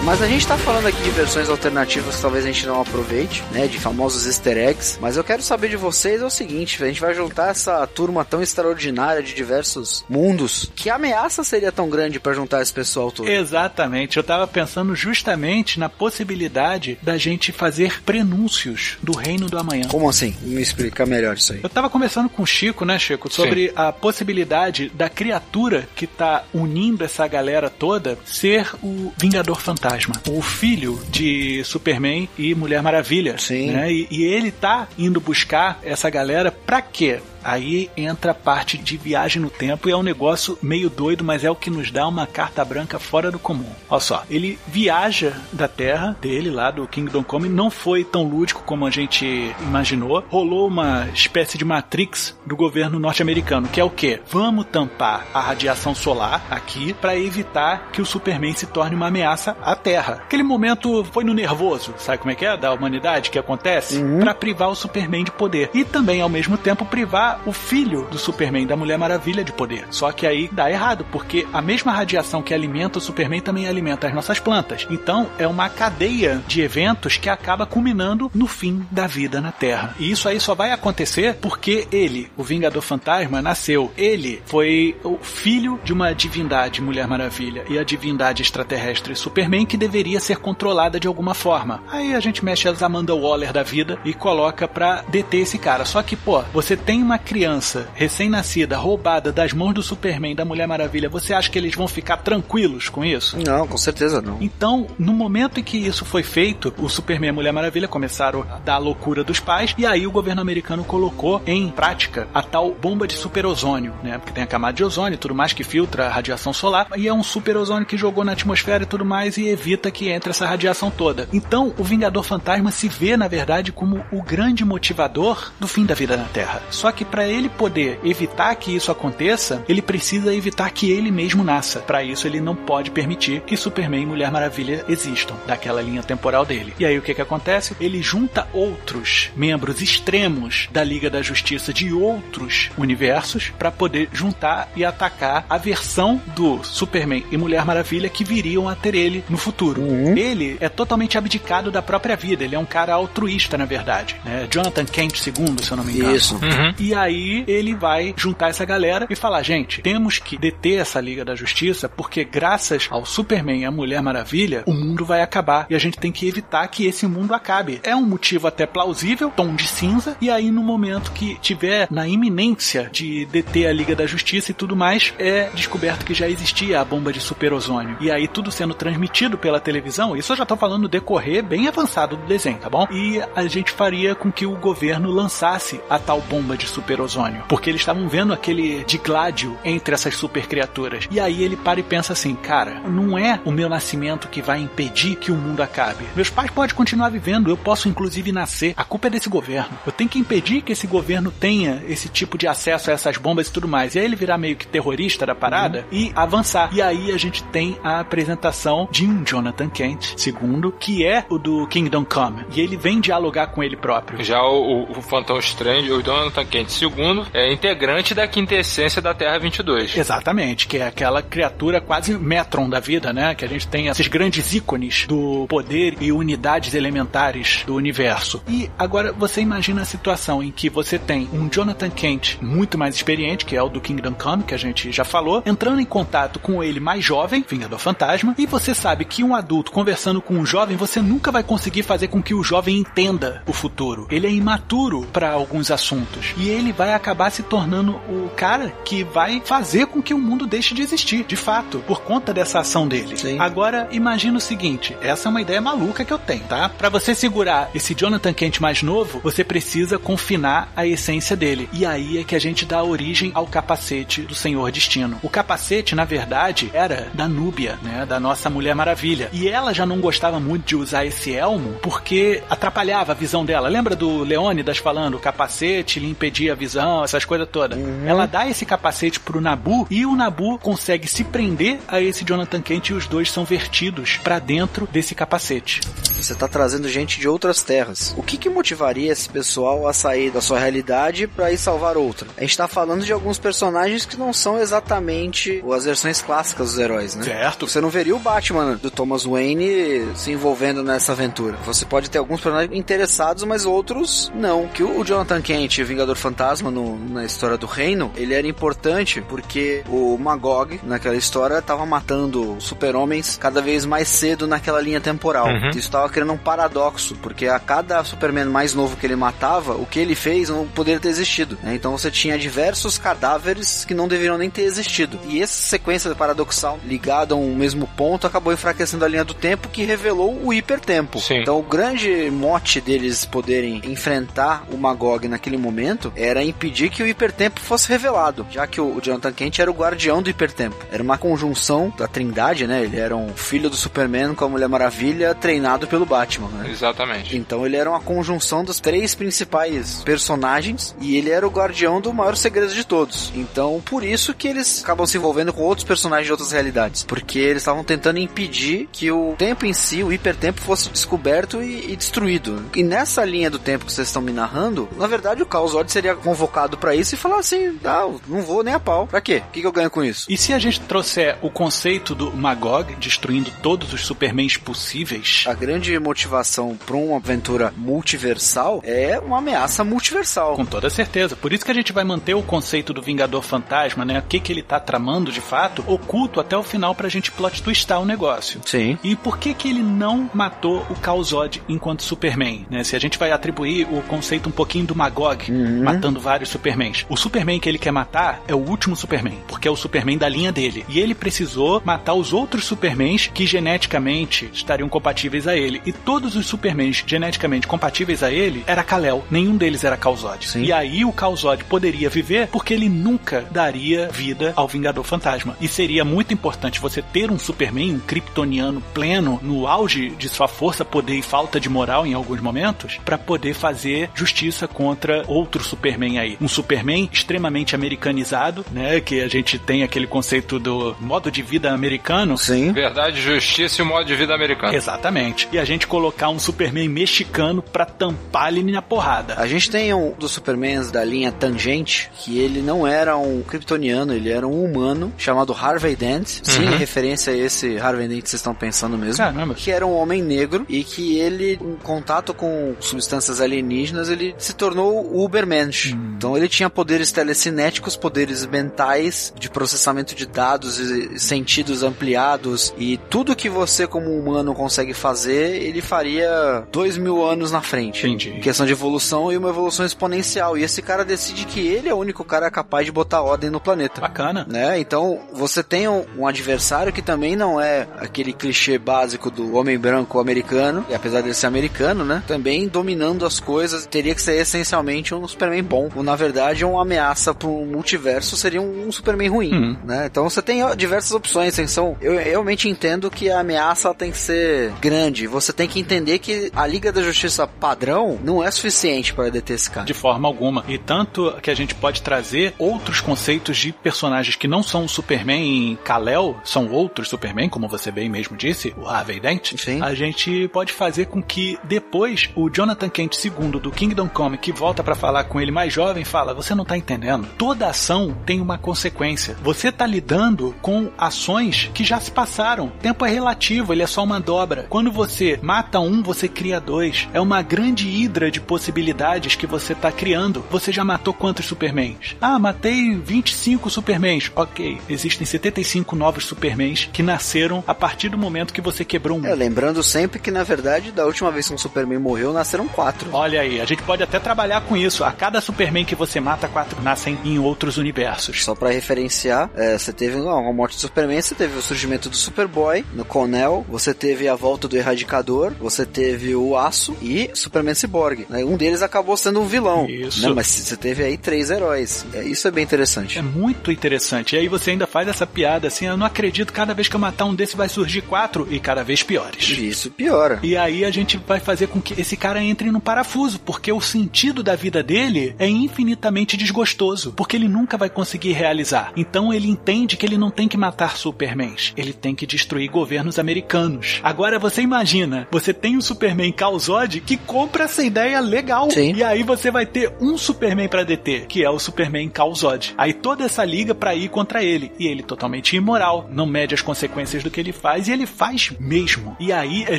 Mas 0.08 0.22
a 0.22 0.26
gente 0.26 0.46
tá 0.46 0.56
falando 0.56 0.86
aqui 0.86 1.02
de 1.02 1.10
versões 1.10 1.50
alternativas 1.50 2.16
que 2.16 2.22
talvez 2.22 2.42
a 2.42 2.46
gente 2.46 2.66
não 2.66 2.80
aproveite, 2.80 3.44
né? 3.52 3.66
De 3.66 3.78
famosos 3.78 4.26
easter 4.26 4.56
eggs. 4.56 4.98
Mas 5.02 5.18
eu 5.18 5.22
quero 5.22 5.42
saber 5.42 5.68
de 5.68 5.76
vocês 5.76 6.22
é 6.22 6.24
o 6.24 6.30
seguinte: 6.30 6.82
a 6.82 6.86
gente 6.86 6.98
vai 6.98 7.12
juntar 7.12 7.50
essa 7.50 7.86
turma 7.86 8.24
tão 8.24 8.42
extraordinária 8.42 9.22
de 9.22 9.34
diversos 9.34 10.06
mundos. 10.08 10.72
Que 10.74 10.88
ameaça 10.88 11.44
seria 11.44 11.70
tão 11.70 11.90
grande 11.90 12.18
pra 12.18 12.32
juntar 12.32 12.62
esse 12.62 12.72
pessoal 12.72 13.12
todo? 13.12 13.28
Exatamente. 13.28 14.16
Eu 14.16 14.24
tava 14.24 14.46
pensando 14.46 14.96
justamente 14.96 15.78
na 15.78 15.90
possibilidade 15.90 16.98
da 17.02 17.18
gente 17.18 17.52
fazer 17.52 18.02
prenúncios 18.02 18.96
do 19.02 19.14
reino 19.14 19.44
do 19.44 19.58
amanhã. 19.58 19.88
Como 19.88 20.08
assim? 20.08 20.34
Me 20.40 20.62
explica 20.62 21.04
melhor 21.04 21.36
isso 21.36 21.52
aí. 21.52 21.60
Eu 21.62 21.68
tava 21.68 21.90
conversando 21.90 22.30
com 22.30 22.42
o 22.42 22.46
Chico, 22.46 22.86
né, 22.86 22.98
Chico, 22.98 23.30
sobre 23.30 23.74
a 23.76 23.92
possibilidade 23.92 24.88
da 24.88 25.10
criatura 25.10 25.86
que 25.94 26.06
tá 26.06 26.44
unindo 26.54 27.04
essa 27.04 27.28
galera 27.28 27.68
toda 27.68 28.18
ser 28.24 28.74
o 28.82 29.12
Vingador 29.18 29.60
Fantasma, 29.98 30.14
o 30.28 30.40
filho 30.40 31.00
de 31.10 31.62
Superman 31.64 32.28
e 32.38 32.54
Mulher 32.54 32.82
Maravilha. 32.82 33.36
Sim. 33.38 33.70
Né? 33.72 33.92
E, 33.92 34.06
e 34.10 34.24
ele 34.24 34.50
tá 34.50 34.88
indo 34.96 35.20
buscar 35.20 35.80
essa 35.82 36.08
galera 36.08 36.52
pra 36.52 36.80
quê? 36.80 37.20
Aí 37.42 37.90
entra 37.96 38.32
a 38.32 38.34
parte 38.34 38.76
de 38.76 38.96
viagem 38.96 39.40
no 39.40 39.50
tempo 39.50 39.88
e 39.88 39.92
é 39.92 39.96
um 39.96 40.02
negócio 40.02 40.58
meio 40.62 40.90
doido, 40.90 41.24
mas 41.24 41.44
é 41.44 41.50
o 41.50 41.56
que 41.56 41.70
nos 41.70 41.90
dá 41.90 42.06
uma 42.06 42.26
carta 42.26 42.64
branca 42.64 42.98
fora 42.98 43.30
do 43.30 43.38
comum. 43.38 43.70
Olha 43.88 44.00
só, 44.00 44.24
ele 44.30 44.58
viaja 44.66 45.32
da 45.52 45.68
Terra 45.68 46.16
dele, 46.20 46.50
lá 46.50 46.70
do 46.70 46.86
Kingdom 46.86 47.22
Come, 47.22 47.48
não 47.48 47.70
foi 47.70 48.04
tão 48.04 48.24
lúdico 48.24 48.62
como 48.64 48.86
a 48.86 48.90
gente 48.90 49.54
imaginou. 49.60 50.24
Rolou 50.28 50.66
uma 50.68 51.08
espécie 51.12 51.58
de 51.58 51.64
Matrix 51.64 52.36
do 52.46 52.56
governo 52.56 52.98
norte-americano, 52.98 53.68
que 53.68 53.80
é 53.80 53.84
o 53.84 53.90
quê? 53.90 54.20
Vamos 54.30 54.66
tampar 54.66 55.26
a 55.32 55.40
radiação 55.40 55.94
solar 55.94 56.44
aqui 56.50 56.92
para 56.94 57.16
evitar 57.16 57.90
que 57.92 58.02
o 58.02 58.06
Superman 58.06 58.52
se 58.52 58.66
torne 58.66 58.94
uma 58.94 59.08
ameaça 59.08 59.56
à 59.62 59.74
Terra. 59.74 60.20
Aquele 60.24 60.42
momento 60.42 61.04
foi 61.12 61.24
no 61.24 61.34
nervoso, 61.34 61.94
sabe 61.98 62.18
como 62.18 62.30
é 62.30 62.34
que 62.34 62.44
é? 62.44 62.56
Da 62.56 62.72
humanidade 62.72 63.30
que 63.30 63.38
acontece? 63.38 64.02
Pra 64.20 64.34
privar 64.34 64.68
o 64.68 64.74
Superman 64.74 65.24
de 65.24 65.30
poder. 65.30 65.70
E 65.74 65.84
também, 65.84 66.20
ao 66.20 66.28
mesmo 66.28 66.56
tempo, 66.56 66.84
privar 66.84 67.37
o 67.46 67.52
filho 67.52 68.06
do 68.10 68.18
Superman, 68.18 68.66
da 68.66 68.76
Mulher 68.76 68.98
Maravilha, 68.98 69.44
de 69.44 69.52
poder. 69.52 69.86
Só 69.90 70.10
que 70.12 70.26
aí 70.26 70.48
dá 70.52 70.70
errado, 70.70 71.06
porque 71.10 71.46
a 71.52 71.62
mesma 71.62 71.92
radiação 71.92 72.42
que 72.42 72.54
alimenta 72.54 72.98
o 72.98 73.00
Superman 73.00 73.40
também 73.40 73.66
alimenta 73.66 74.06
as 74.06 74.14
nossas 74.14 74.38
plantas. 74.38 74.86
Então 74.90 75.28
é 75.38 75.46
uma 75.46 75.68
cadeia 75.68 76.42
de 76.46 76.60
eventos 76.60 77.16
que 77.16 77.28
acaba 77.28 77.66
culminando 77.66 78.30
no 78.34 78.46
fim 78.46 78.84
da 78.90 79.06
vida 79.06 79.40
na 79.40 79.52
Terra. 79.52 79.94
E 79.98 80.10
isso 80.10 80.28
aí 80.28 80.40
só 80.40 80.54
vai 80.54 80.72
acontecer 80.72 81.36
porque 81.36 81.86
ele, 81.92 82.30
o 82.36 82.42
Vingador 82.42 82.82
Fantasma, 82.82 83.42
nasceu. 83.42 83.92
Ele 83.96 84.42
foi 84.46 84.96
o 85.04 85.18
filho 85.18 85.78
de 85.84 85.92
uma 85.92 86.12
divindade 86.12 86.82
Mulher 86.82 87.06
Maravilha 87.06 87.64
e 87.68 87.78
a 87.78 87.84
divindade 87.84 88.42
extraterrestre 88.42 89.14
Superman 89.14 89.66
que 89.66 89.76
deveria 89.76 90.20
ser 90.20 90.38
controlada 90.38 90.98
de 90.98 91.06
alguma 91.06 91.34
forma. 91.34 91.82
Aí 91.90 92.14
a 92.14 92.20
gente 92.20 92.44
mexe 92.44 92.68
as 92.68 92.82
Amanda 92.82 93.14
Waller 93.14 93.52
da 93.52 93.62
vida 93.62 93.98
e 94.04 94.14
coloca 94.14 94.66
pra 94.66 95.02
deter 95.02 95.42
esse 95.42 95.58
cara. 95.58 95.84
Só 95.84 96.02
que, 96.02 96.16
pô, 96.16 96.42
você 96.52 96.76
tem 96.76 97.02
uma 97.02 97.17
criança 97.18 97.88
recém-nascida 97.94 98.76
roubada 98.76 99.32
das 99.32 99.52
mãos 99.52 99.74
do 99.74 99.82
Superman, 99.82 100.34
da 100.34 100.44
Mulher 100.44 100.66
Maravilha, 100.66 101.08
você 101.08 101.34
acha 101.34 101.50
que 101.50 101.58
eles 101.58 101.74
vão 101.74 101.88
ficar 101.88 102.18
tranquilos 102.18 102.88
com 102.88 103.04
isso? 103.04 103.36
Não, 103.38 103.66
com 103.66 103.76
certeza 103.76 104.22
não. 104.22 104.38
Então, 104.40 104.86
no 104.98 105.12
momento 105.12 105.60
em 105.60 105.62
que 105.62 105.76
isso 105.76 106.04
foi 106.04 106.22
feito, 106.22 106.72
o 106.78 106.88
Superman 106.88 107.28
e 107.28 107.30
a 107.30 107.34
Mulher 107.34 107.52
Maravilha 107.52 107.88
começaram 107.88 108.42
a 108.50 108.58
dar 108.58 108.74
a 108.74 108.78
loucura 108.78 109.24
dos 109.24 109.40
pais, 109.40 109.74
e 109.76 109.84
aí 109.84 110.06
o 110.06 110.10
governo 110.10 110.40
americano 110.40 110.84
colocou 110.84 111.42
em 111.46 111.68
prática 111.70 112.28
a 112.32 112.42
tal 112.42 112.72
bomba 112.72 113.06
de 113.06 113.14
super 113.14 113.44
ozônio, 113.46 113.92
né? 114.02 114.18
Porque 114.18 114.32
tem 114.32 114.44
a 114.44 114.46
camada 114.46 114.74
de 114.74 114.84
ozônio 114.84 115.14
e 115.14 115.18
tudo 115.18 115.34
mais 115.34 115.52
que 115.52 115.64
filtra 115.64 116.06
a 116.06 116.10
radiação 116.10 116.52
solar, 116.52 116.88
e 116.96 117.08
é 117.08 117.12
um 117.12 117.22
super 117.22 117.56
ozônio 117.56 117.86
que 117.86 117.96
jogou 117.96 118.24
na 118.24 118.32
atmosfera 118.32 118.84
e 118.84 118.86
tudo 118.86 119.04
mais 119.04 119.36
e 119.36 119.46
evita 119.48 119.90
que 119.90 120.08
entre 120.08 120.30
essa 120.30 120.46
radiação 120.46 120.90
toda. 120.90 121.28
Então, 121.32 121.72
o 121.78 121.84
Vingador 121.84 122.22
Fantasma 122.22 122.70
se 122.70 122.88
vê, 122.88 123.16
na 123.16 123.28
verdade, 123.28 123.72
como 123.72 124.04
o 124.12 124.22
grande 124.22 124.64
motivador 124.64 125.52
do 125.58 125.66
fim 125.66 125.84
da 125.84 125.94
vida 125.94 126.16
na 126.16 126.24
Terra. 126.24 126.62
Só 126.70 126.92
que 126.92 127.04
para 127.08 127.26
ele 127.26 127.48
poder 127.48 127.98
evitar 128.04 128.54
que 128.56 128.74
isso 128.74 128.90
aconteça, 128.90 129.64
ele 129.68 129.82
precisa 129.82 130.34
evitar 130.34 130.70
que 130.70 130.90
ele 130.90 131.10
mesmo 131.10 131.42
nasça. 131.42 131.80
Para 131.80 132.02
isso, 132.02 132.26
ele 132.26 132.40
não 132.40 132.54
pode 132.54 132.90
permitir 132.90 133.40
que 133.42 133.56
Superman 133.56 134.02
e 134.02 134.06
Mulher 134.06 134.30
Maravilha 134.30 134.84
existam 134.88 135.34
daquela 135.46 135.82
linha 135.82 136.02
temporal 136.02 136.44
dele. 136.44 136.74
E 136.78 136.84
aí 136.84 136.98
o 136.98 137.02
que 137.02 137.14
que 137.14 137.22
acontece? 137.22 137.74
Ele 137.80 138.02
junta 138.02 138.46
outros 138.52 139.30
membros 139.36 139.80
extremos 139.80 140.68
da 140.70 140.84
Liga 140.84 141.10
da 141.10 141.22
Justiça 141.22 141.72
de 141.72 141.92
outros 141.92 142.70
universos 142.76 143.52
para 143.58 143.70
poder 143.70 144.08
juntar 144.12 144.70
e 144.76 144.84
atacar 144.84 145.44
a 145.48 145.58
versão 145.58 146.20
do 146.34 146.62
Superman 146.62 147.24
e 147.30 147.36
Mulher 147.36 147.64
Maravilha 147.64 148.08
que 148.08 148.24
viriam 148.24 148.68
a 148.68 148.74
ter 148.74 148.94
ele 148.94 149.24
no 149.28 149.36
futuro. 149.36 149.82
Ele 150.16 150.56
é 150.60 150.68
totalmente 150.68 151.16
abdicado 151.18 151.70
da 151.70 151.82
própria 151.82 152.16
vida. 152.16 152.44
Ele 152.44 152.54
é 152.54 152.58
um 152.58 152.64
cara 152.64 152.94
altruísta, 152.94 153.56
na 153.56 153.64
verdade. 153.64 154.16
né? 154.24 154.46
Jonathan 154.50 154.84
Kent 154.84 155.26
II, 155.26 155.56
se 155.62 155.70
eu 155.70 155.76
não 155.76 155.84
me 155.84 155.94
engano. 155.94 156.14
Isso. 156.14 156.34
Uhum. 156.36 156.74
E 156.78 156.94
aí 157.00 157.44
ele 157.46 157.74
vai 157.74 158.14
juntar 158.16 158.48
essa 158.48 158.64
galera 158.64 159.06
e 159.08 159.16
falar: 159.16 159.42
gente, 159.42 159.82
temos 159.82 160.18
que 160.18 160.36
deter 160.36 160.80
essa 160.80 161.00
Liga 161.00 161.24
da 161.24 161.34
Justiça, 161.34 161.88
porque 161.88 162.24
graças 162.24 162.88
ao 162.90 163.04
Superman 163.04 163.60
e 163.60 163.64
à 163.64 163.70
Mulher 163.70 164.02
Maravilha, 164.02 164.62
o 164.66 164.72
mundo 164.72 165.04
vai 165.04 165.22
acabar. 165.22 165.66
E 165.70 165.74
a 165.74 165.78
gente 165.78 165.98
tem 165.98 166.12
que 166.12 166.26
evitar 166.26 166.66
que 166.68 166.86
esse 166.86 167.06
mundo 167.06 167.34
acabe. 167.34 167.80
É 167.82 167.94
um 167.94 168.04
motivo 168.04 168.46
até 168.46 168.66
plausível, 168.66 169.30
tom 169.30 169.54
de 169.54 169.68
cinza, 169.68 170.16
e 170.20 170.30
aí 170.30 170.50
no 170.50 170.62
momento 170.62 171.12
que 171.12 171.38
tiver 171.40 171.88
na 171.90 172.08
iminência 172.08 172.88
de 172.92 173.24
deter 173.26 173.66
a 173.68 173.72
Liga 173.72 173.94
da 173.94 174.06
Justiça 174.06 174.50
e 174.50 174.54
tudo 174.54 174.74
mais, 174.74 175.12
é 175.18 175.50
descoberto 175.54 176.04
que 176.04 176.14
já 176.14 176.28
existia 176.28 176.80
a 176.80 176.84
bomba 176.84 177.12
de 177.12 177.20
super 177.20 177.52
ozônio. 177.52 177.96
E 178.00 178.10
aí 178.10 178.26
tudo 178.26 178.50
sendo 178.50 178.74
transmitido 178.74 179.36
pela 179.36 179.60
televisão, 179.60 180.16
isso 180.16 180.32
eu 180.32 180.36
já 180.36 180.46
tô 180.46 180.56
falando 180.56 180.78
do 180.78 180.88
decorrer 180.88 181.44
bem 181.44 181.68
avançado 181.68 182.16
do 182.16 182.26
desenho, 182.26 182.58
tá 182.58 182.70
bom? 182.70 182.86
E 182.90 183.20
a 183.36 183.46
gente 183.46 183.70
faria 183.70 184.14
com 184.14 184.32
que 184.32 184.46
o 184.46 184.56
governo 184.56 185.10
lançasse 185.10 185.80
a 185.88 185.98
tal 185.98 186.20
bomba 186.22 186.56
de 186.56 186.66
super 186.66 186.87
super 186.88 187.00
ozônio, 187.02 187.42
porque 187.48 187.68
eles 187.68 187.82
estavam 187.82 188.08
vendo 188.08 188.32
aquele 188.32 188.82
digládio 188.84 189.58
entre 189.62 189.94
essas 189.94 190.14
super 190.14 190.46
criaturas. 190.46 191.06
E 191.10 191.20
aí 191.20 191.44
ele 191.44 191.56
para 191.56 191.80
e 191.80 191.82
pensa 191.82 192.14
assim, 192.14 192.34
cara, 192.34 192.80
não 192.80 193.18
é 193.18 193.38
o 193.44 193.52
meu 193.52 193.68
nascimento 193.68 194.28
que 194.28 194.40
vai 194.40 194.60
impedir 194.60 195.16
que 195.16 195.30
o 195.30 195.36
mundo 195.36 195.62
acabe. 195.62 196.06
Meus 196.16 196.30
pais 196.30 196.50
podem 196.50 196.74
continuar 196.74 197.10
vivendo, 197.10 197.50
eu 197.50 197.58
posso 197.58 197.88
inclusive 197.88 198.32
nascer. 198.32 198.72
A 198.74 198.84
culpa 198.84 199.08
é 199.08 199.10
desse 199.10 199.28
governo. 199.28 199.76
Eu 199.84 199.92
tenho 199.92 200.08
que 200.08 200.18
impedir 200.18 200.62
que 200.62 200.72
esse 200.72 200.86
governo 200.86 201.30
tenha 201.30 201.82
esse 201.86 202.08
tipo 202.08 202.38
de 202.38 202.46
acesso 202.46 202.90
a 202.90 202.94
essas 202.94 203.18
bombas 203.18 203.48
e 203.48 203.52
tudo 203.52 203.68
mais. 203.68 203.94
E 203.94 203.98
aí 203.98 204.04
ele 204.06 204.16
virar 204.16 204.38
meio 204.38 204.56
que 204.56 204.66
terrorista 204.66 205.26
da 205.26 205.34
parada 205.34 205.80
uhum. 205.92 205.98
e 205.98 206.12
avançar. 206.16 206.70
E 206.72 206.80
aí 206.80 207.12
a 207.12 207.18
gente 207.18 207.42
tem 207.44 207.78
a 207.84 208.00
apresentação 208.00 208.88
de 208.90 209.04
um 209.04 209.22
Jonathan 209.24 209.68
Kent, 209.68 210.14
segundo, 210.16 210.72
que 210.72 211.04
é 211.04 211.26
o 211.28 211.38
do 211.38 211.66
Kingdom 211.66 212.04
Come. 212.06 212.46
E 212.54 212.60
ele 212.60 212.78
vem 212.78 212.98
dialogar 212.98 213.48
com 213.48 213.62
ele 213.62 213.76
próprio. 213.76 214.24
Já 214.24 214.42
o, 214.42 214.84
o, 214.84 214.92
o 214.92 215.02
Phantom 215.02 215.38
Strange, 215.38 215.92
o 215.92 216.02
Jonathan 216.02 216.46
Kent 216.46 216.77
II, 216.80 217.24
é 217.32 217.52
integrante 217.52 218.14
da 218.14 218.26
quintessência 218.26 219.02
da 219.02 219.14
Terra 219.14 219.38
22. 219.38 219.96
Exatamente, 219.96 220.66
que 220.66 220.78
é 220.78 220.86
aquela 220.86 221.22
criatura 221.22 221.80
quase 221.80 222.16
Metron 222.16 222.68
da 222.68 222.80
vida, 222.80 223.12
né? 223.12 223.34
Que 223.34 223.44
a 223.44 223.48
gente 223.48 223.66
tem 223.66 223.88
esses 223.88 224.08
grandes 224.08 224.54
ícones 224.54 225.06
do 225.06 225.46
poder 225.48 225.96
e 226.00 226.12
unidades 226.12 226.74
elementares 226.74 227.62
do 227.66 227.74
universo. 227.74 228.42
E 228.48 228.70
agora 228.78 229.12
você 229.12 229.40
imagina 229.40 229.82
a 229.82 229.84
situação 229.84 230.42
em 230.42 230.50
que 230.50 230.68
você 230.68 230.98
tem 230.98 231.28
um 231.32 231.48
Jonathan 231.48 231.90
Kent 231.90 232.38
muito 232.40 232.78
mais 232.78 232.94
experiente, 232.94 233.44
que 233.44 233.56
é 233.56 233.62
o 233.62 233.68
do 233.68 233.80
Kingdom 233.80 234.14
Come, 234.14 234.44
que 234.44 234.54
a 234.54 234.58
gente 234.58 234.92
já 234.92 235.04
falou, 235.04 235.42
entrando 235.46 235.80
em 235.80 235.84
contato 235.84 236.38
com 236.38 236.62
ele 236.62 236.80
mais 236.80 237.04
jovem, 237.04 237.44
Vingador 237.48 237.78
Fantasma, 237.78 238.34
e 238.38 238.46
você 238.46 238.74
sabe 238.74 239.04
que 239.04 239.24
um 239.24 239.34
adulto 239.34 239.72
conversando 239.72 240.20
com 240.20 240.34
um 240.34 240.46
jovem, 240.46 240.76
você 240.76 241.00
nunca 241.00 241.30
vai 241.30 241.42
conseguir 241.42 241.82
fazer 241.82 242.08
com 242.08 242.22
que 242.22 242.34
o 242.34 242.42
jovem 242.42 242.78
entenda 242.78 243.42
o 243.46 243.52
futuro. 243.52 244.06
Ele 244.10 244.26
é 244.26 244.30
imaturo 244.30 245.06
para 245.12 245.30
alguns 245.30 245.70
assuntos 245.70 246.34
e 246.36 246.48
ele 246.48 246.67
vai 246.72 246.92
acabar 246.92 247.30
se 247.30 247.42
tornando 247.42 247.92
o 248.08 248.30
cara 248.36 248.72
que 248.84 249.04
vai 249.04 249.42
fazer 249.44 249.86
com 249.86 250.02
que 250.02 250.14
o 250.14 250.18
mundo 250.18 250.46
deixe 250.46 250.74
de 250.74 250.82
existir, 250.82 251.24
de 251.24 251.36
fato, 251.36 251.78
por 251.86 252.02
conta 252.02 252.32
dessa 252.32 252.60
ação 252.60 252.86
dele. 252.86 253.16
Sim. 253.16 253.38
Agora, 253.38 253.88
imagina 253.90 254.38
o 254.38 254.40
seguinte, 254.40 254.96
essa 255.00 255.28
é 255.28 255.30
uma 255.30 255.40
ideia 255.40 255.60
maluca 255.60 256.04
que 256.04 256.12
eu 256.12 256.18
tenho, 256.18 256.44
tá? 256.44 256.68
Para 256.68 256.88
você 256.88 257.14
segurar 257.14 257.70
esse 257.74 257.94
Jonathan 257.94 258.32
Kent 258.32 258.60
mais 258.60 258.82
novo, 258.82 259.20
você 259.22 259.42
precisa 259.44 259.98
confinar 259.98 260.72
a 260.76 260.86
essência 260.86 261.36
dele. 261.36 261.68
E 261.72 261.84
aí 261.84 262.18
é 262.18 262.24
que 262.24 262.34
a 262.34 262.40
gente 262.40 262.64
dá 262.64 262.82
origem 262.82 263.30
ao 263.34 263.46
capacete 263.46 264.22
do 264.22 264.34
Senhor 264.34 264.70
Destino. 264.70 265.18
O 265.22 265.28
capacete, 265.28 265.94
na 265.94 266.04
verdade, 266.04 266.70
era 266.72 267.10
da 267.14 267.28
Núbia, 267.28 267.78
né, 267.82 268.06
da 268.06 268.20
nossa 268.20 268.50
Mulher 268.50 268.74
Maravilha. 268.74 269.28
E 269.32 269.48
ela 269.48 269.72
já 269.72 269.84
não 269.84 270.00
gostava 270.00 270.38
muito 270.40 270.66
de 270.66 270.76
usar 270.76 271.04
esse 271.04 271.34
elmo 271.34 271.74
porque 271.82 272.42
atrapalhava 272.48 273.12
a 273.12 273.14
visão 273.14 273.44
dela. 273.44 273.68
Lembra 273.68 273.94
do 273.94 274.22
Leônidas 274.22 274.78
falando 274.78 275.14
o 275.14 275.20
capacete 275.20 276.00
lhe 276.00 276.08
impedia 276.08 276.52
a 276.52 276.56
visão, 276.58 277.04
essas 277.04 277.24
coisas 277.24 277.48
todas? 277.50 277.78
Uhum. 277.78 278.06
Ela 278.06 278.26
dá 278.26 278.48
esse 278.48 278.66
capacete 278.66 279.20
pro 279.20 279.40
Nabu 279.40 279.86
e 279.90 280.04
o 280.04 280.14
Nabu 280.14 280.58
consegue 280.58 281.08
se 281.08 281.24
prender 281.24 281.78
a 281.88 282.00
esse 282.00 282.24
Jonathan 282.24 282.60
Kent 282.60 282.90
e 282.90 282.94
os 282.94 283.06
dois 283.06 283.30
são 283.30 283.44
vertidos 283.44 284.18
para 284.22 284.38
dentro 284.38 284.86
desse 284.90 285.14
capacete. 285.14 285.80
Você 286.22 286.34
tá 286.34 286.48
trazendo 286.48 286.88
gente 286.88 287.20
de 287.20 287.28
outras 287.28 287.62
terras. 287.62 288.14
O 288.16 288.22
que 288.22 288.36
que 288.36 288.50
motivaria 288.50 289.12
esse 289.12 289.28
pessoal 289.28 289.86
a 289.86 289.92
sair 289.92 290.30
da 290.30 290.40
sua 290.40 290.58
realidade 290.58 291.26
para 291.26 291.52
ir 291.52 291.58
salvar 291.58 291.96
outra? 291.96 292.28
A 292.36 292.40
gente 292.40 292.56
tá 292.56 292.66
falando 292.66 293.04
de 293.04 293.12
alguns 293.12 293.38
personagens 293.38 294.04
que 294.04 294.16
não 294.16 294.32
são 294.32 294.58
exatamente 294.58 295.62
as 295.72 295.84
versões 295.84 296.20
clássicas 296.20 296.70
dos 296.70 296.78
heróis, 296.78 297.14
né? 297.14 297.22
Certo. 297.22 297.68
Você 297.68 297.80
não 297.80 297.88
veria 297.88 298.16
o 298.16 298.18
Batman 298.18 298.76
do 298.76 298.90
Thomas 298.90 299.24
Wayne 299.24 300.08
se 300.16 300.32
envolvendo 300.32 300.82
nessa 300.82 301.12
aventura. 301.12 301.56
Você 301.64 301.84
pode 301.84 302.10
ter 302.10 302.18
alguns 302.18 302.40
personagens 302.40 302.76
interessados, 302.76 303.44
mas 303.44 303.64
outros 303.64 304.32
não. 304.34 304.66
Que 304.68 304.82
o 304.82 305.04
Jonathan 305.04 305.40
Kent, 305.40 305.78
o 305.78 305.86
Vingador 305.86 306.16
Fantasma 306.48 306.70
no, 306.70 306.98
na 307.10 307.26
história 307.26 307.58
do 307.58 307.66
Reino, 307.66 308.10
ele 308.16 308.32
era 308.32 308.46
importante 308.46 309.20
porque 309.20 309.82
o 309.86 310.16
Magog, 310.16 310.80
naquela 310.82 311.14
história, 311.14 311.60
tava 311.60 311.84
matando 311.84 312.56
super-homens 312.58 313.36
cada 313.38 313.60
vez 313.60 313.84
mais 313.84 314.08
cedo 314.08 314.46
naquela 314.46 314.80
linha 314.80 314.98
temporal. 314.98 315.46
Uhum. 315.46 315.68
Isso 315.70 315.90
tava 315.90 316.08
criando 316.08 316.32
um 316.32 316.38
paradoxo, 316.38 317.14
porque 317.16 317.46
a 317.46 317.58
cada 317.58 318.02
Superman 318.02 318.46
mais 318.46 318.72
novo 318.72 318.96
que 318.96 319.04
ele 319.04 319.14
matava, 319.14 319.74
o 319.74 319.84
que 319.84 319.98
ele 319.98 320.14
fez 320.14 320.48
não 320.48 320.66
poderia 320.66 320.98
ter 320.98 321.08
existido. 321.08 321.58
Né? 321.62 321.74
Então 321.74 321.92
você 321.92 322.10
tinha 322.10 322.38
diversos 322.38 322.96
cadáveres 322.96 323.84
que 323.84 323.92
não 323.92 324.08
deveriam 324.08 324.38
nem 324.38 324.48
ter 324.48 324.62
existido. 324.62 325.18
E 325.28 325.42
essa 325.42 325.52
sequência 325.52 326.14
paradoxal 326.14 326.78
ligada 326.82 327.34
a 327.34 327.36
um 327.36 327.54
mesmo 327.54 327.86
ponto 327.88 328.26
acabou 328.26 328.54
enfraquecendo 328.54 329.04
a 329.04 329.08
linha 329.08 329.24
do 329.24 329.34
tempo 329.34 329.68
que 329.68 329.84
revelou 329.84 330.40
o 330.42 330.50
hipertempo. 330.50 331.20
Sim. 331.20 331.42
Então 331.42 331.58
o 331.58 331.62
grande 331.62 332.30
mote 332.30 332.80
deles 332.80 333.26
poderem 333.26 333.82
enfrentar 333.84 334.64
o 334.72 334.78
Magog 334.78 335.28
naquele 335.28 335.58
momento 335.58 336.10
era 336.28 336.44
impedir 336.44 336.90
que 336.90 337.02
o 337.02 337.06
hipertempo 337.06 337.60
fosse 337.60 337.88
revelado, 337.88 338.46
já 338.50 338.66
que 338.66 338.80
o 338.80 339.00
Jonathan 339.00 339.32
Kent 339.32 339.58
era 339.58 339.70
o 339.70 339.74
guardião 339.74 340.22
do 340.22 340.30
hipertempo. 340.30 340.76
Era 340.90 341.02
uma 341.02 341.18
conjunção 341.18 341.92
da 341.96 342.06
Trindade, 342.06 342.66
né? 342.66 342.82
Ele 342.82 342.98
era 342.98 343.16
um 343.16 343.32
filho 343.34 343.70
do 343.70 343.76
Superman 343.76 344.34
com 344.34 344.44
a 344.44 344.48
Mulher 344.48 344.68
Maravilha 344.68 345.34
treinado 345.34 345.86
pelo 345.86 346.04
Batman, 346.04 346.48
né? 346.48 346.70
Exatamente. 346.70 347.36
Então 347.36 347.64
ele 347.64 347.76
era 347.76 347.88
uma 347.88 348.00
conjunção 348.00 348.64
dos 348.64 348.80
três 348.80 349.14
principais 349.14 350.02
personagens 350.04 350.94
e 351.00 351.16
ele 351.16 351.30
era 351.30 351.46
o 351.46 351.50
guardião 351.50 352.00
do 352.00 352.12
maior 352.12 352.36
segredo 352.36 352.74
de 352.74 352.84
todos. 352.84 353.32
Então 353.34 353.82
por 353.84 354.04
isso 354.04 354.34
que 354.34 354.48
eles 354.48 354.82
acabam 354.82 355.06
se 355.06 355.16
envolvendo 355.16 355.52
com 355.52 355.62
outros 355.62 355.86
personagens 355.86 356.26
de 356.26 356.32
outras 356.32 356.52
realidades, 356.52 357.02
porque 357.04 357.38
eles 357.38 357.62
estavam 357.62 357.82
tentando 357.82 358.18
impedir 358.18 358.88
que 358.92 359.10
o 359.10 359.34
tempo 359.38 359.64
em 359.64 359.72
si, 359.72 360.02
o 360.02 360.12
hipertempo, 360.12 360.60
fosse 360.60 360.90
descoberto 360.90 361.62
e, 361.62 361.92
e 361.92 361.96
destruído. 361.96 362.64
E 362.74 362.82
nessa 362.82 363.24
linha 363.24 363.50
do 363.50 363.58
tempo 363.58 363.86
que 363.86 363.92
vocês 363.92 364.08
estão 364.08 364.20
me 364.20 364.32
narrando, 364.32 364.88
na 364.96 365.06
verdade 365.06 365.42
o 365.42 365.46
Caos 365.46 365.72
seria 365.88 366.14
convocado 366.18 366.76
para 366.76 366.94
isso 366.94 367.14
e 367.14 367.18
falar 367.18 367.38
assim: 367.38 367.78
ah, 367.84 368.08
não 368.26 368.42
vou 368.42 368.62
nem 368.62 368.74
a 368.74 368.80
pau. 368.80 369.06
Pra 369.06 369.20
quê? 369.20 369.42
O 369.48 369.52
que, 369.52 369.60
que 369.60 369.66
eu 369.66 369.72
ganho 369.72 369.90
com 369.90 370.02
isso? 370.02 370.26
E 370.28 370.36
se 370.36 370.52
a 370.52 370.58
gente 370.58 370.80
trouxer 370.80 371.38
o 371.42 371.50
conceito 371.50 372.14
do 372.14 372.34
Magog 372.36 372.94
destruindo 372.96 373.50
todos 373.62 373.92
os 373.92 374.04
Supermans 374.06 374.56
possíveis? 374.56 375.44
A 375.46 375.54
grande 375.54 375.98
motivação 375.98 376.76
para 376.76 376.96
uma 376.96 377.16
aventura 377.16 377.72
multiversal 377.76 378.80
é 378.84 379.18
uma 379.18 379.38
ameaça 379.38 379.84
multiversal. 379.84 380.54
Com 380.56 380.64
toda 380.64 380.90
certeza. 380.90 381.36
Por 381.36 381.52
isso 381.52 381.64
que 381.64 381.70
a 381.70 381.74
gente 381.74 381.92
vai 381.92 382.04
manter 382.04 382.34
o 382.34 382.42
conceito 382.42 382.92
do 382.92 383.02
Vingador 383.02 383.42
Fantasma, 383.42 384.04
né? 384.04 384.18
O 384.18 384.22
que, 384.22 384.40
que 384.40 384.52
ele 384.52 384.62
tá 384.62 384.80
tramando 384.80 385.30
de 385.30 385.40
fato, 385.40 385.84
oculto 385.86 386.40
até 386.40 386.56
o 386.56 386.62
final 386.62 386.94
pra 386.94 387.08
gente 387.08 387.30
plot 387.30 387.62
twistar 387.62 388.00
o 388.00 388.04
negócio. 388.04 388.60
Sim. 388.64 388.98
E 389.02 389.14
por 389.14 389.38
que 389.38 389.54
que 389.54 389.68
ele 389.68 389.82
não 389.82 390.30
matou 390.32 390.86
o 390.90 390.94
Causod 390.94 391.62
enquanto 391.68 392.02
Superman, 392.02 392.66
né? 392.70 392.84
Se 392.84 392.96
a 392.96 392.98
gente 392.98 393.18
vai 393.18 393.30
atribuir 393.30 393.86
o 393.90 394.02
conceito 394.02 394.48
um 394.48 394.52
pouquinho 394.52 394.86
do 394.86 394.94
Magog, 394.94 395.50
uhum. 395.50 395.84
matando 395.84 396.07
vários 396.16 396.48
Supermans. 396.48 397.04
O 397.08 397.16
Superman 397.16 397.60
que 397.60 397.68
ele 397.68 397.78
quer 397.78 397.92
matar 397.92 398.42
é 398.48 398.54
o 398.54 398.58
último 398.58 398.96
Superman, 398.96 399.38
porque 399.46 399.68
é 399.68 399.70
o 399.70 399.76
Superman 399.76 400.18
da 400.18 400.28
linha 400.28 400.50
dele. 400.50 400.84
E 400.88 400.98
ele 400.98 401.14
precisou 401.14 401.82
matar 401.84 402.14
os 402.14 402.32
outros 402.32 402.64
Supermans 402.64 403.30
que 403.32 403.46
geneticamente 403.46 404.50
estariam 404.52 404.88
compatíveis 404.88 405.46
a 405.46 405.56
ele. 405.56 405.82
E 405.84 405.92
todos 405.92 406.34
os 406.34 406.46
Supermans 406.46 407.04
geneticamente 407.06 407.66
compatíveis 407.66 408.22
a 408.22 408.32
ele 408.32 408.64
era 408.66 408.82
Kal-El. 408.82 409.24
Nenhum 409.30 409.56
deles 409.56 409.84
era. 409.84 409.98
Sim. 410.40 410.62
E 410.62 410.72
aí 410.72 411.04
o 411.04 411.12
Causod 411.12 411.64
poderia 411.64 412.08
viver 412.08 412.48
porque 412.48 412.72
ele 412.72 412.88
nunca 412.88 413.44
daria 413.50 414.08
vida 414.08 414.52
ao 414.56 414.68
Vingador 414.68 415.04
Fantasma. 415.04 415.56
E 415.60 415.68
seria 415.68 416.04
muito 416.04 416.32
importante 416.32 416.80
você 416.80 417.02
ter 417.02 417.30
um 417.30 417.38
Superman, 417.38 417.94
um 417.94 418.00
kryptoniano 418.00 418.80
pleno, 418.94 419.40
no 419.42 419.66
auge 419.66 420.10
de 420.10 420.28
sua 420.28 420.48
força, 420.48 420.84
poder 420.84 421.16
e 421.16 421.22
falta 421.22 421.58
de 421.58 421.68
moral 421.68 422.06
em 422.06 422.14
alguns 422.14 422.40
momentos, 422.40 422.98
para 423.04 423.18
poder 423.18 423.54
fazer 423.54 424.08
justiça 424.14 424.68
contra 424.68 425.24
outro 425.26 425.62
Superman 425.62 425.97
aí. 426.18 426.36
Um 426.40 426.48
Superman 426.48 427.08
extremamente 427.12 427.74
americanizado, 427.74 428.64
né? 428.70 429.00
Que 429.00 429.20
a 429.20 429.28
gente 429.28 429.58
tem 429.58 429.82
aquele 429.82 430.06
conceito 430.06 430.58
do 430.58 430.96
modo 431.00 431.30
de 431.30 431.42
vida 431.42 431.72
americano. 431.72 432.36
Sim. 432.38 432.72
Verdade, 432.72 433.20
justiça 433.20 433.80
e 433.80 433.84
o 433.84 433.86
modo 433.86 434.04
de 434.04 434.14
vida 434.14 434.34
americano. 434.34 434.74
Exatamente. 434.74 435.48
E 435.52 435.58
a 435.58 435.64
gente 435.64 435.86
colocar 435.86 436.28
um 436.28 436.38
Superman 436.38 436.88
mexicano 436.88 437.62
pra 437.62 437.84
tampar 437.84 438.48
ele 438.52 438.70
na 438.70 438.82
porrada. 438.82 439.34
A 439.38 439.46
gente 439.46 439.70
tem 439.70 439.92
um 439.92 440.12
dos 440.12 440.32
Supermans 440.32 440.90
da 440.90 441.04
linha 441.04 441.32
Tangente, 441.32 442.10
que 442.18 442.38
ele 442.38 442.60
não 442.60 442.86
era 442.86 443.16
um 443.16 443.42
kryptoniano, 443.42 444.14
ele 444.14 444.30
era 444.30 444.46
um 444.46 444.64
humano 444.64 445.12
chamado 445.18 445.52
Harvey 445.52 445.96
Dent. 445.96 446.40
Sim, 446.42 446.66
uhum. 446.66 446.76
referência 446.76 447.32
a 447.32 447.36
esse 447.36 447.78
Harvey 447.78 448.08
Dent 448.08 448.22
que 448.22 448.30
vocês 448.30 448.40
estão 448.40 448.54
pensando 448.54 448.96
mesmo. 448.96 449.24
Caramba. 449.24 449.54
Que 449.54 449.70
era 449.70 449.86
um 449.86 449.94
homem 449.94 450.22
negro 450.22 450.66
e 450.68 450.84
que 450.84 451.18
ele, 451.18 451.58
em 451.60 451.76
contato 451.76 452.32
com 452.34 452.74
substâncias 452.80 453.40
alienígenas, 453.40 454.08
ele 454.08 454.34
se 454.38 454.54
tornou 454.54 455.04
o 455.04 455.24
Ubermensch. 455.24 455.87
Hum. 455.94 456.14
Então 456.18 456.36
ele 456.36 456.48
tinha 456.48 456.68
poderes 456.68 457.12
telecinéticos, 457.12 457.96
poderes 457.96 458.44
mentais, 458.44 459.32
de 459.38 459.48
processamento 459.48 460.14
de 460.14 460.26
dados 460.26 460.78
e 460.78 461.18
sentidos 461.18 461.82
ampliados 461.82 462.74
e 462.76 462.98
tudo 463.08 463.36
que 463.36 463.48
você 463.48 463.86
como 463.86 464.10
humano 464.10 464.52
consegue 464.54 464.92
fazer, 464.92 465.62
ele 465.62 465.80
faria 465.80 466.66
dois 466.72 466.96
mil 466.96 467.24
anos 467.24 467.52
na 467.52 467.60
frente. 467.60 468.06
Entendi. 468.06 468.40
Questão 468.40 468.66
de 468.66 468.72
evolução 468.72 469.30
e 469.32 469.36
uma 469.36 469.48
evolução 469.48 469.86
exponencial. 469.86 470.58
E 470.58 470.64
esse 470.64 470.82
cara 470.82 471.04
decide 471.04 471.44
que 471.44 471.60
ele 471.60 471.88
é 471.88 471.94
o 471.94 471.98
único 471.98 472.24
cara 472.24 472.50
capaz 472.50 472.84
de 472.84 472.90
botar 472.90 473.22
ordem 473.22 473.48
no 473.48 473.60
planeta. 473.60 474.00
Bacana. 474.00 474.44
Né? 474.48 474.78
Então, 474.80 475.20
você 475.32 475.62
tem 475.62 475.88
um, 475.88 476.04
um 476.18 476.26
adversário 476.26 476.92
que 476.92 477.02
também 477.02 477.36
não 477.36 477.60
é 477.60 477.86
aquele 477.98 478.32
clichê 478.32 478.76
básico 478.76 479.30
do 479.30 479.54
homem 479.54 479.78
branco 479.78 480.18
americano, 480.18 480.84
e 480.88 480.94
apesar 480.94 481.20
de 481.20 481.32
ser 481.32 481.46
americano, 481.46 482.04
né? 482.04 482.22
Também 482.26 482.66
dominando 482.66 483.24
as 483.24 483.38
coisas, 483.38 483.86
teria 483.86 484.14
que 484.14 484.22
ser 484.22 484.34
essencialmente 484.40 485.14
um 485.14 485.26
Superman 485.28 485.62
bom. 485.62 485.77
Ou, 485.94 486.02
na 486.02 486.16
verdade, 486.16 486.64
uma 486.64 486.82
ameaça 486.82 487.34
pro 487.34 487.48
multiverso 487.64 488.36
seria 488.36 488.60
um, 488.60 488.88
um 488.88 488.92
Superman 488.92 489.28
ruim, 489.28 489.52
Uhum. 489.52 489.76
né? 489.84 490.06
Então 490.10 490.28
você 490.28 490.42
tem 490.42 490.64
diversas 490.76 491.12
opções. 491.12 491.54
São, 491.70 491.96
eu 492.00 492.16
realmente 492.18 492.68
entendo 492.68 493.10
que 493.10 493.30
a 493.30 493.40
ameaça 493.40 493.92
tem 493.94 494.10
que 494.10 494.18
ser 494.18 494.72
grande. 494.80 495.26
Você 495.26 495.52
tem 495.52 495.68
que 495.68 495.80
entender 495.80 496.18
que 496.18 496.50
a 496.54 496.66
Liga 496.66 496.90
da 496.92 497.02
Justiça 497.02 497.46
padrão 497.46 498.18
não 498.22 498.42
é 498.42 498.50
suficiente 498.50 499.12
para 499.14 499.28
deter 499.30 499.56
esse 499.56 499.70
cara. 499.70 499.86
De 499.86 499.94
forma 499.94 500.26
alguma. 500.28 500.64
E 500.68 500.78
tanto 500.78 501.32
que 501.42 501.50
a 501.50 501.54
gente 501.54 501.74
pode 501.74 502.02
trazer 502.02 502.54
outros 502.58 503.00
conceitos 503.00 503.56
de 503.56 503.72
personagens 503.72 504.36
que 504.36 504.48
não 504.48 504.62
são 504.62 504.84
o 504.84 504.88
Superman 504.88 505.72
em 505.72 505.76
Kal-El, 505.76 506.36
são 506.44 506.70
outros 506.70 507.08
Superman, 507.08 507.48
como 507.48 507.68
você 507.68 507.90
bem 507.90 508.08
mesmo 508.08 508.36
disse, 508.36 508.74
o 508.76 508.86
Harvey 508.86 509.20
Dent. 509.20 509.54
Sim. 509.56 509.82
A 509.82 509.94
gente 509.94 510.48
pode 510.48 510.72
fazer 510.72 511.06
com 511.06 511.22
que 511.22 511.58
depois 511.64 512.30
o 512.34 512.48
Jonathan 512.50 512.88
Kent 512.88 513.16
II 513.24 513.60
do 513.60 513.70
Kingdom 513.70 514.08
Come, 514.08 514.38
que 514.38 514.52
volta 514.52 514.82
pra 514.82 514.94
falar 514.94 515.24
com 515.24 515.40
ele 515.40 515.50
mais 515.50 515.67
jovem, 515.70 516.04
fala: 516.04 516.34
Você 516.34 516.54
não 516.54 516.64
tá 516.64 516.76
entendendo. 516.76 517.28
Toda 517.36 517.68
ação 517.68 518.16
tem 518.26 518.40
uma 518.40 518.58
consequência. 518.58 519.36
Você 519.42 519.70
tá 519.70 519.86
lidando 519.86 520.54
com 520.60 520.90
ações 520.96 521.70
que 521.74 521.84
já 521.84 522.00
se 522.00 522.10
passaram. 522.10 522.72
Tempo 522.80 523.04
é 523.04 523.10
relativo, 523.10 523.72
ele 523.72 523.82
é 523.82 523.86
só 523.86 524.02
uma 524.04 524.20
dobra. 524.20 524.66
Quando 524.68 524.90
você 524.90 525.38
mata 525.42 525.80
um, 525.80 526.02
você 526.02 526.28
cria 526.28 526.60
dois. 526.60 527.08
É 527.12 527.20
uma 527.20 527.42
grande 527.42 527.88
hidra 527.88 528.30
de 528.30 528.40
possibilidades 528.40 529.36
que 529.36 529.46
você 529.46 529.74
tá 529.74 529.90
criando. 529.90 530.44
Você 530.50 530.72
já 530.72 530.84
matou 530.84 531.14
quantos 531.14 531.46
Supermans? 531.46 532.16
Ah, 532.20 532.38
matei 532.38 532.94
25 532.94 533.70
Supermans. 533.70 534.30
Ok, 534.34 534.78
existem 534.88 535.26
75 535.26 535.94
novos 535.96 536.24
Supermans 536.24 536.88
que 536.92 537.02
nasceram 537.02 537.62
a 537.66 537.74
partir 537.74 538.08
do 538.08 538.18
momento 538.18 538.52
que 538.52 538.60
você 538.60 538.84
quebrou 538.84 539.18
um. 539.18 539.26
É, 539.26 539.34
lembrando 539.34 539.82
sempre 539.82 540.18
que, 540.18 540.30
na 540.30 540.42
verdade, 540.42 540.92
da 540.92 541.04
última 541.04 541.30
vez 541.30 541.48
que 541.48 541.54
um 541.54 541.58
Superman 541.58 541.98
morreu, 541.98 542.32
nasceram 542.32 542.68
quatro. 542.68 543.10
Olha 543.12 543.40
aí, 543.40 543.60
a 543.60 543.64
gente 543.64 543.82
pode 543.82 544.02
até 544.02 544.18
trabalhar 544.18 544.62
com 544.62 544.76
isso. 544.76 545.04
A 545.04 545.12
cada 545.12 545.40
Superman 545.40 545.57
que 545.84 545.94
você 545.94 546.20
mata, 546.20 546.46
quatro 546.48 546.80
nascem 546.82 547.18
em 547.24 547.38
outros 547.38 547.78
universos. 547.78 548.44
Só 548.44 548.54
pra 548.54 548.70
referenciar, 548.70 549.50
é, 549.56 549.76
você 549.76 549.92
teve 549.92 550.16
não, 550.16 550.48
a 550.48 550.52
morte 550.52 550.76
do 550.76 550.80
Superman, 550.80 551.20
você 551.20 551.34
teve 551.34 551.58
o 551.58 551.62
surgimento 551.62 552.08
do 552.08 552.16
Superboy 552.16 552.84
no 552.94 553.04
Connell, 553.04 553.66
você 553.68 553.92
teve 553.92 554.28
a 554.28 554.34
volta 554.34 554.68
do 554.68 554.76
Erradicador, 554.76 555.52
você 555.58 555.84
teve 555.84 556.34
o 556.34 556.56
Aço 556.56 556.96
e 557.02 557.30
Superman 557.34 557.74
Cyborg. 557.74 558.26
né? 558.28 558.44
Um 558.44 558.56
deles 558.56 558.82
acabou 558.82 559.16
sendo 559.16 559.40
um 559.40 559.46
vilão. 559.46 559.88
Isso. 559.88 560.22
né? 560.28 560.32
Mas 560.34 560.46
você 560.46 560.76
teve 560.76 561.02
aí 561.02 561.16
três 561.16 561.50
heróis. 561.50 562.06
É, 562.14 562.22
Isso 562.22 562.46
é 562.46 562.50
bem 562.50 562.62
interessante. 562.64 563.18
É 563.18 563.22
muito 563.22 563.72
interessante. 563.72 564.36
E 564.36 564.38
aí 564.38 564.48
você 564.48 564.70
ainda 564.70 564.86
faz 564.86 565.08
essa 565.08 565.26
piada 565.26 565.66
assim, 565.66 565.86
eu 565.86 565.96
não 565.96 566.06
acredito, 566.06 566.52
cada 566.52 566.72
vez 566.72 566.86
que 566.88 566.94
eu 566.94 567.00
matar 567.00 567.24
um 567.24 567.34
desse 567.34 567.56
vai 567.56 567.68
surgir 567.68 568.02
quatro 568.02 568.46
e 568.50 568.60
cada 568.60 568.84
vez 568.84 569.02
piores. 569.02 569.48
Isso 569.48 569.90
piora. 569.90 570.38
E 570.42 570.56
aí 570.56 570.84
a 570.84 570.90
gente 570.90 571.16
vai 571.26 571.40
fazer 571.40 571.66
com 571.66 571.80
que 571.80 572.00
esse 572.00 572.16
cara 572.16 572.42
entre 572.42 572.70
no 572.70 572.80
parafuso, 572.80 573.40
porque 573.40 573.72
o 573.72 573.80
sentido 573.80 574.42
da 574.42 574.54
vida 574.54 574.82
dele 574.82 575.34
é 575.38 575.48
infinitamente 575.48 576.36
desgostoso, 576.36 577.12
porque 577.12 577.36
ele 577.36 577.48
nunca 577.48 577.76
vai 577.76 577.88
conseguir 577.88 578.32
realizar. 578.32 578.92
Então 578.96 579.32
ele 579.32 579.48
entende 579.48 579.96
que 579.96 580.04
ele 580.04 580.18
não 580.18 580.30
tem 580.30 580.48
que 580.48 580.56
matar 580.56 580.96
Supermans, 580.96 581.72
ele 581.76 581.92
tem 581.92 582.14
que 582.14 582.26
destruir 582.26 582.70
governos 582.70 583.18
americanos. 583.18 584.00
Agora 584.02 584.38
você 584.38 584.62
imagina, 584.62 585.26
você 585.30 585.52
tem 585.52 585.76
o 585.76 585.82
Superman 585.82 586.32
Calzod 586.32 587.00
que 587.00 587.16
compra 587.16 587.64
essa 587.64 587.82
ideia 587.82 588.20
legal. 588.20 588.70
Sim. 588.70 588.94
E 588.94 589.04
aí 589.04 589.22
você 589.22 589.50
vai 589.50 589.66
ter 589.66 589.92
um 590.00 590.16
Superman 590.18 590.68
pra 590.68 590.84
deter, 590.84 591.26
que 591.26 591.44
é 591.44 591.50
o 591.50 591.58
Superman 591.58 592.08
Calzod. 592.08 592.74
Aí 592.76 592.92
toda 592.92 593.24
essa 593.24 593.44
liga 593.44 593.74
pra 593.74 593.94
ir 593.94 594.08
contra 594.08 594.42
ele, 594.42 594.72
e 594.78 594.86
ele 594.86 595.02
totalmente 595.02 595.56
imoral, 595.56 596.08
não 596.10 596.26
mede 596.26 596.54
as 596.54 596.62
consequências 596.62 597.22
do 597.22 597.30
que 597.30 597.40
ele 597.40 597.52
faz 597.52 597.88
e 597.88 597.92
ele 597.92 598.06
faz 598.06 598.52
mesmo. 598.58 599.16
E 599.20 599.32
aí 599.32 599.64
é 599.68 599.78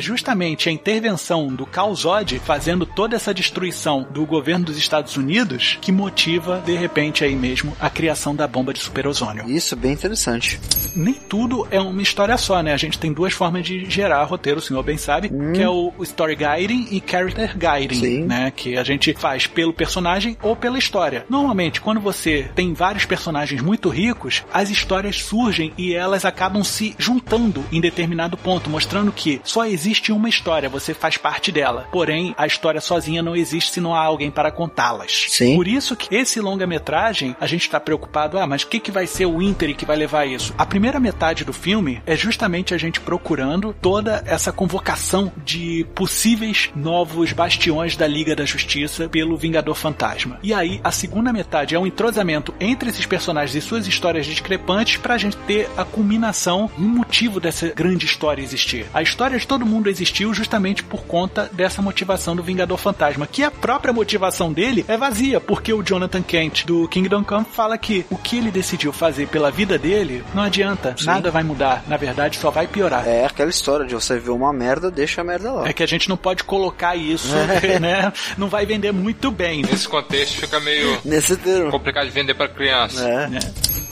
justamente 0.00 0.68
a 0.68 0.72
intervenção 0.72 1.48
do 1.48 1.66
Calzod 1.66 2.38
fazendo 2.40 2.86
toda 2.86 3.16
essa 3.16 3.34
destruição 3.34 4.06
do 4.10 4.24
governo 4.24 4.66
dos 4.66 4.78
Estados 4.78 5.16
Unidos 5.16 5.49
que 5.80 5.92
motiva 5.92 6.62
de 6.64 6.76
repente 6.76 7.24
aí 7.24 7.34
mesmo 7.34 7.76
a 7.80 7.90
criação 7.90 8.34
da 8.34 8.46
bomba 8.46 8.72
de 8.72 8.80
superozônio. 8.80 9.48
Isso, 9.48 9.76
bem 9.76 9.92
interessante. 9.92 10.60
Nem 10.94 11.14
tudo 11.14 11.66
é 11.70 11.80
uma 11.80 12.02
história 12.02 12.36
só, 12.36 12.62
né? 12.62 12.72
A 12.72 12.76
gente 12.76 12.98
tem 12.98 13.12
duas 13.12 13.32
formas 13.32 13.64
de 13.64 13.88
gerar 13.88 14.24
roteiro, 14.24 14.58
o 14.58 14.62
senhor 14.62 14.82
bem 14.82 14.96
sabe, 14.96 15.30
que 15.54 15.62
é 15.62 15.68
o 15.68 15.92
story 16.02 16.36
guiding 16.36 16.88
e 16.90 17.02
character 17.04 17.56
guiding, 17.56 18.00
Sim. 18.00 18.24
né? 18.24 18.52
Que 18.54 18.76
a 18.76 18.84
gente 18.84 19.14
faz 19.14 19.46
pelo 19.46 19.72
personagem 19.72 20.36
ou 20.42 20.56
pela 20.56 20.78
história. 20.78 21.24
Normalmente, 21.28 21.80
quando 21.80 22.00
você 22.00 22.50
tem 22.54 22.74
vários 22.74 23.04
personagens 23.04 23.60
muito 23.62 23.88
ricos, 23.88 24.44
as 24.52 24.70
histórias 24.70 25.22
surgem 25.22 25.72
e 25.76 25.94
elas 25.94 26.24
acabam 26.24 26.62
se 26.64 26.94
juntando 26.98 27.64
em 27.72 27.80
determinado 27.80 28.36
ponto, 28.36 28.70
mostrando 28.70 29.12
que 29.12 29.40
só 29.44 29.64
existe 29.66 30.12
uma 30.12 30.28
história, 30.28 30.68
você 30.68 30.94
faz 30.94 31.16
parte 31.16 31.52
dela. 31.52 31.88
Porém, 31.92 32.34
a 32.36 32.46
história 32.46 32.80
sozinha 32.80 33.22
não 33.22 33.36
existe 33.36 33.72
se 33.72 33.80
não 33.80 33.94
há 33.94 34.00
alguém 34.00 34.30
para 34.30 34.50
contá-las. 34.50 35.26
Sim. 35.40 35.56
Por 35.56 35.66
isso 35.66 35.96
que 35.96 36.14
esse 36.14 36.38
longa-metragem, 36.38 37.34
a 37.40 37.46
gente 37.46 37.62
está 37.62 37.80
preocupado, 37.80 38.38
ah, 38.38 38.46
mas 38.46 38.62
o 38.62 38.66
que, 38.66 38.78
que 38.78 38.90
vai 38.90 39.06
ser 39.06 39.24
o 39.24 39.40
Inter 39.40 39.74
que 39.74 39.86
vai 39.86 39.96
levar 39.96 40.26
isso? 40.26 40.54
A 40.58 40.66
primeira 40.66 41.00
metade 41.00 41.44
do 41.44 41.52
filme 41.52 42.02
é 42.04 42.14
justamente 42.14 42.74
a 42.74 42.78
gente 42.78 43.00
procurando 43.00 43.74
toda 43.80 44.22
essa 44.26 44.52
convocação 44.52 45.32
de 45.42 45.86
possíveis 45.94 46.70
novos 46.76 47.32
bastiões 47.32 47.96
da 47.96 48.06
Liga 48.06 48.36
da 48.36 48.44
Justiça 48.44 49.08
pelo 49.08 49.36
Vingador 49.36 49.74
Fantasma. 49.74 50.38
E 50.42 50.52
aí, 50.52 50.78
a 50.84 50.92
segunda 50.92 51.32
metade 51.32 51.74
é 51.74 51.78
um 51.78 51.86
entrosamento 51.86 52.54
entre 52.60 52.90
esses 52.90 53.06
personagens 53.06 53.54
e 53.54 53.66
suas 53.66 53.86
histórias 53.86 54.26
discrepantes 54.26 54.98
pra 54.98 55.16
gente 55.16 55.36
ter 55.38 55.70
a 55.76 55.84
culminação 55.84 56.70
o 56.76 56.82
motivo 56.82 57.40
dessa 57.40 57.68
grande 57.68 58.04
história 58.04 58.42
existir. 58.42 58.86
A 58.92 59.00
história 59.00 59.38
de 59.38 59.46
todo 59.46 59.64
mundo 59.64 59.88
existiu 59.88 60.34
justamente 60.34 60.82
por 60.82 61.04
conta 61.04 61.48
dessa 61.52 61.80
motivação 61.80 62.36
do 62.36 62.42
Vingador 62.42 62.76
Fantasma, 62.76 63.26
que 63.26 63.42
a 63.42 63.50
própria 63.50 63.92
motivação 63.92 64.52
dele 64.52 64.84
é 64.88 64.96
vazia, 64.96 65.29
porque 65.38 65.72
o 65.72 65.82
Jonathan 65.82 66.22
Kent 66.22 66.64
do 66.64 66.88
Kingdom 66.88 67.22
Come 67.22 67.44
fala 67.44 67.76
que 67.76 68.06
o 68.10 68.16
que 68.16 68.38
ele 68.38 68.50
decidiu 68.50 68.92
fazer 68.92 69.28
pela 69.28 69.50
vida 69.50 69.78
dele 69.78 70.24
não 70.34 70.42
adianta, 70.42 70.96
nada 71.04 71.30
vai 71.30 71.42
mudar, 71.42 71.84
na 71.86 71.96
verdade 71.98 72.38
só 72.38 72.50
vai 72.50 72.66
piorar. 72.66 73.06
É 73.06 73.26
aquela 73.26 73.50
história 73.50 73.84
de 73.86 73.94
você 73.94 74.18
ver 74.18 74.30
uma 74.30 74.52
merda, 74.52 74.90
deixa 74.90 75.20
a 75.20 75.24
merda 75.24 75.52
lá. 75.52 75.68
É 75.68 75.72
que 75.74 75.82
a 75.82 75.86
gente 75.86 76.08
não 76.08 76.16
pode 76.16 76.42
colocar 76.44 76.96
isso, 76.96 77.28
né? 77.80 78.10
Não 78.38 78.48
vai 78.48 78.64
vender 78.64 78.92
muito 78.92 79.30
bem. 79.30 79.62
Nesse 79.62 79.86
contexto 79.88 80.40
fica 80.40 80.58
meio 80.60 80.98
Nesse 81.04 81.36
termo. 81.36 81.70
complicado 81.70 82.06
de 82.06 82.10
vender 82.12 82.34
pra 82.34 82.48
criança. 82.48 83.06
É. 83.06 83.26
né? 83.28 83.38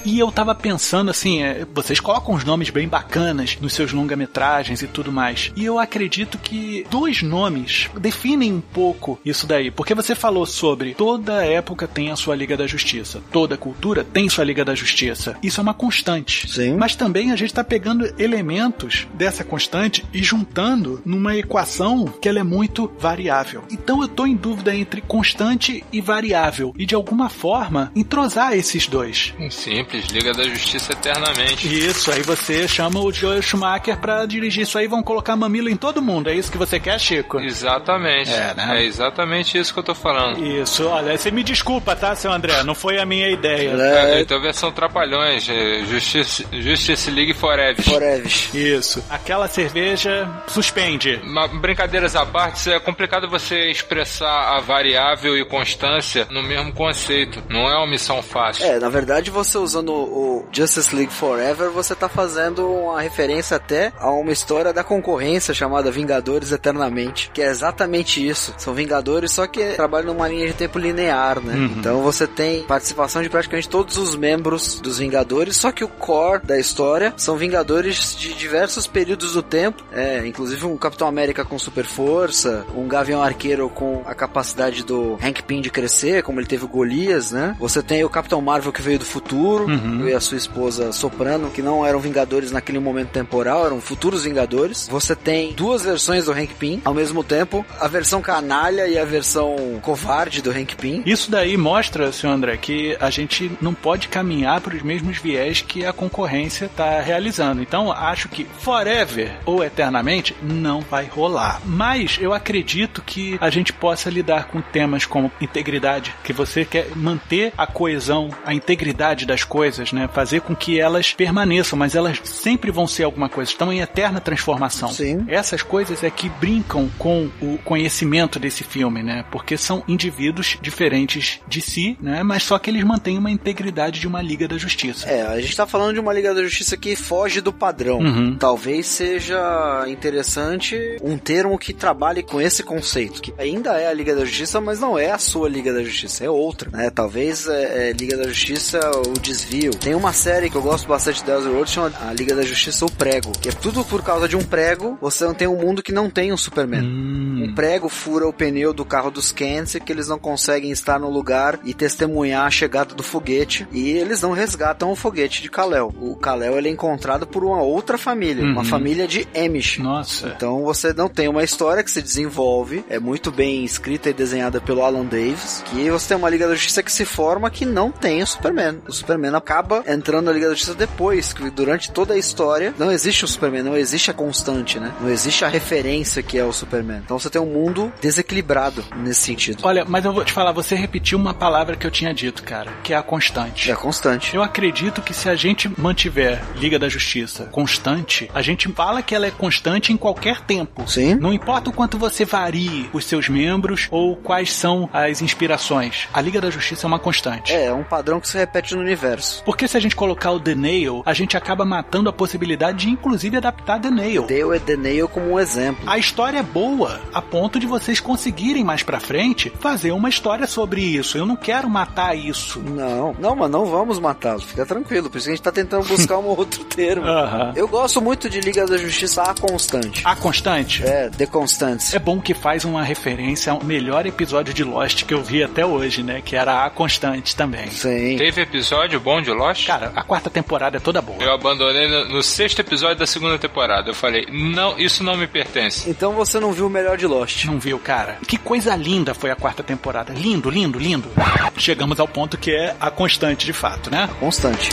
E 0.08 0.18
eu 0.18 0.32
tava 0.32 0.54
pensando 0.54 1.10
assim, 1.10 1.42
é, 1.42 1.66
vocês 1.74 2.00
colocam 2.00 2.34
uns 2.34 2.42
nomes 2.42 2.70
bem 2.70 2.88
bacanas 2.88 3.58
nos 3.60 3.74
seus 3.74 3.92
longa-metragens 3.92 4.80
e 4.80 4.86
tudo 4.86 5.12
mais. 5.12 5.52
E 5.54 5.66
eu 5.66 5.78
acredito 5.78 6.38
que 6.38 6.86
dois 6.90 7.20
nomes 7.20 7.90
definem 8.00 8.54
um 8.54 8.60
pouco 8.62 9.20
isso 9.22 9.46
daí. 9.46 9.70
Porque 9.70 9.94
você 9.94 10.14
falou 10.14 10.46
sobre 10.46 10.94
toda 10.94 11.44
época 11.44 11.86
tem 11.86 12.10
a 12.10 12.16
sua 12.16 12.34
Liga 12.34 12.56
da 12.56 12.66
Justiça, 12.66 13.20
toda 13.30 13.58
cultura 13.58 14.02
tem 14.02 14.30
sua 14.30 14.44
Liga 14.44 14.64
da 14.64 14.74
Justiça. 14.74 15.36
Isso 15.42 15.60
é 15.60 15.62
uma 15.62 15.74
constante. 15.74 16.50
Sim. 16.50 16.74
Mas 16.78 16.96
também 16.96 17.30
a 17.30 17.36
gente 17.36 17.52
tá 17.52 17.62
pegando 17.62 18.10
elementos 18.18 19.06
dessa 19.12 19.44
constante 19.44 20.06
e 20.10 20.22
juntando 20.22 21.02
numa 21.04 21.36
equação 21.36 22.06
que 22.06 22.30
ela 22.30 22.38
é 22.38 22.44
muito 22.44 22.90
variável. 22.98 23.62
Então 23.70 24.00
eu 24.00 24.08
tô 24.08 24.26
em 24.26 24.34
dúvida 24.34 24.74
entre 24.74 25.02
constante 25.02 25.84
e 25.92 26.00
variável. 26.00 26.74
E 26.78 26.86
de 26.86 26.94
alguma 26.94 27.28
forma 27.28 27.92
entrosar 27.94 28.54
esses 28.54 28.86
dois. 28.86 29.34
Simples, 29.50 29.97
Liga 30.00 30.32
da 30.32 30.44
Justiça 30.44 30.92
eternamente. 30.92 31.66
Isso, 31.68 32.10
aí 32.10 32.22
você 32.22 32.66
chama 32.66 33.00
o 33.00 33.12
Joel 33.12 33.42
Schumacher 33.42 33.96
pra 33.98 34.26
dirigir 34.26 34.62
isso 34.62 34.78
aí, 34.78 34.86
vão 34.86 35.02
colocar 35.02 35.36
mamilo 35.36 35.68
em 35.68 35.76
todo 35.76 36.02
mundo. 36.02 36.28
É 36.28 36.34
isso 36.34 36.50
que 36.50 36.58
você 36.58 36.78
quer, 36.80 36.98
Chico? 36.98 37.40
Exatamente. 37.40 38.30
É, 38.30 38.54
né? 38.54 38.80
É 38.80 38.84
exatamente 38.84 39.58
isso 39.58 39.72
que 39.72 39.78
eu 39.78 39.84
tô 39.84 39.94
falando. 39.94 40.44
Isso, 40.44 40.86
olha, 40.86 41.16
você 41.16 41.30
me 41.30 41.42
desculpa, 41.42 41.94
tá, 41.94 42.14
seu 42.14 42.32
André? 42.32 42.62
Não 42.62 42.74
foi 42.74 42.98
a 42.98 43.06
minha 43.06 43.30
ideia. 43.30 43.70
É, 43.70 44.18
É, 44.18 44.20
então 44.20 44.40
versão 44.40 44.72
Trapalhões, 44.72 45.48
é, 45.48 45.84
Justice, 45.86 46.46
Justice 46.52 47.10
League 47.10 47.34
Forever. 47.34 47.84
Forever. 47.84 48.32
Isso. 48.54 49.04
Aquela 49.08 49.48
cerveja 49.48 50.28
suspende. 50.46 51.20
Brincadeiras 51.60 52.16
à 52.16 52.26
parte, 52.26 52.70
é 52.70 52.78
complicado 52.80 53.28
você 53.28 53.70
expressar 53.70 54.56
a 54.56 54.60
variável 54.60 55.36
e 55.36 55.44
constância 55.44 56.26
no 56.30 56.42
mesmo 56.42 56.72
conceito. 56.72 57.42
Não 57.48 57.70
é 57.70 57.76
uma 57.76 57.86
missão 57.86 58.22
fácil. 58.22 58.64
É, 58.64 58.78
na 58.78 58.88
verdade, 58.88 59.30
você 59.30 59.58
usando 59.58 59.77
usando 59.78 59.92
o 59.92 60.44
Justice 60.52 60.94
League 60.94 61.12
Forever, 61.12 61.70
você 61.70 61.94
tá 61.94 62.08
fazendo 62.08 62.68
uma 62.68 63.00
referência 63.00 63.56
até 63.56 63.92
a 63.98 64.10
uma 64.10 64.32
história 64.32 64.72
da 64.72 64.82
concorrência 64.82 65.54
chamada 65.54 65.90
Vingadores 65.90 66.52
Eternamente, 66.52 67.30
que 67.32 67.40
é 67.40 67.46
exatamente 67.46 68.26
isso. 68.26 68.54
São 68.58 68.74
Vingadores, 68.74 69.32
só 69.32 69.46
que 69.46 69.74
trabalham 69.74 70.12
numa 70.12 70.28
linha 70.28 70.46
de 70.46 70.54
tempo 70.54 70.78
linear, 70.78 71.40
né? 71.40 71.54
Uhum. 71.54 71.74
Então 71.78 72.02
você 72.02 72.26
tem 72.26 72.62
participação 72.62 73.22
de 73.22 73.28
praticamente 73.28 73.68
todos 73.68 73.96
os 73.96 74.16
membros 74.16 74.80
dos 74.80 74.98
Vingadores, 74.98 75.56
só 75.56 75.70
que 75.70 75.84
o 75.84 75.88
core 75.88 76.44
da 76.44 76.58
história 76.58 77.14
são 77.16 77.36
Vingadores 77.36 78.16
de 78.16 78.34
diversos 78.34 78.86
períodos 78.86 79.34
do 79.34 79.42
tempo, 79.42 79.84
é, 79.92 80.26
inclusive 80.26 80.66
um 80.66 80.76
Capitão 80.76 81.06
América 81.06 81.44
com 81.44 81.58
super 81.58 81.84
força, 81.84 82.66
um 82.74 82.88
Gavião 82.88 83.22
Arqueiro 83.22 83.68
com 83.68 84.02
a 84.06 84.14
capacidade 84.14 84.82
do 84.82 85.16
Hank 85.22 85.42
Pym 85.44 85.60
de 85.60 85.70
crescer, 85.70 86.22
como 86.22 86.40
ele 86.40 86.46
teve 86.46 86.64
o 86.64 86.68
Golias, 86.68 87.30
né? 87.30 87.54
Você 87.60 87.82
tem 87.82 88.04
o 88.04 88.10
Capitão 88.10 88.40
Marvel 88.40 88.72
que 88.72 88.82
veio 88.82 88.98
do 88.98 89.04
futuro, 89.04 89.67
uhum. 89.70 90.08
e 90.08 90.12
a 90.12 90.20
sua 90.20 90.36
esposa 90.38 90.92
Soprano, 90.92 91.50
que 91.50 91.62
não 91.62 91.84
eram 91.84 92.00
Vingadores 92.00 92.50
naquele 92.50 92.78
momento 92.78 93.08
temporal, 93.08 93.66
eram 93.66 93.80
futuros 93.80 94.24
Vingadores. 94.24 94.88
Você 94.90 95.14
tem 95.14 95.52
duas 95.52 95.84
versões 95.84 96.24
do 96.24 96.32
Hank 96.32 96.54
Pym 96.54 96.80
ao 96.84 96.94
mesmo 96.94 97.22
tempo, 97.22 97.64
a 97.80 97.88
versão 97.88 98.20
canalha 98.20 98.86
e 98.86 98.98
a 98.98 99.04
versão 99.04 99.78
covarde 99.82 100.42
do 100.42 100.50
Hank 100.50 100.76
Pym. 100.76 101.02
Isso 101.04 101.30
daí 101.30 101.56
mostra, 101.56 102.12
senhor 102.12 102.32
André, 102.32 102.56
que 102.56 102.96
a 103.00 103.10
gente 103.10 103.50
não 103.60 103.74
pode 103.74 104.08
caminhar 104.08 104.60
para 104.60 104.76
os 104.76 104.82
mesmos 104.82 105.18
viés 105.18 105.60
que 105.60 105.84
a 105.84 105.92
concorrência 105.92 106.66
está 106.66 107.00
realizando. 107.00 107.62
Então, 107.62 107.90
acho 107.92 108.28
que 108.28 108.46
forever 108.58 109.36
ou 109.44 109.64
eternamente 109.64 110.34
não 110.42 110.80
vai 110.80 111.06
rolar. 111.06 111.60
Mas 111.64 112.18
eu 112.20 112.32
acredito 112.32 113.02
que 113.02 113.38
a 113.40 113.50
gente 113.50 113.72
possa 113.72 114.10
lidar 114.10 114.48
com 114.48 114.60
temas 114.60 115.04
como 115.04 115.30
integridade, 115.40 116.14
que 116.22 116.32
você 116.32 116.64
quer 116.64 116.88
manter 116.94 117.52
a 117.56 117.66
coesão, 117.66 118.30
a 118.44 118.54
integridade 118.54 119.26
das 119.26 119.44
coisas, 119.44 119.57
né? 119.92 120.08
Fazer 120.12 120.40
com 120.40 120.54
que 120.54 120.80
elas 120.80 121.12
permaneçam, 121.12 121.78
mas 121.78 121.94
elas 121.94 122.20
sempre 122.24 122.70
vão 122.70 122.86
ser 122.86 123.04
alguma 123.04 123.28
coisa, 123.28 123.50
estão 123.50 123.72
em 123.72 123.80
eterna 123.80 124.20
transformação. 124.20 124.88
Sim. 124.88 125.24
Essas 125.28 125.62
coisas 125.62 126.02
é 126.02 126.10
que 126.10 126.28
brincam 126.28 126.90
com 126.98 127.30
o 127.40 127.58
conhecimento 127.64 128.38
desse 128.38 128.64
filme, 128.64 129.02
né? 129.02 129.24
Porque 129.30 129.56
são 129.56 129.82
indivíduos 129.88 130.58
diferentes 130.60 131.40
de 131.48 131.60
si, 131.60 131.96
né? 132.00 132.22
Mas 132.22 132.42
só 132.42 132.58
que 132.58 132.70
eles 132.70 132.84
mantêm 132.84 133.18
uma 133.18 133.30
integridade 133.30 134.00
de 134.00 134.06
uma 134.06 134.22
Liga 134.22 134.46
da 134.46 134.56
Justiça. 134.56 135.08
É, 135.08 135.22
a 135.26 135.40
gente 135.40 135.56
tá 135.56 135.66
falando 135.66 135.94
de 135.94 136.00
uma 136.00 136.12
Liga 136.12 136.34
da 136.34 136.42
Justiça 136.42 136.76
que 136.76 136.96
foge 136.96 137.40
do 137.40 137.52
padrão. 137.52 137.98
Uhum. 137.98 138.36
Talvez 138.38 138.86
seja 138.86 139.84
interessante 139.88 140.76
um 141.02 141.18
termo 141.18 141.58
que 141.58 141.72
trabalhe 141.72 142.22
com 142.22 142.40
esse 142.40 142.62
conceito, 142.62 143.20
que 143.20 143.32
ainda 143.38 143.78
é 143.78 143.88
a 143.88 143.92
Liga 143.92 144.14
da 144.14 144.24
Justiça, 144.24 144.60
mas 144.60 144.80
não 144.80 144.98
é 144.98 145.10
a 145.10 145.18
sua 145.18 145.48
Liga 145.48 145.72
da 145.72 145.82
Justiça, 145.82 146.24
é 146.24 146.30
outra, 146.30 146.70
né? 146.70 146.90
Talvez 146.90 147.46
é, 147.46 147.90
é 147.90 147.92
Liga 147.92 148.16
da 148.16 148.28
Justiça 148.28 148.80
o 149.06 149.18
desvio. 149.18 149.47
Tem 149.80 149.94
uma 149.94 150.12
série 150.12 150.50
que 150.50 150.56
eu 150.56 150.62
gosto 150.62 150.86
bastante 150.86 151.24
da 151.24 151.38
Road, 151.38 151.70
chama 151.70 151.90
a 152.06 152.12
Liga 152.12 152.34
da 152.34 152.42
Justiça 152.42 152.84
o 152.84 152.92
Prego, 152.92 153.32
que 153.32 153.48
é 153.48 153.52
tudo 153.52 153.82
por 153.82 154.02
causa 154.02 154.28
de 154.28 154.36
um 154.36 154.42
prego, 154.42 154.98
você 155.00 155.24
não 155.24 155.32
tem 155.32 155.48
um 155.48 155.56
mundo 155.56 155.82
que 155.82 155.90
não 155.90 156.10
tem 156.10 156.32
um 156.32 156.36
Superman. 156.36 156.82
Hum. 156.82 157.44
Um 157.44 157.54
prego 157.54 157.88
fura 157.88 158.28
o 158.28 158.32
pneu 158.32 158.74
do 158.74 158.84
carro 158.84 159.10
dos 159.10 159.32
Kents 159.32 159.76
que 159.84 159.92
eles 159.92 160.08
não 160.08 160.18
conseguem 160.18 160.70
estar 160.70 160.98
no 160.98 161.08
lugar 161.08 161.58
e 161.64 161.72
testemunhar 161.72 162.46
a 162.46 162.50
chegada 162.50 162.94
do 162.94 163.02
foguete 163.02 163.66
e 163.72 163.90
eles 163.90 164.20
não 164.20 164.32
resgatam 164.32 164.90
o 164.90 164.96
foguete 164.96 165.40
de 165.40 165.48
Kal-El. 165.48 165.94
O 165.98 166.14
Kal-El 166.16 166.58
ele 166.58 166.68
é 166.68 166.72
encontrado 166.72 167.26
por 167.26 167.42
uma 167.42 167.62
outra 167.62 167.96
família, 167.96 168.44
uhum. 168.44 168.52
uma 168.52 168.64
família 168.64 169.08
de 169.08 169.26
Amish. 169.34 169.78
Nossa. 169.78 170.28
Então 170.28 170.62
você 170.62 170.92
não 170.92 171.08
tem 171.08 171.28
uma 171.28 171.42
história 171.42 171.82
que 171.82 171.90
se 171.90 172.02
desenvolve, 172.02 172.84
é 172.88 172.98
muito 172.98 173.30
bem 173.30 173.64
escrita 173.64 174.10
e 174.10 174.12
desenhada 174.12 174.60
pelo 174.60 174.82
Alan 174.82 175.06
Davis, 175.06 175.62
que 175.70 175.90
você 175.90 176.08
tem 176.08 176.16
uma 176.16 176.28
Liga 176.28 176.46
da 176.46 176.54
Justiça 176.54 176.82
que 176.82 176.92
se 176.92 177.04
forma 177.06 177.50
que 177.50 177.64
não 177.64 177.90
tem 177.90 178.22
o 178.22 178.26
Superman. 178.26 178.78
O 178.86 178.92
Superman 178.92 179.37
acaba 179.38 179.82
entrando 179.86 180.26
na 180.26 180.32
Liga 180.32 180.48
da 180.48 180.54
Justiça 180.54 180.74
depois, 180.74 181.32
que 181.32 181.48
durante 181.50 181.90
toda 181.90 182.14
a 182.14 182.18
história 182.18 182.74
não 182.78 182.90
existe 182.90 183.24
o 183.24 183.28
Superman, 183.28 183.62
não 183.62 183.76
existe 183.76 184.10
a 184.10 184.14
constante, 184.14 184.78
né? 184.78 184.92
Não 185.00 185.08
existe 185.08 185.44
a 185.44 185.48
referência 185.48 186.22
que 186.22 186.38
é 186.38 186.44
o 186.44 186.52
Superman. 186.52 187.00
Então 187.04 187.18
você 187.18 187.30
tem 187.30 187.40
um 187.40 187.46
mundo 187.46 187.92
desequilibrado 188.00 188.84
nesse 188.96 189.20
sentido. 189.22 189.60
Olha, 189.62 189.84
mas 189.84 190.04
eu 190.04 190.12
vou 190.12 190.24
te 190.24 190.32
falar, 190.32 190.52
você 190.52 190.74
repetiu 190.74 191.18
uma 191.18 191.34
palavra 191.34 191.76
que 191.76 191.86
eu 191.86 191.90
tinha 191.90 192.12
dito, 192.12 192.42
cara, 192.42 192.70
que 192.82 192.92
é 192.92 192.96
a 192.96 193.02
constante. 193.02 193.70
É 193.70 193.74
a 193.74 193.76
constante. 193.76 194.34
Eu 194.34 194.42
acredito 194.42 195.00
que 195.02 195.14
se 195.14 195.28
a 195.28 195.34
gente 195.34 195.70
mantiver 195.78 196.42
Liga 196.56 196.78
da 196.78 196.88
Justiça 196.88 197.44
constante, 197.44 198.30
a 198.34 198.42
gente 198.42 198.68
fala 198.72 199.02
que 199.02 199.14
ela 199.14 199.26
é 199.26 199.30
constante 199.30 199.92
em 199.92 199.96
qualquer 199.96 200.40
tempo. 200.40 200.88
Sim. 200.88 201.14
Não 201.14 201.32
importa 201.32 201.70
o 201.70 201.72
quanto 201.72 201.98
você 201.98 202.24
varie 202.24 202.88
os 202.92 203.04
seus 203.04 203.28
membros 203.28 203.88
ou 203.90 204.16
quais 204.16 204.52
são 204.52 204.88
as 204.92 205.22
inspirações. 205.22 206.08
A 206.12 206.20
Liga 206.20 206.40
da 206.40 206.50
Justiça 206.50 206.86
é 206.86 206.88
uma 206.88 206.98
constante. 206.98 207.52
É, 207.52 207.66
é 207.66 207.72
um 207.72 207.84
padrão 207.84 208.20
que 208.20 208.28
se 208.28 208.36
repete 208.36 208.74
no 208.74 208.80
universo. 208.80 209.27
Porque 209.44 209.68
se 209.68 209.76
a 209.76 209.80
gente 209.80 209.96
colocar 209.96 210.32
o 210.32 210.40
The 210.40 210.54
Nail, 210.54 211.02
a 211.04 211.12
gente 211.12 211.36
acaba 211.36 211.64
matando 211.64 212.08
a 212.08 212.12
possibilidade 212.12 212.78
de 212.78 212.90
inclusive 212.90 213.36
adaptar 213.36 213.80
The 213.80 213.90
Nail. 213.90 214.24
Deu 214.24 214.52
é 214.52 214.58
The 214.58 214.76
Nail 214.76 215.08
como 215.08 215.32
um 215.32 215.40
exemplo. 215.40 215.84
A 215.86 215.98
história 215.98 216.38
é 216.38 216.42
boa, 216.42 217.00
a 217.12 217.20
ponto 217.20 217.58
de 217.58 217.66
vocês 217.66 218.00
conseguirem 218.00 218.64
mais 218.64 218.82
pra 218.82 219.00
frente 219.00 219.52
fazer 219.60 219.92
uma 219.92 220.08
história 220.08 220.46
sobre 220.46 220.80
isso. 220.80 221.16
Eu 221.18 221.26
não 221.26 221.36
quero 221.36 221.68
matar 221.68 222.16
isso. 222.16 222.60
Não, 222.60 223.14
não, 223.18 223.34
mas 223.36 223.50
não 223.50 223.66
vamos 223.66 223.98
matá-lo. 223.98 224.40
Fica 224.40 224.64
tranquilo. 224.64 225.10
Por 225.10 225.18
isso 225.18 225.26
que 225.26 225.32
a 225.32 225.36
gente 225.36 225.44
tá 225.44 225.52
tentando 225.52 225.86
buscar 225.86 226.18
um 226.18 226.26
outro 226.36 226.64
termo. 226.64 227.06
Uhum. 227.06 227.52
Eu 227.54 227.68
gosto 227.68 228.00
muito 228.00 228.28
de 228.28 228.40
Liga 228.40 228.66
da 228.66 228.76
Justiça 228.76 229.22
A 229.22 229.34
Constante. 229.34 230.02
A 230.04 230.16
Constante? 230.16 230.84
É, 230.84 231.08
The 231.10 231.26
Constance. 231.26 231.94
É 231.94 231.98
bom 231.98 232.20
que 232.20 232.34
faz 232.34 232.64
uma 232.64 232.82
referência 232.82 233.52
ao 233.52 233.62
melhor 233.62 234.06
episódio 234.06 234.52
de 234.54 234.64
Lost 234.64 235.04
que 235.04 235.14
eu 235.14 235.22
vi 235.22 235.42
até 235.42 235.64
hoje, 235.64 236.02
né? 236.02 236.20
Que 236.24 236.36
era 236.36 236.64
A 236.64 236.70
Constante 236.70 237.34
também. 237.34 237.70
Sim. 237.70 238.16
Teve 238.16 238.42
episódio 238.42 239.00
bom 239.00 239.17
de 239.22 239.30
Lost? 239.30 239.66
Cara, 239.66 239.92
a 239.94 240.02
quarta 240.02 240.30
temporada 240.30 240.76
é 240.76 240.80
toda 240.80 241.00
boa. 241.00 241.22
Eu 241.22 241.32
abandonei 241.32 241.88
no, 241.88 242.08
no 242.08 242.22
sexto 242.22 242.60
episódio 242.60 242.96
da 242.96 243.06
segunda 243.06 243.38
temporada. 243.38 243.90
Eu 243.90 243.94
falei, 243.94 244.26
não, 244.30 244.78
isso 244.78 245.02
não 245.02 245.16
me 245.16 245.26
pertence. 245.26 245.88
Então 245.88 246.12
você 246.12 246.38
não 246.40 246.52
viu 246.52 246.66
o 246.66 246.70
melhor 246.70 246.96
de 246.96 247.06
Lost. 247.06 247.44
Não 247.44 247.58
viu, 247.58 247.78
cara. 247.78 248.18
Que 248.26 248.38
coisa 248.38 248.74
linda 248.76 249.14
foi 249.14 249.30
a 249.30 249.36
quarta 249.36 249.62
temporada. 249.62 250.12
Lindo, 250.12 250.50
lindo, 250.50 250.78
lindo. 250.78 251.10
Chegamos 251.56 251.98
ao 252.00 252.08
ponto 252.08 252.38
que 252.38 252.50
é 252.50 252.76
a 252.80 252.90
constante 252.90 253.46
de 253.46 253.52
fato, 253.52 253.90
né? 253.90 254.08
Constante. 254.20 254.70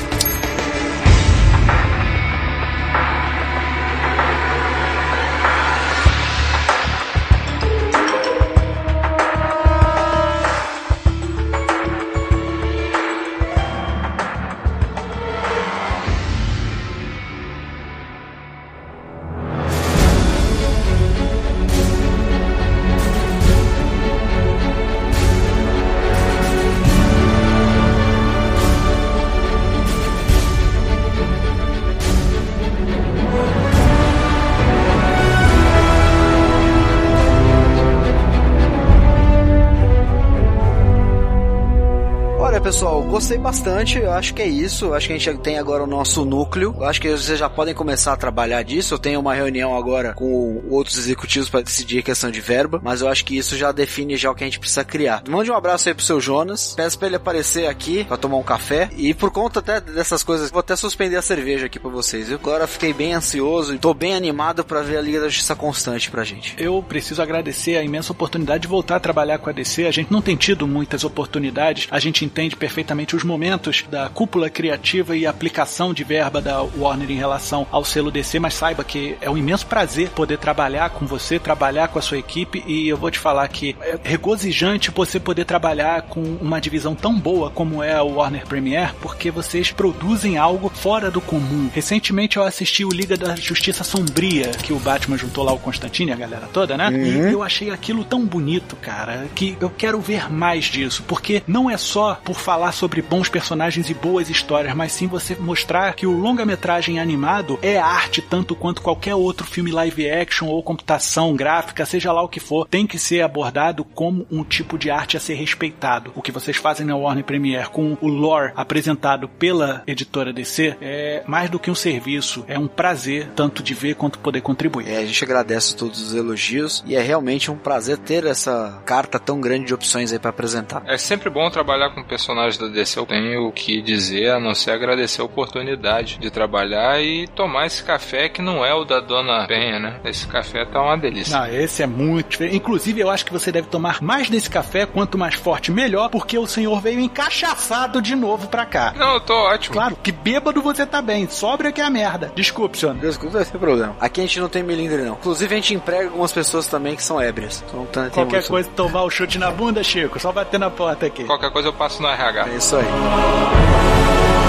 Gostei 43.26 43.38
bastante, 43.40 43.98
eu 43.98 44.12
acho 44.12 44.36
que 44.36 44.42
é 44.44 44.48
isso. 44.48 44.86
Eu 44.86 44.94
acho 44.94 45.08
que 45.08 45.14
a 45.14 45.18
gente 45.18 45.40
tem 45.40 45.58
agora 45.58 45.84
o 45.84 45.88
nosso 45.88 46.24
núcleo. 46.24 46.76
Eu 46.78 46.86
acho 46.86 47.02
que 47.02 47.10
vocês 47.10 47.40
já 47.40 47.50
podem 47.50 47.74
começar 47.74 48.14
a 48.14 48.16
trabalhar 48.16 48.62
disso. 48.62 48.94
Eu 48.94 49.00
tenho 49.00 49.20
uma 49.20 49.34
reunião 49.34 49.76
agora 49.76 50.14
com 50.14 50.64
outros 50.70 50.96
executivos 50.96 51.50
para 51.50 51.62
decidir 51.62 51.98
a 51.98 52.04
questão 52.04 52.30
de 52.30 52.40
verba, 52.40 52.80
mas 52.84 53.02
eu 53.02 53.08
acho 53.08 53.26
que 53.26 53.36
isso 53.36 53.58
já 53.58 53.72
define 53.72 54.16
já 54.16 54.30
o 54.30 54.36
que 54.36 54.44
a 54.44 54.48
gente 54.48 54.60
precisa 54.60 54.84
criar. 54.84 55.24
Mande 55.28 55.50
um 55.50 55.56
abraço 55.56 55.90
aí 55.90 55.96
pro 55.96 56.06
seu 56.06 56.22
Jonas. 56.22 56.76
Peço 56.76 57.00
pra 57.00 57.08
ele 57.08 57.16
aparecer 57.16 57.66
aqui 57.66 58.04
para 58.04 58.16
tomar 58.16 58.38
um 58.38 58.44
café. 58.44 58.92
E 58.96 59.12
por 59.12 59.32
conta 59.32 59.58
até 59.58 59.82
dessas 59.82 60.22
coisas, 60.22 60.52
vou 60.52 60.60
até 60.60 60.76
suspender 60.76 61.16
a 61.16 61.22
cerveja 61.24 61.66
aqui 61.66 61.80
para 61.80 61.90
vocês. 61.90 62.30
Eu 62.30 62.38
agora 62.38 62.68
fiquei 62.68 62.94
bem 62.94 63.16
ansioso 63.16 63.74
e 63.74 63.80
tô 63.80 63.92
bem 63.96 64.14
animado 64.14 64.64
para 64.64 64.84
ver 64.84 64.98
a 64.98 65.02
Liga 65.02 65.22
da 65.22 65.30
Justiça 65.30 65.56
constante 65.56 66.12
pra 66.12 66.24
gente. 66.24 66.54
Eu 66.60 66.86
preciso 66.88 67.24
agradecer 67.24 67.76
a 67.76 67.82
imensa 67.84 68.12
oportunidade 68.12 68.62
de 68.62 68.68
voltar 68.68 68.98
a 68.98 69.00
trabalhar 69.00 69.40
com 69.40 69.50
a 69.50 69.54
DC. 69.54 69.88
A 69.88 69.92
gente 69.92 70.12
não 70.12 70.22
tem 70.22 70.36
tido 70.36 70.68
muitas 70.68 71.04
oportunidades. 71.04 71.88
A 71.90 71.98
gente 71.98 72.24
entende 72.24 72.56
perfeitamente 72.56 73.15
os 73.16 73.24
momentos 73.24 73.84
da 73.90 74.10
cúpula 74.10 74.50
criativa 74.50 75.16
e 75.16 75.26
aplicação 75.26 75.94
de 75.94 76.04
verba 76.04 76.42
da 76.42 76.62
Warner 76.62 77.10
em 77.10 77.16
relação 77.16 77.66
ao 77.72 77.84
selo 77.86 78.12
DC, 78.12 78.40
mas 78.40 78.54
saiba 78.54 78.84
que 78.84 79.18
é 79.22 79.30
um 79.30 79.38
imenso 79.38 79.66
prazer 79.66 80.10
poder 80.10 80.38
trabalhar 80.38 80.90
com 80.92 81.06
você, 81.06 81.40
trabalhar 81.40 81.88
com 81.88 82.00
a 82.00 82.02
sua 82.02 82.18
equipe 82.18 82.64
e 82.68 82.88
eu 82.88 82.98
vou 82.98 83.10
te 83.10 83.20
falar 83.20 83.48
que 83.48 83.76
é 83.82 83.98
regozijante 84.04 84.92
você 84.92 85.20
poder 85.20 85.46
trabalhar 85.46 86.04
com 86.04 86.22
uma 86.22 86.60
divisão 86.60 86.96
tão 86.96 87.18
boa 87.18 87.50
como 87.50 87.82
é 87.82 87.94
a 87.94 88.04
Warner 88.04 88.46
Premiere, 88.46 88.92
porque 89.02 89.32
vocês 89.32 89.72
produzem 89.72 90.38
algo 90.38 90.70
fora 90.70 91.10
do 91.10 91.22
comum. 91.22 91.70
Recentemente 91.74 92.38
eu 92.38 92.44
assisti 92.44 92.84
o 92.84 92.90
Liga 92.90 93.18
da 93.18 93.36
Justiça 93.36 93.84
Sombria, 93.84 94.52
que 94.52 94.74
o 94.74 94.80
Batman 94.80 95.18
juntou 95.18 95.44
lá 95.44 95.54
o 95.54 95.60
Constantine, 95.60 96.12
a 96.12 96.16
galera 96.16 96.50
toda, 96.52 96.78
né? 96.78 96.90
Uhum. 96.90 97.30
E 97.30 97.34
eu 97.34 97.44
achei 97.44 97.70
aquilo 97.70 98.04
tão 98.04 98.26
bonito, 98.26 98.76
cara, 98.76 99.28
que 99.36 99.58
eu 99.60 99.70
quero 99.70 100.00
ver 100.00 100.32
mais 100.32 100.66
disso, 100.66 101.04
porque 101.08 101.44
não 101.48 101.70
é 101.70 101.78
só 101.78 102.20
por 102.24 102.36
falar 102.40 102.72
sobre 102.72 103.02
bons 103.10 103.30
personagens 103.30 103.90
e 103.90 103.94
boas 103.94 104.30
histórias, 104.30 104.76
mas 104.76 104.92
sim 104.92 105.08
você 105.08 105.36
mostrar 105.36 105.94
que 105.94 106.08
o 106.08 106.12
longa-metragem 106.12 107.00
animado 107.00 107.60
é 107.62 107.78
arte 107.78 108.22
tanto 108.22 108.56
quanto 108.56 108.82
qualquer 108.82 109.16
outro 109.16 109.46
filme 109.46 109.72
live 109.72 110.10
action 110.10 110.48
ou 110.48 110.64
computação 110.64 111.36
gráfica, 111.36 111.86
seja 111.86 112.12
lá 112.12 112.22
o 112.22 112.30
que 112.30 112.40
for, 112.40 112.68
tem 112.68 112.88
que 112.88 113.00
ser 113.00 113.22
abordado 113.22 113.84
como 113.84 114.26
um 114.32 114.44
tipo 114.44 114.78
de 114.78 114.90
arte 114.90 115.18
a 115.18 115.20
ser 115.20 115.36
respeitado. 115.36 116.12
O 116.16 116.22
que 116.22 116.32
vocês 116.32 116.58
fazem 116.58 116.86
na 116.86 116.96
Warner 116.96 117.24
Premiere 117.24 117.70
com 117.70 117.98
o 118.02 118.08
lore 118.08 118.52
apresentado 118.56 119.28
pela 119.28 119.84
editora 119.88 120.34
DC 120.34 120.78
é 120.82 121.24
mais 121.28 121.50
do 121.50 121.60
que 121.60 121.72
um 121.72 121.76
serviço, 121.76 122.44
é 122.48 122.58
um 122.58 122.68
prazer 122.68 123.30
tanto 123.36 123.62
de 123.62 123.74
ver 123.74 123.96
quanto 123.96 124.20
poder 124.20 124.42
contribuir. 124.42 124.90
É, 124.90 124.98
a 124.98 125.06
gente 125.06 125.24
agradece 125.24 125.76
todos 125.76 126.02
os 126.02 126.16
elogios 126.16 126.84
e 126.86 126.96
é 126.96 127.02
realmente 127.02 127.52
um 127.52 127.58
prazer 127.58 127.98
ter 127.98 128.26
essa 128.26 128.82
carta 128.86 129.20
tão 129.20 129.40
grande 129.40 129.66
de 129.66 129.74
opções 129.74 130.12
aí 130.12 130.20
para 130.20 130.30
apresentar. 130.30 130.84
É 130.86 130.98
sempre 130.98 131.30
bom 131.30 131.50
trabalhar 131.50 131.92
com 131.92 132.04
personagens 132.04 132.58
da 132.58 132.68
DC. 132.68 132.95
Eu 133.00 133.06
tenho 133.06 133.48
o 133.48 133.52
que 133.52 133.82
dizer 133.82 134.32
a 134.32 134.40
não 134.40 134.54
ser 134.56 134.72
agradecer 134.72 135.22
a 135.22 135.26
oportunidade 135.26 136.18
de 136.20 136.30
trabalhar 136.30 137.02
e 137.02 137.28
tomar 137.28 137.66
esse 137.66 137.84
café 137.84 138.30
que 138.30 138.42
não 138.42 138.66
é 138.66 138.74
o 138.74 138.84
da 138.86 139.00
Dona 139.00 139.46
Penha, 139.48 139.80
né? 139.80 140.00
Esse 140.06 140.28
café 140.28 140.66
tá 140.66 140.82
uma 140.82 140.98
delícia. 140.98 141.38
Não, 141.38 141.46
esse 141.48 141.84
é 141.84 141.88
muito 141.88 142.30
diferente. 142.30 142.56
Inclusive, 142.56 143.02
eu 143.02 143.10
acho 143.10 143.26
que 143.26 143.32
você 143.34 143.52
deve 143.52 143.68
tomar 143.68 144.02
mais 144.02 144.30
desse 144.30 144.50
café, 144.50 144.86
quanto 144.86 145.18
mais 145.18 145.36
forte, 145.36 145.72
melhor, 145.72 146.10
porque 146.10 146.38
o 146.38 146.48
senhor 146.48 146.82
veio 146.82 147.00
encaixaçado 147.00 148.02
de 148.02 148.16
novo 148.16 148.48
pra 148.48 148.66
cá. 148.66 148.94
Não, 148.96 149.14
eu 149.16 149.20
tô 149.20 149.34
ótimo. 149.34 149.74
Claro, 149.74 149.96
que 150.02 150.12
bêbado 150.12 150.62
você 150.62 150.86
tá 150.86 151.02
bem, 151.02 151.28
sóbrio 151.30 151.72
que 151.74 151.82
é 151.82 151.84
a 151.84 151.90
merda. 151.90 152.32
Desculpe, 152.36 152.78
senhor. 152.78 152.96
Desculpa, 152.96 153.44
tem 153.44 153.60
problema. 153.60 153.96
Aqui 154.00 154.22
a 154.22 154.24
gente 154.24 154.40
não 154.40 154.50
tem 154.50 154.64
melindre, 154.64 155.02
não. 155.04 155.14
Inclusive, 155.14 155.54
a 155.54 155.58
gente 155.58 155.74
emprega 155.74 156.06
algumas 156.06 156.32
pessoas 156.32 156.68
também 156.68 156.96
que 156.96 157.04
são 157.04 157.20
ébrias. 157.20 157.64
Então, 157.68 157.86
tem 157.86 158.10
Qualquer 158.10 158.38
muito- 158.38 158.50
coisa, 158.50 158.70
tomar 158.76 159.04
o 159.04 159.10
chute 159.10 159.38
na 159.38 159.52
bunda, 159.52 159.84
Chico, 159.84 160.20
só 160.20 160.32
bater 160.32 160.60
na 160.60 160.70
porta 160.70 161.06
aqui. 161.06 161.24
Qualquer 161.26 161.52
coisa 161.52 161.70
eu 161.70 161.74
passo 161.74 162.02
no 162.02 162.08
RH. 162.08 162.48
É 162.50 162.56
isso 162.58 162.76
aí. 162.76 162.85
Oh. 162.88 164.45